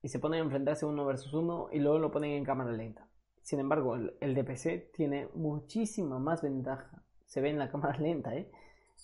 y 0.03 0.09
se 0.09 0.19
ponen 0.19 0.41
a 0.41 0.45
enfrentarse 0.45 0.85
uno 0.85 1.07
versus 1.07 1.33
uno 1.33 1.69
y 1.73 1.79
luego 1.79 1.99
lo 1.99 2.11
ponen 2.11 2.33
en 2.33 2.45
cámara 2.45 2.73
lenta. 2.73 3.09
Sin 3.43 3.61
embargo, 3.61 3.97
el, 3.97 4.17
el 4.21 4.35
de 4.35 4.91
tiene 4.95 5.29
muchísima 5.35 6.19
más 6.19 6.43
ventaja. 6.43 7.05
se 7.27 7.41
ve 7.41 7.51
en 7.51 7.59
la 7.59 7.71
cámara 7.73 7.99
lenta, 7.99 8.35
¿eh? 8.35 8.51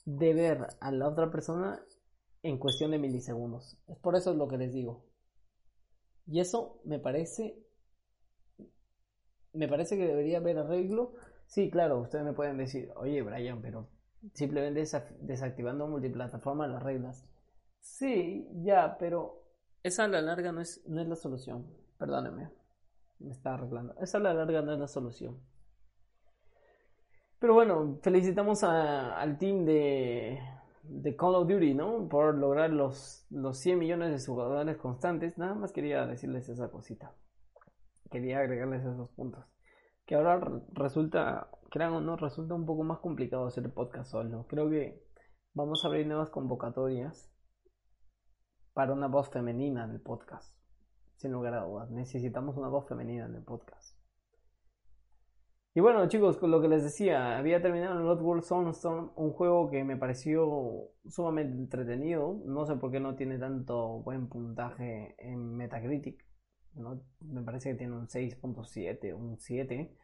de 0.05 0.35
ver 0.35 0.67
a 0.81 0.93
la 0.93 1.09
otra 1.09 1.31
persona 1.31 1.81
en 2.43 2.59
cuestión 2.59 2.91
de 2.91 2.99
milisegundos. 2.99 3.79
Es 3.89 3.99
por 3.99 4.17
eso 4.17 4.31
es 4.31 4.37
lo 4.37 4.49
que 4.49 4.59
les 4.59 4.73
digo. 4.73 5.05
Y 6.27 6.41
eso 6.41 6.81
me 6.85 6.99
parece. 6.99 7.65
Me 9.53 9.69
parece 9.69 9.97
que 9.97 10.07
debería 10.07 10.39
haber 10.39 10.59
arreglo. 10.59 11.15
Sí, 11.47 11.71
claro, 11.71 12.01
ustedes 12.01 12.25
me 12.25 12.33
pueden 12.33 12.59
decir, 12.59 12.91
oye 12.97 13.23
Brian, 13.23 13.63
pero 13.63 13.89
simplemente 14.35 14.85
desactivando 15.21 15.87
multiplataforma 15.87 16.67
las 16.67 16.83
reglas. 16.83 17.27
Sí, 17.81 18.49
ya, 18.63 18.97
pero 18.99 19.45
esa 19.83 20.05
a 20.05 20.09
la 20.09 20.21
larga 20.21 20.53
no 20.53 20.61
es, 20.61 20.83
no 20.87 21.01
es 21.01 21.09
la 21.09 21.17
solución. 21.17 21.67
Perdóneme, 21.99 22.51
me 23.19 23.31
está 23.31 23.55
arreglando. 23.55 23.95
Esa 24.01 24.19
a 24.19 24.21
la 24.21 24.35
larga 24.35 24.63
no 24.63 24.73
es 24.73 24.79
la 24.79 24.89
solución. 24.89 25.41
Pero 27.39 27.55
bueno, 27.55 27.99
felicitamos 28.03 28.65
al 28.65 29.39
team 29.39 29.65
de, 29.65 30.41
de 30.83 31.17
Call 31.17 31.37
of 31.37 31.49
Duty, 31.49 31.75
¿no? 31.75 32.09
Por 32.09 32.37
lograr 32.37 32.71
los, 32.71 33.27
los 33.31 33.59
100 33.59 33.79
millones 33.79 34.11
de 34.11 34.27
jugadores 34.27 34.77
constantes. 34.77 35.39
Nada 35.39 35.55
más 35.55 35.73
quería 35.73 36.05
decirles 36.07 36.49
esa 36.49 36.69
cosita. 36.71 37.15
Quería 38.11 38.41
agregarles 38.41 38.85
esos 38.85 39.11
puntos. 39.11 39.45
Que 40.07 40.15
ahora 40.15 40.41
resulta, 40.73 41.51
crean 41.71 41.93
o 41.93 42.01
no, 42.01 42.17
resulta 42.17 42.55
un 42.55 42.67
poco 42.67 42.83
más 42.83 42.99
complicado 42.99 43.47
hacer 43.47 43.71
podcast 43.73 44.11
solo. 44.11 44.47
Creo 44.49 44.71
que 44.71 45.03
vamos 45.55 45.85
a 45.85 45.89
abrir 45.89 46.07
nuevas 46.07 46.31
convocatorias 46.31 47.31
para 48.73 48.93
una 48.93 49.09
voz 49.09 49.29
femenina 49.29 49.85
en 49.85 49.91
el 49.91 50.01
podcast. 50.01 50.55
Sin 51.17 51.33
lugar 51.33 51.55
a 51.55 51.65
dudas, 51.65 51.91
necesitamos 51.91 52.57
una 52.57 52.69
voz 52.69 52.89
femenina 52.89 53.27
en 53.27 53.35
el 53.35 53.43
podcast. 53.43 53.99
Y 55.75 55.81
bueno, 55.81 56.09
chicos, 56.09 56.39
con 56.39 56.51
lo 56.51 56.61
que 56.61 56.69
les 56.69 56.83
decía, 56.83 57.39
había 57.39 57.63
terminado 57.63 58.01
el 58.01 58.21
World 58.21 58.43
Soulstorm, 58.43 59.13
un 59.15 59.33
juego 59.33 59.71
que 59.71 59.85
me 59.85 59.97
pareció 59.97 60.91
sumamente 61.07 61.57
entretenido. 61.57 62.41
No 62.47 62.67
sé 62.67 62.77
por 62.77 62.91
qué 62.91 62.99
no 62.99 63.15
tiene 63.15 63.39
tanto 63.39 64.01
buen 64.03 64.29
puntaje 64.29 65.15
en 65.19 65.57
Metacritic. 65.57 66.28
Me 67.21 67.43
parece 67.43 67.73
que 67.73 67.79
tiene 67.79 67.97
un 67.97 68.09
6.7, 68.09 69.15
un 69.15 69.39
7. 69.39 69.97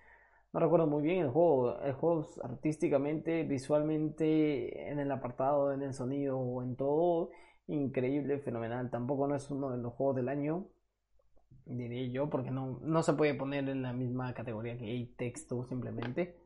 No 0.53 0.61
recuerdo 0.61 0.87
muy 0.87 1.03
bien 1.03 1.21
el 1.25 1.31
juego. 1.31 1.81
El 1.81 1.93
juego 1.95 2.27
artísticamente, 2.43 3.45
visualmente, 3.45 4.91
en 4.91 4.99
el 5.01 5.11
apartado, 5.11 5.73
en 5.73 5.83
el 5.83 5.95
sonido, 5.95 6.39
o 6.39 6.63
en 6.63 6.77
todo, 6.77 7.31
increíble, 7.67 8.39
fenomenal. 8.39 8.91
Tampoco 8.91 9.27
no 9.27 9.35
es 9.35 9.51
uno 9.51 9.71
de 9.71 9.79
los 9.79 9.93
juegos 9.95 10.17
del 10.17 10.29
año 10.29 10.69
diría 11.67 12.07
yo, 12.13 12.31
porque 12.31 12.51
no, 12.51 12.79
no 12.83 13.03
se 13.03 13.15
puede 13.15 13.35
poner 13.35 13.69
en 13.69 13.83
la 13.83 13.93
misma 13.93 14.35
categoría 14.35 14.77
que 14.79 14.87
hay 14.87 15.07
texto 15.15 15.65
simplemente. 15.67 16.37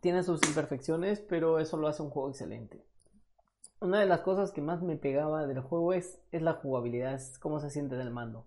Tiene 0.00 0.22
sus 0.22 0.40
imperfecciones, 0.46 1.20
pero 1.20 1.58
eso 1.58 1.76
lo 1.76 1.88
hace 1.88 2.02
un 2.02 2.10
juego 2.10 2.30
excelente. 2.30 2.85
Una 3.80 4.00
de 4.00 4.06
las 4.06 4.20
cosas 4.20 4.52
que 4.52 4.62
más 4.62 4.82
me 4.82 4.96
pegaba 4.96 5.46
del 5.46 5.60
juego 5.60 5.92
es, 5.92 6.18
es 6.32 6.40
la 6.42 6.54
jugabilidad, 6.54 7.14
es 7.14 7.38
cómo 7.38 7.60
se 7.60 7.70
siente 7.70 7.94
en 7.94 8.00
el 8.00 8.10
mando. 8.10 8.46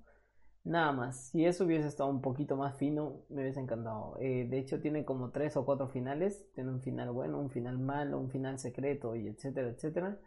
Nada 0.63 0.91
más, 0.91 1.29
si 1.29 1.45
eso 1.45 1.65
hubiese 1.65 1.87
estado 1.87 2.09
un 2.09 2.21
poquito 2.21 2.57
más 2.57 2.77
fino, 2.77 3.23
me 3.29 3.43
hubiese 3.43 3.59
encantado. 3.59 4.17
Eh, 4.19 4.47
de 4.49 4.59
hecho, 4.59 4.81
tiene 4.81 5.05
como 5.05 5.31
tres 5.31 5.55
o 5.55 5.65
cuatro 5.65 5.87
finales. 5.87 6.47
Tiene 6.53 6.71
un 6.71 6.81
final 6.81 7.11
bueno, 7.11 7.39
un 7.39 7.49
final 7.49 7.79
malo, 7.79 8.19
un 8.19 8.29
final 8.29 8.59
secreto 8.59 9.15
y 9.15 9.27
etcétera, 9.27 9.69
etcétera. 9.69 10.19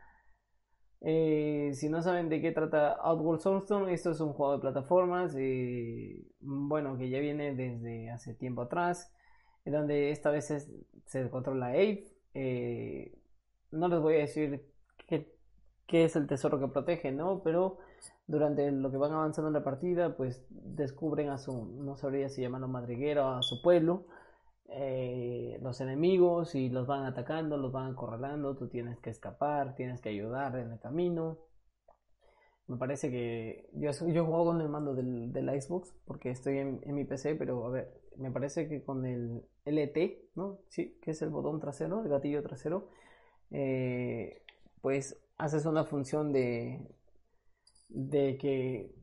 Eh, 1.01 1.73
si 1.75 1.89
no 1.89 2.01
saben 2.01 2.29
de 2.29 2.41
qué 2.41 2.53
trata 2.53 2.93
Outworld 2.93 3.41
Soulstone, 3.41 3.93
esto 3.93 4.13
es 4.13 4.21
un 4.21 4.33
juego 4.33 4.53
de 4.53 4.61
plataformas, 4.61 5.35
eh, 5.37 6.25
bueno, 6.41 6.97
que 6.97 7.11
ya 7.11 7.19
viene 7.19 7.55
desde 7.55 8.11
hace 8.11 8.35
tiempo 8.35 8.63
atrás, 8.63 9.13
en 9.65 9.73
donde 9.73 10.11
esta 10.11 10.31
vez 10.31 10.47
se 11.07 11.31
controla 11.31 11.71
Ape. 11.71 12.05
No 13.73 13.89
les 13.89 14.01
voy 14.01 14.15
a 14.15 14.19
decir 14.19 14.72
es 15.93 16.17
el 16.17 16.27
tesoro 16.27 16.59
que 16.59 16.69
protege, 16.69 17.13
¿no? 17.13 17.43
Pero 17.43 17.79
durante 18.27 18.71
lo 18.71 18.91
que 18.91 18.97
van 18.97 19.13
avanzando 19.13 19.49
en 19.49 19.55
la 19.55 19.65
partida, 19.65 20.17
pues 20.17 20.45
descubren 20.51 21.29
a 21.31 21.39
su, 21.39 21.67
no 21.67 21.97
sabría 21.97 22.29
si 22.29 22.43
llamarlo 22.43 22.69
madriguero, 22.69 23.29
a 23.29 23.43
su 23.43 23.63
pueblo. 23.63 24.07
Eh, 24.75 25.59
los 25.61 25.81
enemigos 25.83 26.55
y 26.55 26.71
los 26.71 26.87
van 26.87 27.05
atacando, 27.05 27.59
los 27.59 27.73
van 27.73 27.93
acorralando, 27.93 28.57
tú 28.57 28.69
tienes 28.69 28.99
que 29.01 29.11
escapar, 29.11 29.75
tienes 29.75 30.01
que 30.01 30.09
ayudar 30.09 30.57
en 30.57 30.73
el 30.73 30.81
camino. 30.81 31.39
Me 32.69 32.79
parece 32.79 33.11
que 33.11 33.69
yo, 33.75 33.91
yo 33.91 34.25
juego 34.25 34.47
con 34.47 34.61
el 34.63 34.69
mando 34.69 34.95
del, 34.95 35.33
del 35.33 35.61
Xbox 35.61 35.95
porque 36.07 36.31
estoy 36.31 36.59
en, 36.59 36.81
mi 36.95 37.05
PC, 37.05 37.35
pero 37.35 37.67
a 37.67 37.71
ver, 37.71 38.01
me 38.17 38.31
parece 38.31 38.69
que 38.69 38.83
con 38.83 39.05
el 39.05 39.45
LT, 39.67 40.31
¿no? 40.37 40.59
Sí, 40.69 40.99
que 41.03 41.11
es 41.11 41.21
el 41.23 41.29
botón 41.31 41.61
trasero, 41.61 42.03
el 42.03 42.09
gatillo 42.09 42.43
trasero, 42.43 42.89
eh, 43.51 44.43
pues 44.81 45.22
haces 45.43 45.67
una 45.67 45.85
función 45.85 46.33
de, 46.33 46.87
de 47.89 48.39
que 48.39 48.95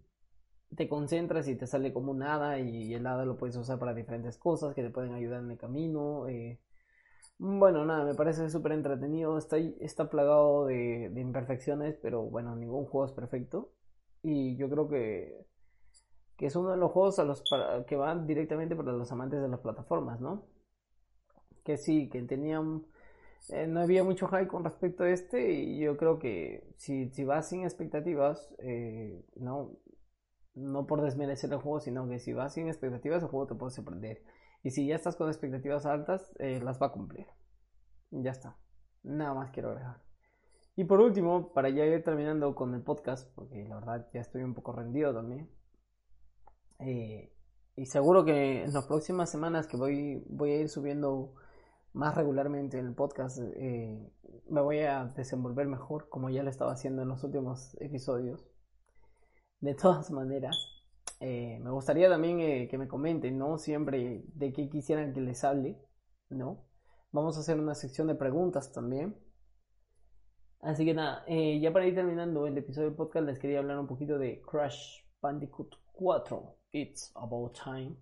te 0.76 0.88
concentras 0.88 1.48
y 1.50 1.56
te 1.56 1.68
sale 1.68 1.92
como 1.92 2.12
un 2.12 2.24
hada 2.24 2.60
y 2.60 2.94
el 2.94 3.06
hada 3.06 3.26
lo 3.26 3.36
puedes 3.38 3.58
usar 3.58 3.78
para 3.78 3.94
diferentes 3.94 4.38
cosas 4.38 4.74
que 4.74 4.82
te 4.82 4.90
pueden 4.90 5.14
ayudar 5.14 5.44
en 5.44 5.52
el 5.52 5.58
camino. 5.58 6.30
Eh. 6.30 6.62
Bueno, 7.38 7.84
nada, 7.86 8.06
me 8.06 8.16
parece 8.16 8.50
súper 8.50 8.72
entretenido. 8.72 9.38
Está, 9.38 9.58
está 9.58 10.10
plagado 10.10 10.66
de, 10.66 11.12
imperfecciones, 11.16 11.98
pero 12.02 12.24
bueno, 12.24 12.56
ningún 12.56 12.86
juego 12.86 13.06
es 13.06 13.12
perfecto. 13.12 13.74
Y 14.24 14.56
yo 14.56 14.70
creo 14.70 14.88
que, 14.88 15.46
que 16.38 16.46
es 16.46 16.56
uno 16.56 16.72
de 16.72 16.78
los 16.78 16.92
juegos 16.92 17.20
a 17.20 17.26
los 17.26 17.44
que 17.86 17.96
van 17.98 18.28
directamente 18.28 18.78
para 18.78 18.94
los 18.94 19.12
amantes 19.12 19.42
de 19.42 19.50
las 19.50 19.60
plataformas, 19.60 20.22
¿no? 20.22 20.46
Que 21.66 21.78
sí, 21.78 22.08
que 22.10 22.22
tenían... 22.22 22.86
Eh, 23.50 23.68
no 23.68 23.80
había 23.80 24.04
mucho 24.04 24.28
hype 24.28 24.48
con 24.48 24.64
respecto 24.64 25.04
a 25.04 25.10
este 25.10 25.54
y 25.54 25.80
yo 25.80 25.98
creo 25.98 26.20
que 26.20 26.72
si, 26.78 27.10
si 27.10 27.24
vas 27.24 27.50
sin 27.50 27.64
expectativas, 27.64 28.54
eh, 28.60 29.26
no, 29.36 29.72
no 30.56 30.86
por 30.86 31.02
desmerecer 31.02 31.52
el 31.52 31.60
juego, 31.60 31.80
sino 31.80 32.08
que 32.08 32.20
si 32.20 32.34
vas 32.34 32.54
sin 32.54 32.68
expectativas, 32.68 33.24
el 33.24 33.30
juego 33.30 33.48
te 33.48 33.56
puede 33.56 33.72
sorprender. 33.72 34.24
Y 34.62 34.72
si 34.72 34.86
ya 34.86 34.96
estás 34.96 35.16
con 35.16 35.30
expectativas 35.30 35.86
altas, 35.86 36.32
eh, 36.40 36.60
las 36.62 36.82
va 36.82 36.88
a 36.88 36.92
cumplir. 36.92 37.28
Ya 38.12 38.32
está. 38.32 38.58
Nada 39.04 39.34
más 39.34 39.52
quiero 39.52 39.70
agregar. 39.70 40.02
Y 40.76 40.84
por 40.84 41.00
último, 41.00 41.54
para 41.54 41.70
ya 41.70 41.86
ir 41.86 42.04
terminando 42.04 42.54
con 42.56 42.74
el 42.74 42.82
podcast, 42.82 43.34
porque 43.36 43.68
la 43.68 43.76
verdad 43.76 44.08
ya 44.14 44.22
estoy 44.22 44.44
un 44.44 44.54
poco 44.54 44.74
rendido 44.74 45.14
también. 45.14 45.50
Y 47.80 47.86
seguro 47.86 48.26
que 48.26 48.64
en 48.64 48.74
las 48.74 48.88
próximas 48.88 49.30
semanas 49.30 49.66
que 49.66 49.78
voy, 49.78 50.22
voy 50.28 50.52
a 50.52 50.60
ir 50.60 50.68
subiendo 50.68 51.34
más 51.94 52.16
regularmente 52.16 52.78
en 52.78 52.88
el 52.88 52.94
podcast, 52.94 53.40
eh, 53.56 54.12
me 54.50 54.62
voy 54.62 54.80
a 54.80 55.06
desenvolver 55.06 55.68
mejor, 55.68 56.10
como 56.10 56.30
ya 56.30 56.44
lo 56.44 56.50
estaba 56.50 56.72
haciendo 56.72 57.02
en 57.02 57.10
los 57.10 57.24
últimos 57.24 57.76
episodios. 57.80 58.48
De 59.60 59.76
todas 59.76 60.12
maneras, 60.12 60.56
eh, 61.20 61.60
me 61.62 61.72
gustaría 61.72 62.10
también 62.10 62.40
eh, 62.40 62.68
que 62.70 62.78
me 62.78 62.88
comenten, 62.88 63.38
¿no? 63.38 63.58
Siempre 63.58 64.24
de 64.34 64.54
qué 64.54 64.70
quisieran 64.70 65.14
que 65.14 65.22
les 65.22 65.44
hable, 65.44 65.78
¿no? 66.30 66.66
Vamos 67.12 67.38
a 67.38 67.42
hacer 67.42 67.60
una 67.60 67.76
sección 67.76 68.08
de 68.08 68.16
preguntas 68.16 68.72
también. 68.72 69.18
Así 70.62 70.86
que 70.86 70.94
nada, 70.94 71.26
ya 71.28 71.72
para 71.72 71.88
ir 71.88 71.96
terminando 71.96 72.46
el 72.46 72.58
episodio 72.58 72.90
del 72.90 72.96
podcast, 72.98 73.26
les 73.26 73.40
quería 73.40 73.60
hablar 73.60 73.80
un 73.80 73.88
poquito 73.88 74.20
de 74.20 74.42
Crash 74.42 75.04
Bandicoot 75.22 75.76
4, 75.94 76.56
It's 76.74 77.12
About 77.16 77.58
Time, 77.64 77.96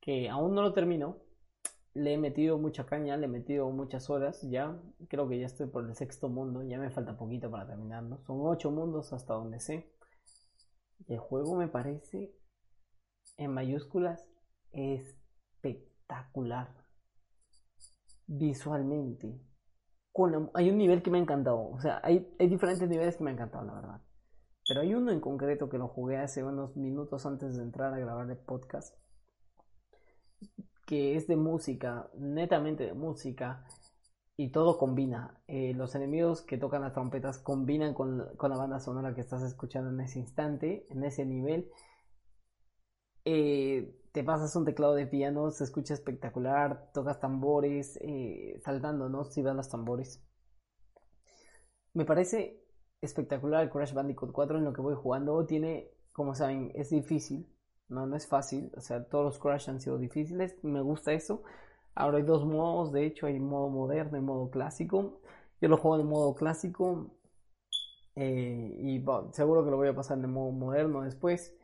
que 0.00 0.28
aún 0.28 0.54
no 0.54 0.62
lo 0.62 0.72
termino. 0.72 1.25
Le 1.96 2.12
he 2.12 2.18
metido 2.18 2.58
mucha 2.58 2.84
caña, 2.84 3.16
le 3.16 3.24
he 3.24 3.28
metido 3.28 3.70
muchas 3.70 4.10
horas 4.10 4.42
ya. 4.42 4.78
Creo 5.08 5.26
que 5.28 5.40
ya 5.40 5.46
estoy 5.46 5.66
por 5.66 5.88
el 5.88 5.94
sexto 5.94 6.28
mundo, 6.28 6.62
ya 6.62 6.78
me 6.78 6.90
falta 6.90 7.16
poquito 7.16 7.50
para 7.50 7.66
terminarlo. 7.66 8.18
Son 8.26 8.36
ocho 8.42 8.70
mundos 8.70 9.14
hasta 9.14 9.32
donde 9.32 9.60
sé. 9.60 9.90
El 11.08 11.18
juego 11.18 11.56
me 11.56 11.68
parece, 11.68 12.36
en 13.38 13.50
mayúsculas, 13.50 14.28
espectacular. 14.72 16.68
Visualmente. 18.26 19.40
hay 20.52 20.68
un 20.68 20.76
nivel 20.76 21.02
que 21.02 21.10
me 21.10 21.16
ha 21.16 21.22
encantado. 21.22 21.70
O 21.70 21.80
sea, 21.80 22.00
hay, 22.02 22.30
hay 22.38 22.48
diferentes 22.48 22.86
niveles 22.90 23.16
que 23.16 23.24
me 23.24 23.30
han 23.30 23.36
encantado, 23.36 23.64
la 23.64 23.74
verdad. 23.74 24.02
Pero 24.68 24.82
hay 24.82 24.94
uno 24.94 25.12
en 25.12 25.20
concreto 25.20 25.70
que 25.70 25.78
lo 25.78 25.88
jugué 25.88 26.18
hace 26.18 26.44
unos 26.44 26.76
minutos 26.76 27.24
antes 27.24 27.56
de 27.56 27.62
entrar 27.62 27.94
a 27.94 27.98
grabar 27.98 28.30
el 28.30 28.36
podcast. 28.36 28.94
Que 30.86 31.16
es 31.16 31.26
de 31.26 31.36
música, 31.36 32.08
netamente 32.16 32.84
de 32.84 32.94
música 32.94 33.66
y 34.36 34.50
todo 34.50 34.78
combina. 34.78 35.40
Eh, 35.48 35.72
los 35.74 35.94
enemigos 35.94 36.42
que 36.42 36.58
tocan 36.58 36.82
las 36.82 36.92
trompetas 36.92 37.38
combinan 37.38 37.94
con, 37.94 38.18
la 38.18 38.56
banda 38.56 38.80
sonora 38.80 39.14
que 39.14 39.20
estás 39.20 39.42
escuchando 39.42 39.90
en 39.90 40.00
ese 40.00 40.18
instante, 40.20 40.86
en 40.90 41.04
ese 41.04 41.24
nivel. 41.24 41.70
Eh, 43.24 43.94
te 44.12 44.24
pasas 44.24 44.54
un 44.56 44.64
teclado 44.64 44.94
de 44.94 45.06
piano, 45.06 45.50
se 45.50 45.64
escucha 45.64 45.94
espectacular, 45.94 46.90
tocas 46.92 47.20
tambores, 47.20 47.98
eh, 48.00 48.60
saltando, 48.64 49.08
¿no? 49.08 49.24
Si 49.24 49.42
van 49.42 49.56
los 49.56 49.68
tambores. 49.68 50.22
Me 51.94 52.04
parece 52.04 52.62
espectacular 53.00 53.70
Crash 53.70 53.92
Bandicoot 53.94 54.32
4 54.32 54.58
en 54.58 54.64
lo 54.64 54.72
que 54.72 54.82
voy 54.82 54.94
jugando. 54.94 55.44
Tiene, 55.46 55.90
como 56.12 56.34
saben, 56.34 56.72
es 56.74 56.90
difícil, 56.90 57.46
no, 57.88 58.06
no 58.06 58.16
es 58.16 58.26
fácil. 58.26 58.72
O 58.76 58.80
sea, 58.80 59.04
todos 59.04 59.24
los 59.24 59.38
Crash 59.38 59.70
han 59.70 59.80
sido 59.80 59.98
difíciles, 59.98 60.56
me 60.62 60.80
gusta 60.80 61.12
eso 61.12 61.42
Ahora 61.96 62.18
hay 62.18 62.24
dos 62.24 62.44
modos, 62.44 62.92
de 62.92 63.06
hecho 63.06 63.26
hay 63.26 63.40
modo 63.40 63.70
moderno 63.70 64.18
y 64.18 64.20
modo 64.20 64.50
clásico. 64.50 65.20
Yo 65.60 65.68
lo 65.68 65.78
juego 65.78 65.98
en 66.00 66.06
modo 66.06 66.34
clásico 66.34 67.10
eh, 68.16 68.76
y 68.78 69.02
seguro 69.32 69.64
que 69.64 69.70
lo 69.70 69.78
voy 69.78 69.88
a 69.88 69.94
pasar 69.94 70.18
en 70.18 70.30
modo 70.30 70.52
moderno 70.52 71.02
después. 71.02 71.56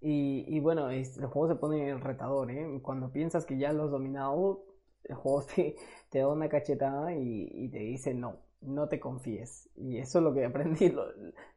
Y, 0.00 0.60
bueno, 0.60 0.90
el 0.90 1.06
juego 1.26 1.48
se 1.48 1.54
pone 1.54 1.94
retador, 1.96 2.50
¿eh? 2.50 2.80
Cuando 2.82 3.12
piensas 3.12 3.46
que 3.46 3.56
ya 3.56 3.72
lo 3.72 3.84
has 3.84 3.90
dominado, 3.90 4.64
el 5.04 5.14
juego 5.14 5.42
te, 5.54 5.76
te 6.10 6.18
da 6.18 6.28
una 6.28 6.48
cachetada 6.48 7.14
y, 7.14 7.68
te 7.70 7.78
dice 7.78 8.12
no, 8.14 8.36
no 8.62 8.88
te 8.88 9.00
confíes. 9.00 9.70
Y 9.76 9.98
eso 9.98 10.18
es 10.18 10.24
lo 10.24 10.32
que 10.32 10.44
aprendí. 10.46 10.88
Lo, 10.88 11.04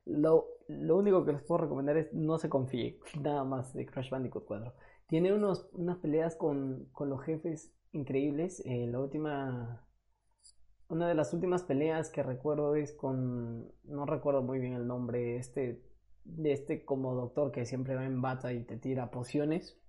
lo, 0.05 0.47
lo, 0.67 0.97
único 0.97 1.25
que 1.25 1.33
les 1.33 1.43
puedo 1.43 1.61
recomendar 1.61 1.97
es 1.97 2.13
no 2.13 2.37
se 2.37 2.49
confíe. 2.49 2.99
Nada 3.21 3.43
más 3.43 3.73
de 3.73 3.85
Crash 3.85 4.09
Bandicoot 4.09 4.45
4. 4.45 4.73
Tiene 5.07 5.33
unos, 5.33 5.69
unas 5.73 5.97
peleas 5.97 6.35
con, 6.35 6.85
con 6.91 7.09
los 7.09 7.21
jefes 7.23 7.73
increíbles. 7.91 8.61
Eh, 8.65 8.87
la 8.87 8.99
última. 8.99 9.87
Una 10.87 11.07
de 11.07 11.15
las 11.15 11.33
últimas 11.33 11.63
peleas 11.63 12.09
que 12.09 12.23
recuerdo 12.23 12.75
es 12.75 12.93
con. 12.93 13.71
No 13.83 14.05
recuerdo 14.05 14.41
muy 14.41 14.59
bien 14.59 14.73
el 14.73 14.87
nombre. 14.87 15.37
Este. 15.37 15.81
De 16.23 16.53
este 16.53 16.85
como 16.85 17.13
doctor 17.13 17.51
que 17.51 17.67
siempre 17.67 17.93
va 17.93 18.03
en 18.03 18.19
bata 18.19 18.51
y 18.51 18.63
te 18.63 18.77
tira 18.77 19.11
pociones. 19.11 19.79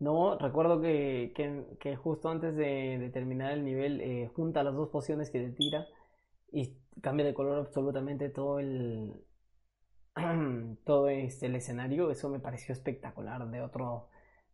No, 0.00 0.38
recuerdo 0.38 0.80
que, 0.80 1.32
que, 1.80 1.96
justo 1.96 2.28
antes 2.28 2.54
de, 2.56 3.10
terminar 3.12 3.52
el 3.52 3.64
nivel 3.64 4.00
eh, 4.00 4.30
junta 4.34 4.62
las 4.62 4.74
dos 4.74 4.90
pociones 4.90 5.30
que 5.30 5.40
te 5.40 5.50
tira 5.50 5.86
y 6.52 6.76
cambia 7.02 7.26
de 7.26 7.34
color 7.34 7.58
absolutamente 7.58 8.28
todo 8.30 8.60
el 8.60 9.24
todo 10.84 11.08
este 11.08 11.46
el 11.46 11.56
escenario. 11.56 12.10
Eso 12.10 12.28
me 12.30 12.40
pareció 12.40 12.72
espectacular, 12.72 13.48
de 13.50 13.62
otro 13.62 14.08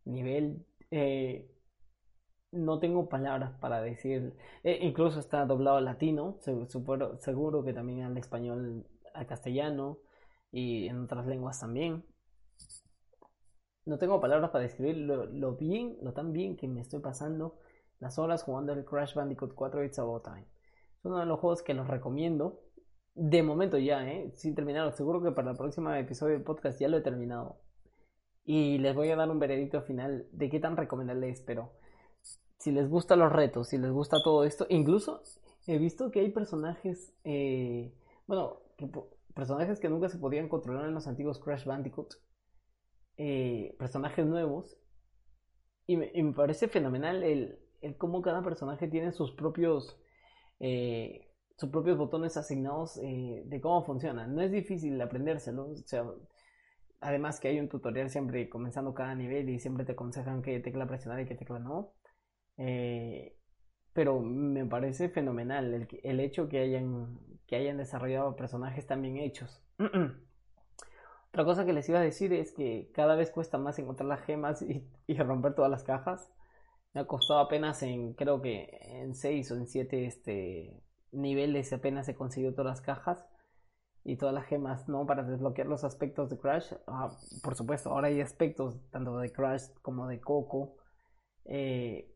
nivel. 0.05 0.65
Eh, 0.91 1.51
no 2.51 2.79
tengo 2.79 3.09
palabras 3.09 3.51
para 3.59 3.81
decir. 3.81 4.35
Eh, 4.63 4.79
incluso 4.81 5.19
está 5.19 5.45
doblado 5.45 5.77
al 5.77 5.85
latino, 5.85 6.37
seguro, 6.41 7.17
seguro 7.21 7.63
que 7.63 7.73
también 7.73 8.01
al 8.03 8.17
español, 8.17 8.87
al 9.13 9.27
castellano 9.27 9.99
y 10.51 10.87
en 10.87 11.03
otras 11.03 11.27
lenguas 11.27 11.59
también 11.59 12.03
no 13.85 13.97
tengo 13.99 14.19
palabras 14.19 14.49
para 14.49 14.63
describir 14.63 14.97
lo, 14.97 15.55
bien, 15.55 15.97
lo 16.01 16.13
tan 16.13 16.33
bien 16.33 16.57
que 16.57 16.67
me 16.67 16.81
estoy 16.81 16.99
pasando 16.99 17.59
las 17.99 18.17
horas 18.17 18.43
jugando 18.43 18.73
el 18.73 18.83
Crash 18.83 19.13
Bandicoot 19.13 19.53
4 19.53 19.83
It's 19.85 19.99
About 19.99 20.23
Time. 20.23 20.45
Es 20.97 21.05
uno 21.05 21.19
de 21.19 21.25
los 21.25 21.39
juegos 21.39 21.61
que 21.61 21.73
los 21.73 21.87
recomiendo. 21.87 22.61
De 23.13 23.43
momento 23.43 23.77
ya, 23.77 24.05
¿eh? 24.11 24.31
Sin 24.35 24.55
terminarlo. 24.55 24.91
Seguro 24.91 25.21
que 25.21 25.31
para 25.31 25.51
el 25.51 25.57
próximo 25.57 25.91
episodio 25.93 26.33
del 26.33 26.43
podcast 26.43 26.79
ya 26.79 26.87
lo 26.87 26.97
he 26.97 27.01
terminado. 27.01 27.61
Y 28.43 28.79
les 28.79 28.95
voy 28.95 29.09
a 29.09 29.15
dar 29.15 29.29
un 29.29 29.39
veredicto 29.39 29.81
final 29.81 30.27
de 30.31 30.49
qué 30.49 30.59
tan 30.59 30.75
recomendable 30.75 31.29
es. 31.29 31.41
Pero 31.41 31.71
si 32.57 32.71
les 32.71 32.89
gustan 32.89 33.19
los 33.19 33.31
retos, 33.31 33.69
si 33.69 33.77
les 33.77 33.91
gusta 33.91 34.17
todo 34.23 34.43
esto, 34.43 34.65
incluso 34.69 35.21
he 35.67 35.77
visto 35.77 36.11
que 36.11 36.19
hay 36.19 36.31
personajes, 36.31 37.13
eh, 37.23 37.93
bueno, 38.27 38.61
personajes 39.33 39.79
que 39.79 39.89
nunca 39.89 40.09
se 40.09 40.17
podían 40.17 40.49
controlar 40.49 40.87
en 40.87 40.93
los 40.95 41.07
antiguos 41.07 41.39
Crash 41.39 41.65
Bandicoot 41.65 42.15
eh, 43.17 43.75
personajes 43.79 44.25
nuevos. 44.25 44.77
Y 45.87 45.97
me, 45.97 46.33
parece 46.33 46.67
fenomenal 46.67 47.23
el, 47.23 47.59
cómo 47.97 48.21
cada 48.21 48.43
personaje 48.43 48.87
tiene 48.87 49.11
sus 49.11 49.31
propios, 49.31 49.99
eh, 50.59 51.31
sus 51.57 51.69
propios 51.69 51.97
botones 51.97 52.37
asignados 52.37 52.97
eh, 52.97 53.43
de 53.45 53.61
cómo 53.61 53.83
funcionan. 53.85 54.33
No 54.35 54.41
es 54.41 54.51
difícil 54.51 54.99
aprendérselo. 55.01 55.73
además 57.01 57.39
que 57.39 57.49
hay 57.49 57.59
un 57.59 57.69
tutorial 57.69 58.09
siempre 58.09 58.49
comenzando 58.49 58.93
cada 58.93 59.15
nivel 59.15 59.49
y 59.49 59.59
siempre 59.59 59.85
te 59.85 59.93
aconsejan 59.93 60.41
qué 60.41 60.59
tecla 60.59 60.87
presionar 60.87 61.19
y 61.21 61.25
qué 61.25 61.35
tecla 61.35 61.59
no. 61.59 61.93
pero 63.93 64.19
me 64.21 64.65
parece 64.65 65.09
fenomenal 65.09 65.73
el, 65.73 65.87
el 66.03 66.19
hecho 66.19 66.49
que 66.49 66.59
hayan, 66.59 67.19
que 67.47 67.55
hayan 67.57 67.77
desarrollado 67.77 68.35
personajes 68.35 68.87
tan 68.87 69.01
bien 69.01 69.17
hechos. 69.17 69.61
Otra 71.35 71.43
cosa 71.43 71.65
que 71.65 71.73
les 71.73 71.89
iba 71.89 71.99
a 71.99 72.01
decir 72.01 72.31
es 72.31 72.53
que 72.53 72.89
cada 72.93 73.17
vez 73.17 73.29
cuesta 73.29 73.57
más 73.57 73.77
encontrar 73.77 74.07
las 74.07 74.21
gemas 74.21 74.61
y, 74.61 75.17
romper 75.17 75.53
todas 75.53 75.69
las 75.69 75.83
cajas. 75.83 76.31
Me 76.93 77.01
ha 77.01 77.07
costado 77.07 77.41
apenas 77.41 77.83
en, 77.83 78.13
creo 78.13 78.41
que 78.41 78.79
en 78.83 79.15
6 79.15 79.51
o 79.51 79.55
en 79.57 79.67
7 79.67 80.05
este, 80.05 80.81
niveles 81.11 81.73
apenas 81.73 82.07
he 82.07 82.15
conseguido 82.15 82.53
todas 82.53 82.67
las 82.67 82.79
cajas 82.79 83.27
y 84.05 84.15
todas 84.15 84.33
las 84.33 84.45
gemas, 84.45 84.87
¿no? 84.87 85.05
Para 85.05 85.23
desbloquear 85.23 85.67
los 85.67 85.83
aspectos 85.83 86.29
de 86.29 86.39
Crash. 86.39 86.71
Ah, 86.87 87.09
por 87.43 87.55
supuesto, 87.55 87.89
ahora 87.89 88.07
hay 88.07 88.21
aspectos 88.21 88.79
tanto 88.89 89.17
de 89.17 89.33
Crash 89.33 89.71
como 89.81 90.07
de 90.07 90.21
Coco. 90.21 90.77
Eh, 91.43 92.15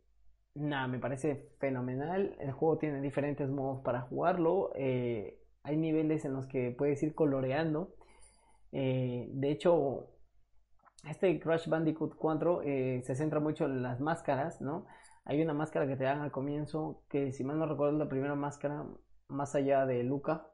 nada, 0.56 0.88
me 0.88 1.00
parece 1.00 1.52
fenomenal. 1.60 2.38
El 2.40 2.54
juego 2.54 2.78
tiene 2.78 3.02
diferentes 3.02 3.50
modos 3.50 3.82
para 3.82 4.00
jugarlo. 4.00 4.72
Eh, 4.76 5.42
hay 5.64 5.76
niveles 5.76 6.24
en 6.24 6.32
los 6.32 6.48
que 6.48 6.72
puedes 6.72 7.04
ir 7.04 7.14
coloreando 7.14 7.99
eh, 8.72 9.28
de 9.32 9.52
hecho, 9.52 10.08
este 11.08 11.40
Crash 11.40 11.68
Bandicoot 11.68 12.16
4 12.16 12.62
eh, 12.64 13.02
se 13.04 13.16
centra 13.16 13.40
mucho 13.40 13.66
en 13.66 13.82
las 13.82 14.00
máscaras, 14.00 14.62
¿no? 14.62 14.86
Hay 15.26 15.42
una 15.42 15.54
máscara 15.54 15.88
que 15.88 15.96
te 15.96 16.04
dan 16.04 16.22
al 16.22 16.32
comienzo, 16.32 17.04
que 17.10 17.32
si 17.32 17.44
mal 17.44 17.60
no 17.60 17.66
recuerdo 17.66 17.98
la 17.98 18.10
primera 18.10 18.36
máscara 18.36 18.86
más 19.28 19.56
allá 19.56 19.86
de 19.86 20.04
Luca, 20.04 20.48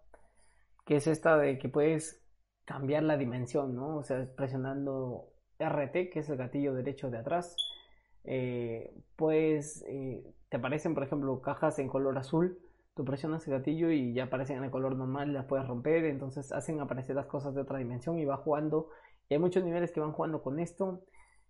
que 0.85 0.97
es 0.97 1.07
esta 1.07 1.37
de 1.37 1.57
que 1.57 1.69
puedes 1.69 2.23
cambiar 2.65 3.03
la 3.03 3.17
dimensión, 3.17 3.75
¿no? 3.75 3.97
O 3.97 4.03
sea, 4.03 4.27
presionando 4.35 5.31
RT, 5.59 6.09
que 6.11 6.19
es 6.19 6.29
el 6.29 6.37
gatillo 6.37 6.73
derecho 6.73 7.09
de 7.09 7.19
atrás, 7.19 7.55
eh, 8.23 8.93
pues 9.15 9.85
te 10.49 10.57
aparecen, 10.57 10.93
por 10.93 11.03
ejemplo, 11.03 11.41
cajas 11.41 11.79
en 11.79 11.87
color 11.87 12.17
azul 12.17 12.59
tú 12.95 13.03
presionas 13.03 13.45
el 13.47 13.53
gatillo 13.53 13.91
y 13.91 14.13
ya 14.13 14.23
aparecen 14.25 14.57
en 14.57 14.63
el 14.63 14.71
color 14.71 14.95
normal, 14.95 15.33
las 15.33 15.45
puedes 15.45 15.67
romper, 15.67 16.05
entonces 16.05 16.51
hacen 16.51 16.79
aparecer 16.79 17.15
las 17.15 17.25
cosas 17.27 17.53
de 17.53 17.61
otra 17.61 17.77
dimensión 17.77 18.17
y 18.17 18.25
va 18.25 18.37
jugando. 18.37 18.89
Y 19.29 19.33
hay 19.33 19.39
muchos 19.39 19.63
niveles 19.63 19.91
que 19.91 19.99
van 19.99 20.13
jugando 20.13 20.41
con 20.41 20.59
esto. 20.59 21.03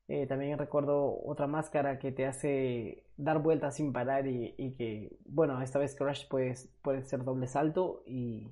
Eh, 0.07 0.27
también 0.27 0.57
recuerdo 0.57 1.23
otra 1.23 1.47
máscara 1.47 1.99
que 1.99 2.11
te 2.11 2.25
hace 2.25 3.05
dar 3.17 3.41
vueltas 3.41 3.75
sin 3.75 3.93
parar 3.93 4.27
y, 4.27 4.75
que, 4.77 5.17
bueno, 5.25 5.61
esta 5.61 5.79
vez 5.79 5.95
Crash 5.95 6.27
puedes, 6.27 6.67
puede 6.81 7.03
ser 7.03 7.23
doble 7.23 7.47
salto 7.47 8.03
y, 8.07 8.51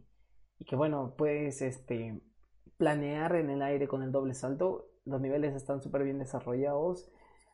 y, 0.60 0.66
que, 0.66 0.76
bueno, 0.76 1.16
puedes 1.18 1.62
este, 1.64 2.22
planear 2.78 3.36
en 3.36 3.50
el 3.50 3.64
aire 3.64 3.88
con 3.88 4.04
el 4.04 4.12
doble 4.12 4.36
salto. 4.36 4.88
Los 5.06 5.20
niveles 5.20 5.56
están 5.56 5.82
súper 5.82 6.04
bien 6.04 6.20
desarrollados. 6.20 7.12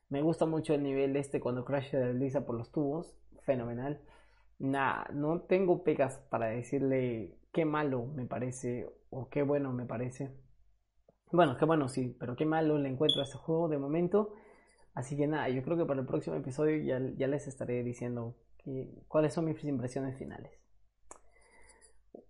Me 0.10 0.22
gusta 0.22 0.46
mucho 0.46 0.74
el 0.74 0.84
nivel 0.84 1.16
este 1.16 1.40
cuando 1.40 1.64
Crash 1.64 1.92
se 1.92 1.98
desliza 1.98 2.46
por 2.46 2.56
los 2.56 2.72
tubos. 2.72 3.16
Fenomenal 3.44 4.02
nada, 4.60 5.08
no 5.14 5.42
tengo 5.42 5.84
pegas 5.84 6.20
para 6.30 6.48
decirle 6.48 7.38
qué 7.52 7.66
malo 7.66 8.06
me 8.06 8.26
parece 8.26 8.88
o 9.10 9.30
qué 9.30 9.42
bueno 9.42 9.72
me 9.74 9.86
parece. 9.86 10.32
Bueno, 11.32 11.58
qué 11.58 11.66
bueno 11.66 11.90
sí, 11.90 12.16
pero 12.20 12.36
qué 12.36 12.46
malo 12.46 12.78
le 12.78 12.90
encuentro 12.90 13.22
a 13.22 13.24
este 13.24 13.38
juego 13.38 13.70
de 13.70 13.78
momento. 13.78 14.34
Así 14.94 15.16
que 15.18 15.28
nada, 15.28 15.50
yo 15.50 15.64
creo 15.64 15.78
que 15.78 15.86
para 15.86 16.02
el 16.02 16.08
próximo 16.08 16.36
episodio 16.36 16.78
ya, 16.84 17.00
ya 17.16 17.28
les 17.28 17.48
estaré 17.48 17.84
diciendo 17.84 18.36
cuáles 19.08 19.34
son 19.34 19.46
mis 19.46 19.64
impresiones 19.64 20.18
finales. 20.18 20.52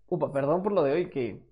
Upa, 0.08 0.32
perdón 0.32 0.64
por 0.64 0.72
lo 0.72 0.84
de 0.84 0.94
hoy 0.94 1.10
que 1.10 1.50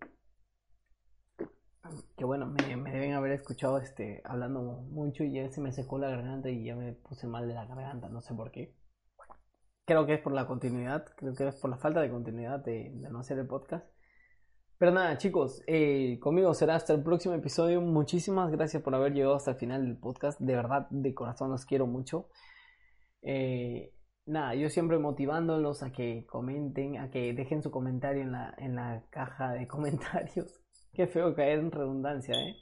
que 2.17 2.25
bueno, 2.25 2.47
me, 2.47 2.75
me, 2.75 2.91
deben 2.91 3.13
haber 3.13 3.32
escuchado 3.32 3.78
este 3.78 4.21
hablando 4.25 4.61
mucho 4.61 5.23
y 5.23 5.32
ya 5.34 5.49
se 5.49 5.61
me 5.61 5.71
secó 5.71 5.97
la 5.97 6.09
garganta 6.09 6.49
y 6.49 6.65
ya 6.65 6.75
me 6.75 6.93
puse 6.93 7.28
mal 7.28 7.47
de 7.47 7.53
la 7.53 7.65
garganta, 7.65 8.09
no 8.09 8.21
sé 8.21 8.34
por 8.34 8.51
qué. 8.51 8.75
Creo 9.88 10.05
que 10.05 10.15
es 10.15 10.19
por 10.19 10.33
la 10.33 10.45
continuidad, 10.45 11.05
creo 11.15 11.33
que 11.33 11.47
es 11.47 11.55
por 11.55 11.69
la 11.69 11.77
falta 11.77 12.01
de 12.01 12.09
continuidad 12.09 12.59
de, 12.59 12.89
no 13.09 13.19
hacer 13.19 13.39
el 13.39 13.47
podcast. 13.47 13.88
Pero 14.77 14.91
nada, 14.91 15.17
chicos, 15.17 15.63
eh, 15.65 16.19
conmigo 16.19 16.53
será 16.53 16.75
hasta 16.75 16.91
el 16.93 17.01
próximo 17.03 17.33
episodio. 17.35 17.79
Muchísimas 17.79 18.51
gracias 18.51 18.83
por 18.83 18.93
haber 18.93 19.13
llegado 19.13 19.35
hasta 19.35 19.51
el 19.51 19.57
final 19.57 19.85
del 19.85 19.97
podcast. 19.97 20.41
De 20.41 20.55
verdad, 20.55 20.88
de 20.89 21.13
corazón 21.13 21.51
los 21.51 21.65
quiero 21.65 21.88
mucho. 21.88 22.27
Eh, 23.21 23.93
nada, 24.25 24.55
yo 24.55 24.69
siempre 24.69 24.99
motivándolos 24.99 25.81
a 25.83 25.93
que 25.93 26.25
comenten, 26.27 26.97
a 26.97 27.09
que 27.09 27.31
dejen 27.33 27.63
su 27.63 27.71
comentario 27.71 28.23
en 28.23 28.33
la, 28.33 28.53
en 28.57 28.75
la 28.75 29.05
caja 29.09 29.53
de 29.53 29.67
comentarios. 29.69 30.59
Qué 30.91 31.07
feo 31.07 31.33
caer 31.33 31.59
en 31.59 31.71
redundancia, 31.71 32.35
¿eh? 32.35 32.57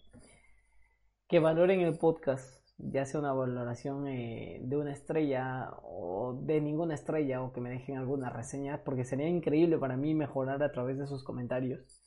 Que 1.27 1.39
valoren 1.39 1.81
el 1.81 1.97
podcast 1.97 2.64
ya 2.77 3.05
sea 3.05 3.19
una 3.19 3.33
valoración 3.33 4.07
eh, 4.07 4.59
de 4.63 4.77
una 4.77 4.91
estrella 4.91 5.71
o 5.83 6.39
de 6.43 6.59
ninguna 6.61 6.93
estrella 6.95 7.41
o 7.41 7.53
que 7.53 7.61
me 7.61 7.69
dejen 7.69 7.97
alguna 7.97 8.29
reseña 8.29 8.83
porque 8.83 9.05
sería 9.05 9.27
increíble 9.27 9.77
para 9.77 9.97
mí 9.97 10.13
mejorar 10.13 10.61
a 10.61 10.71
través 10.71 10.97
de 10.97 11.07
sus 11.07 11.23
comentarios. 11.23 12.01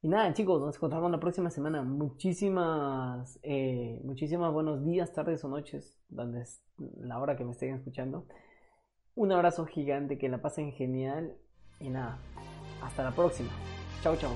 Y 0.00 0.08
nada 0.08 0.32
chicos, 0.32 0.60
nos 0.60 0.74
encontramos 0.76 1.12
la 1.12 1.20
próxima 1.20 1.50
semana. 1.50 1.82
Muchísimas, 1.82 3.38
eh, 3.42 4.00
muchísimas 4.02 4.52
buenos 4.52 4.84
días, 4.84 5.12
tardes 5.12 5.44
o 5.44 5.48
noches, 5.48 6.02
donde 6.08 6.42
es 6.42 6.60
la 6.96 7.20
hora 7.20 7.36
que 7.36 7.44
me 7.44 7.52
estén 7.52 7.74
escuchando. 7.74 8.26
Un 9.14 9.30
abrazo 9.30 9.64
gigante, 9.66 10.18
que 10.18 10.28
la 10.28 10.42
pasen 10.42 10.72
genial 10.72 11.36
y 11.78 11.90
nada, 11.90 12.18
hasta 12.82 13.04
la 13.04 13.12
próxima. 13.12 13.50
Chao, 14.02 14.16
chao. 14.16 14.32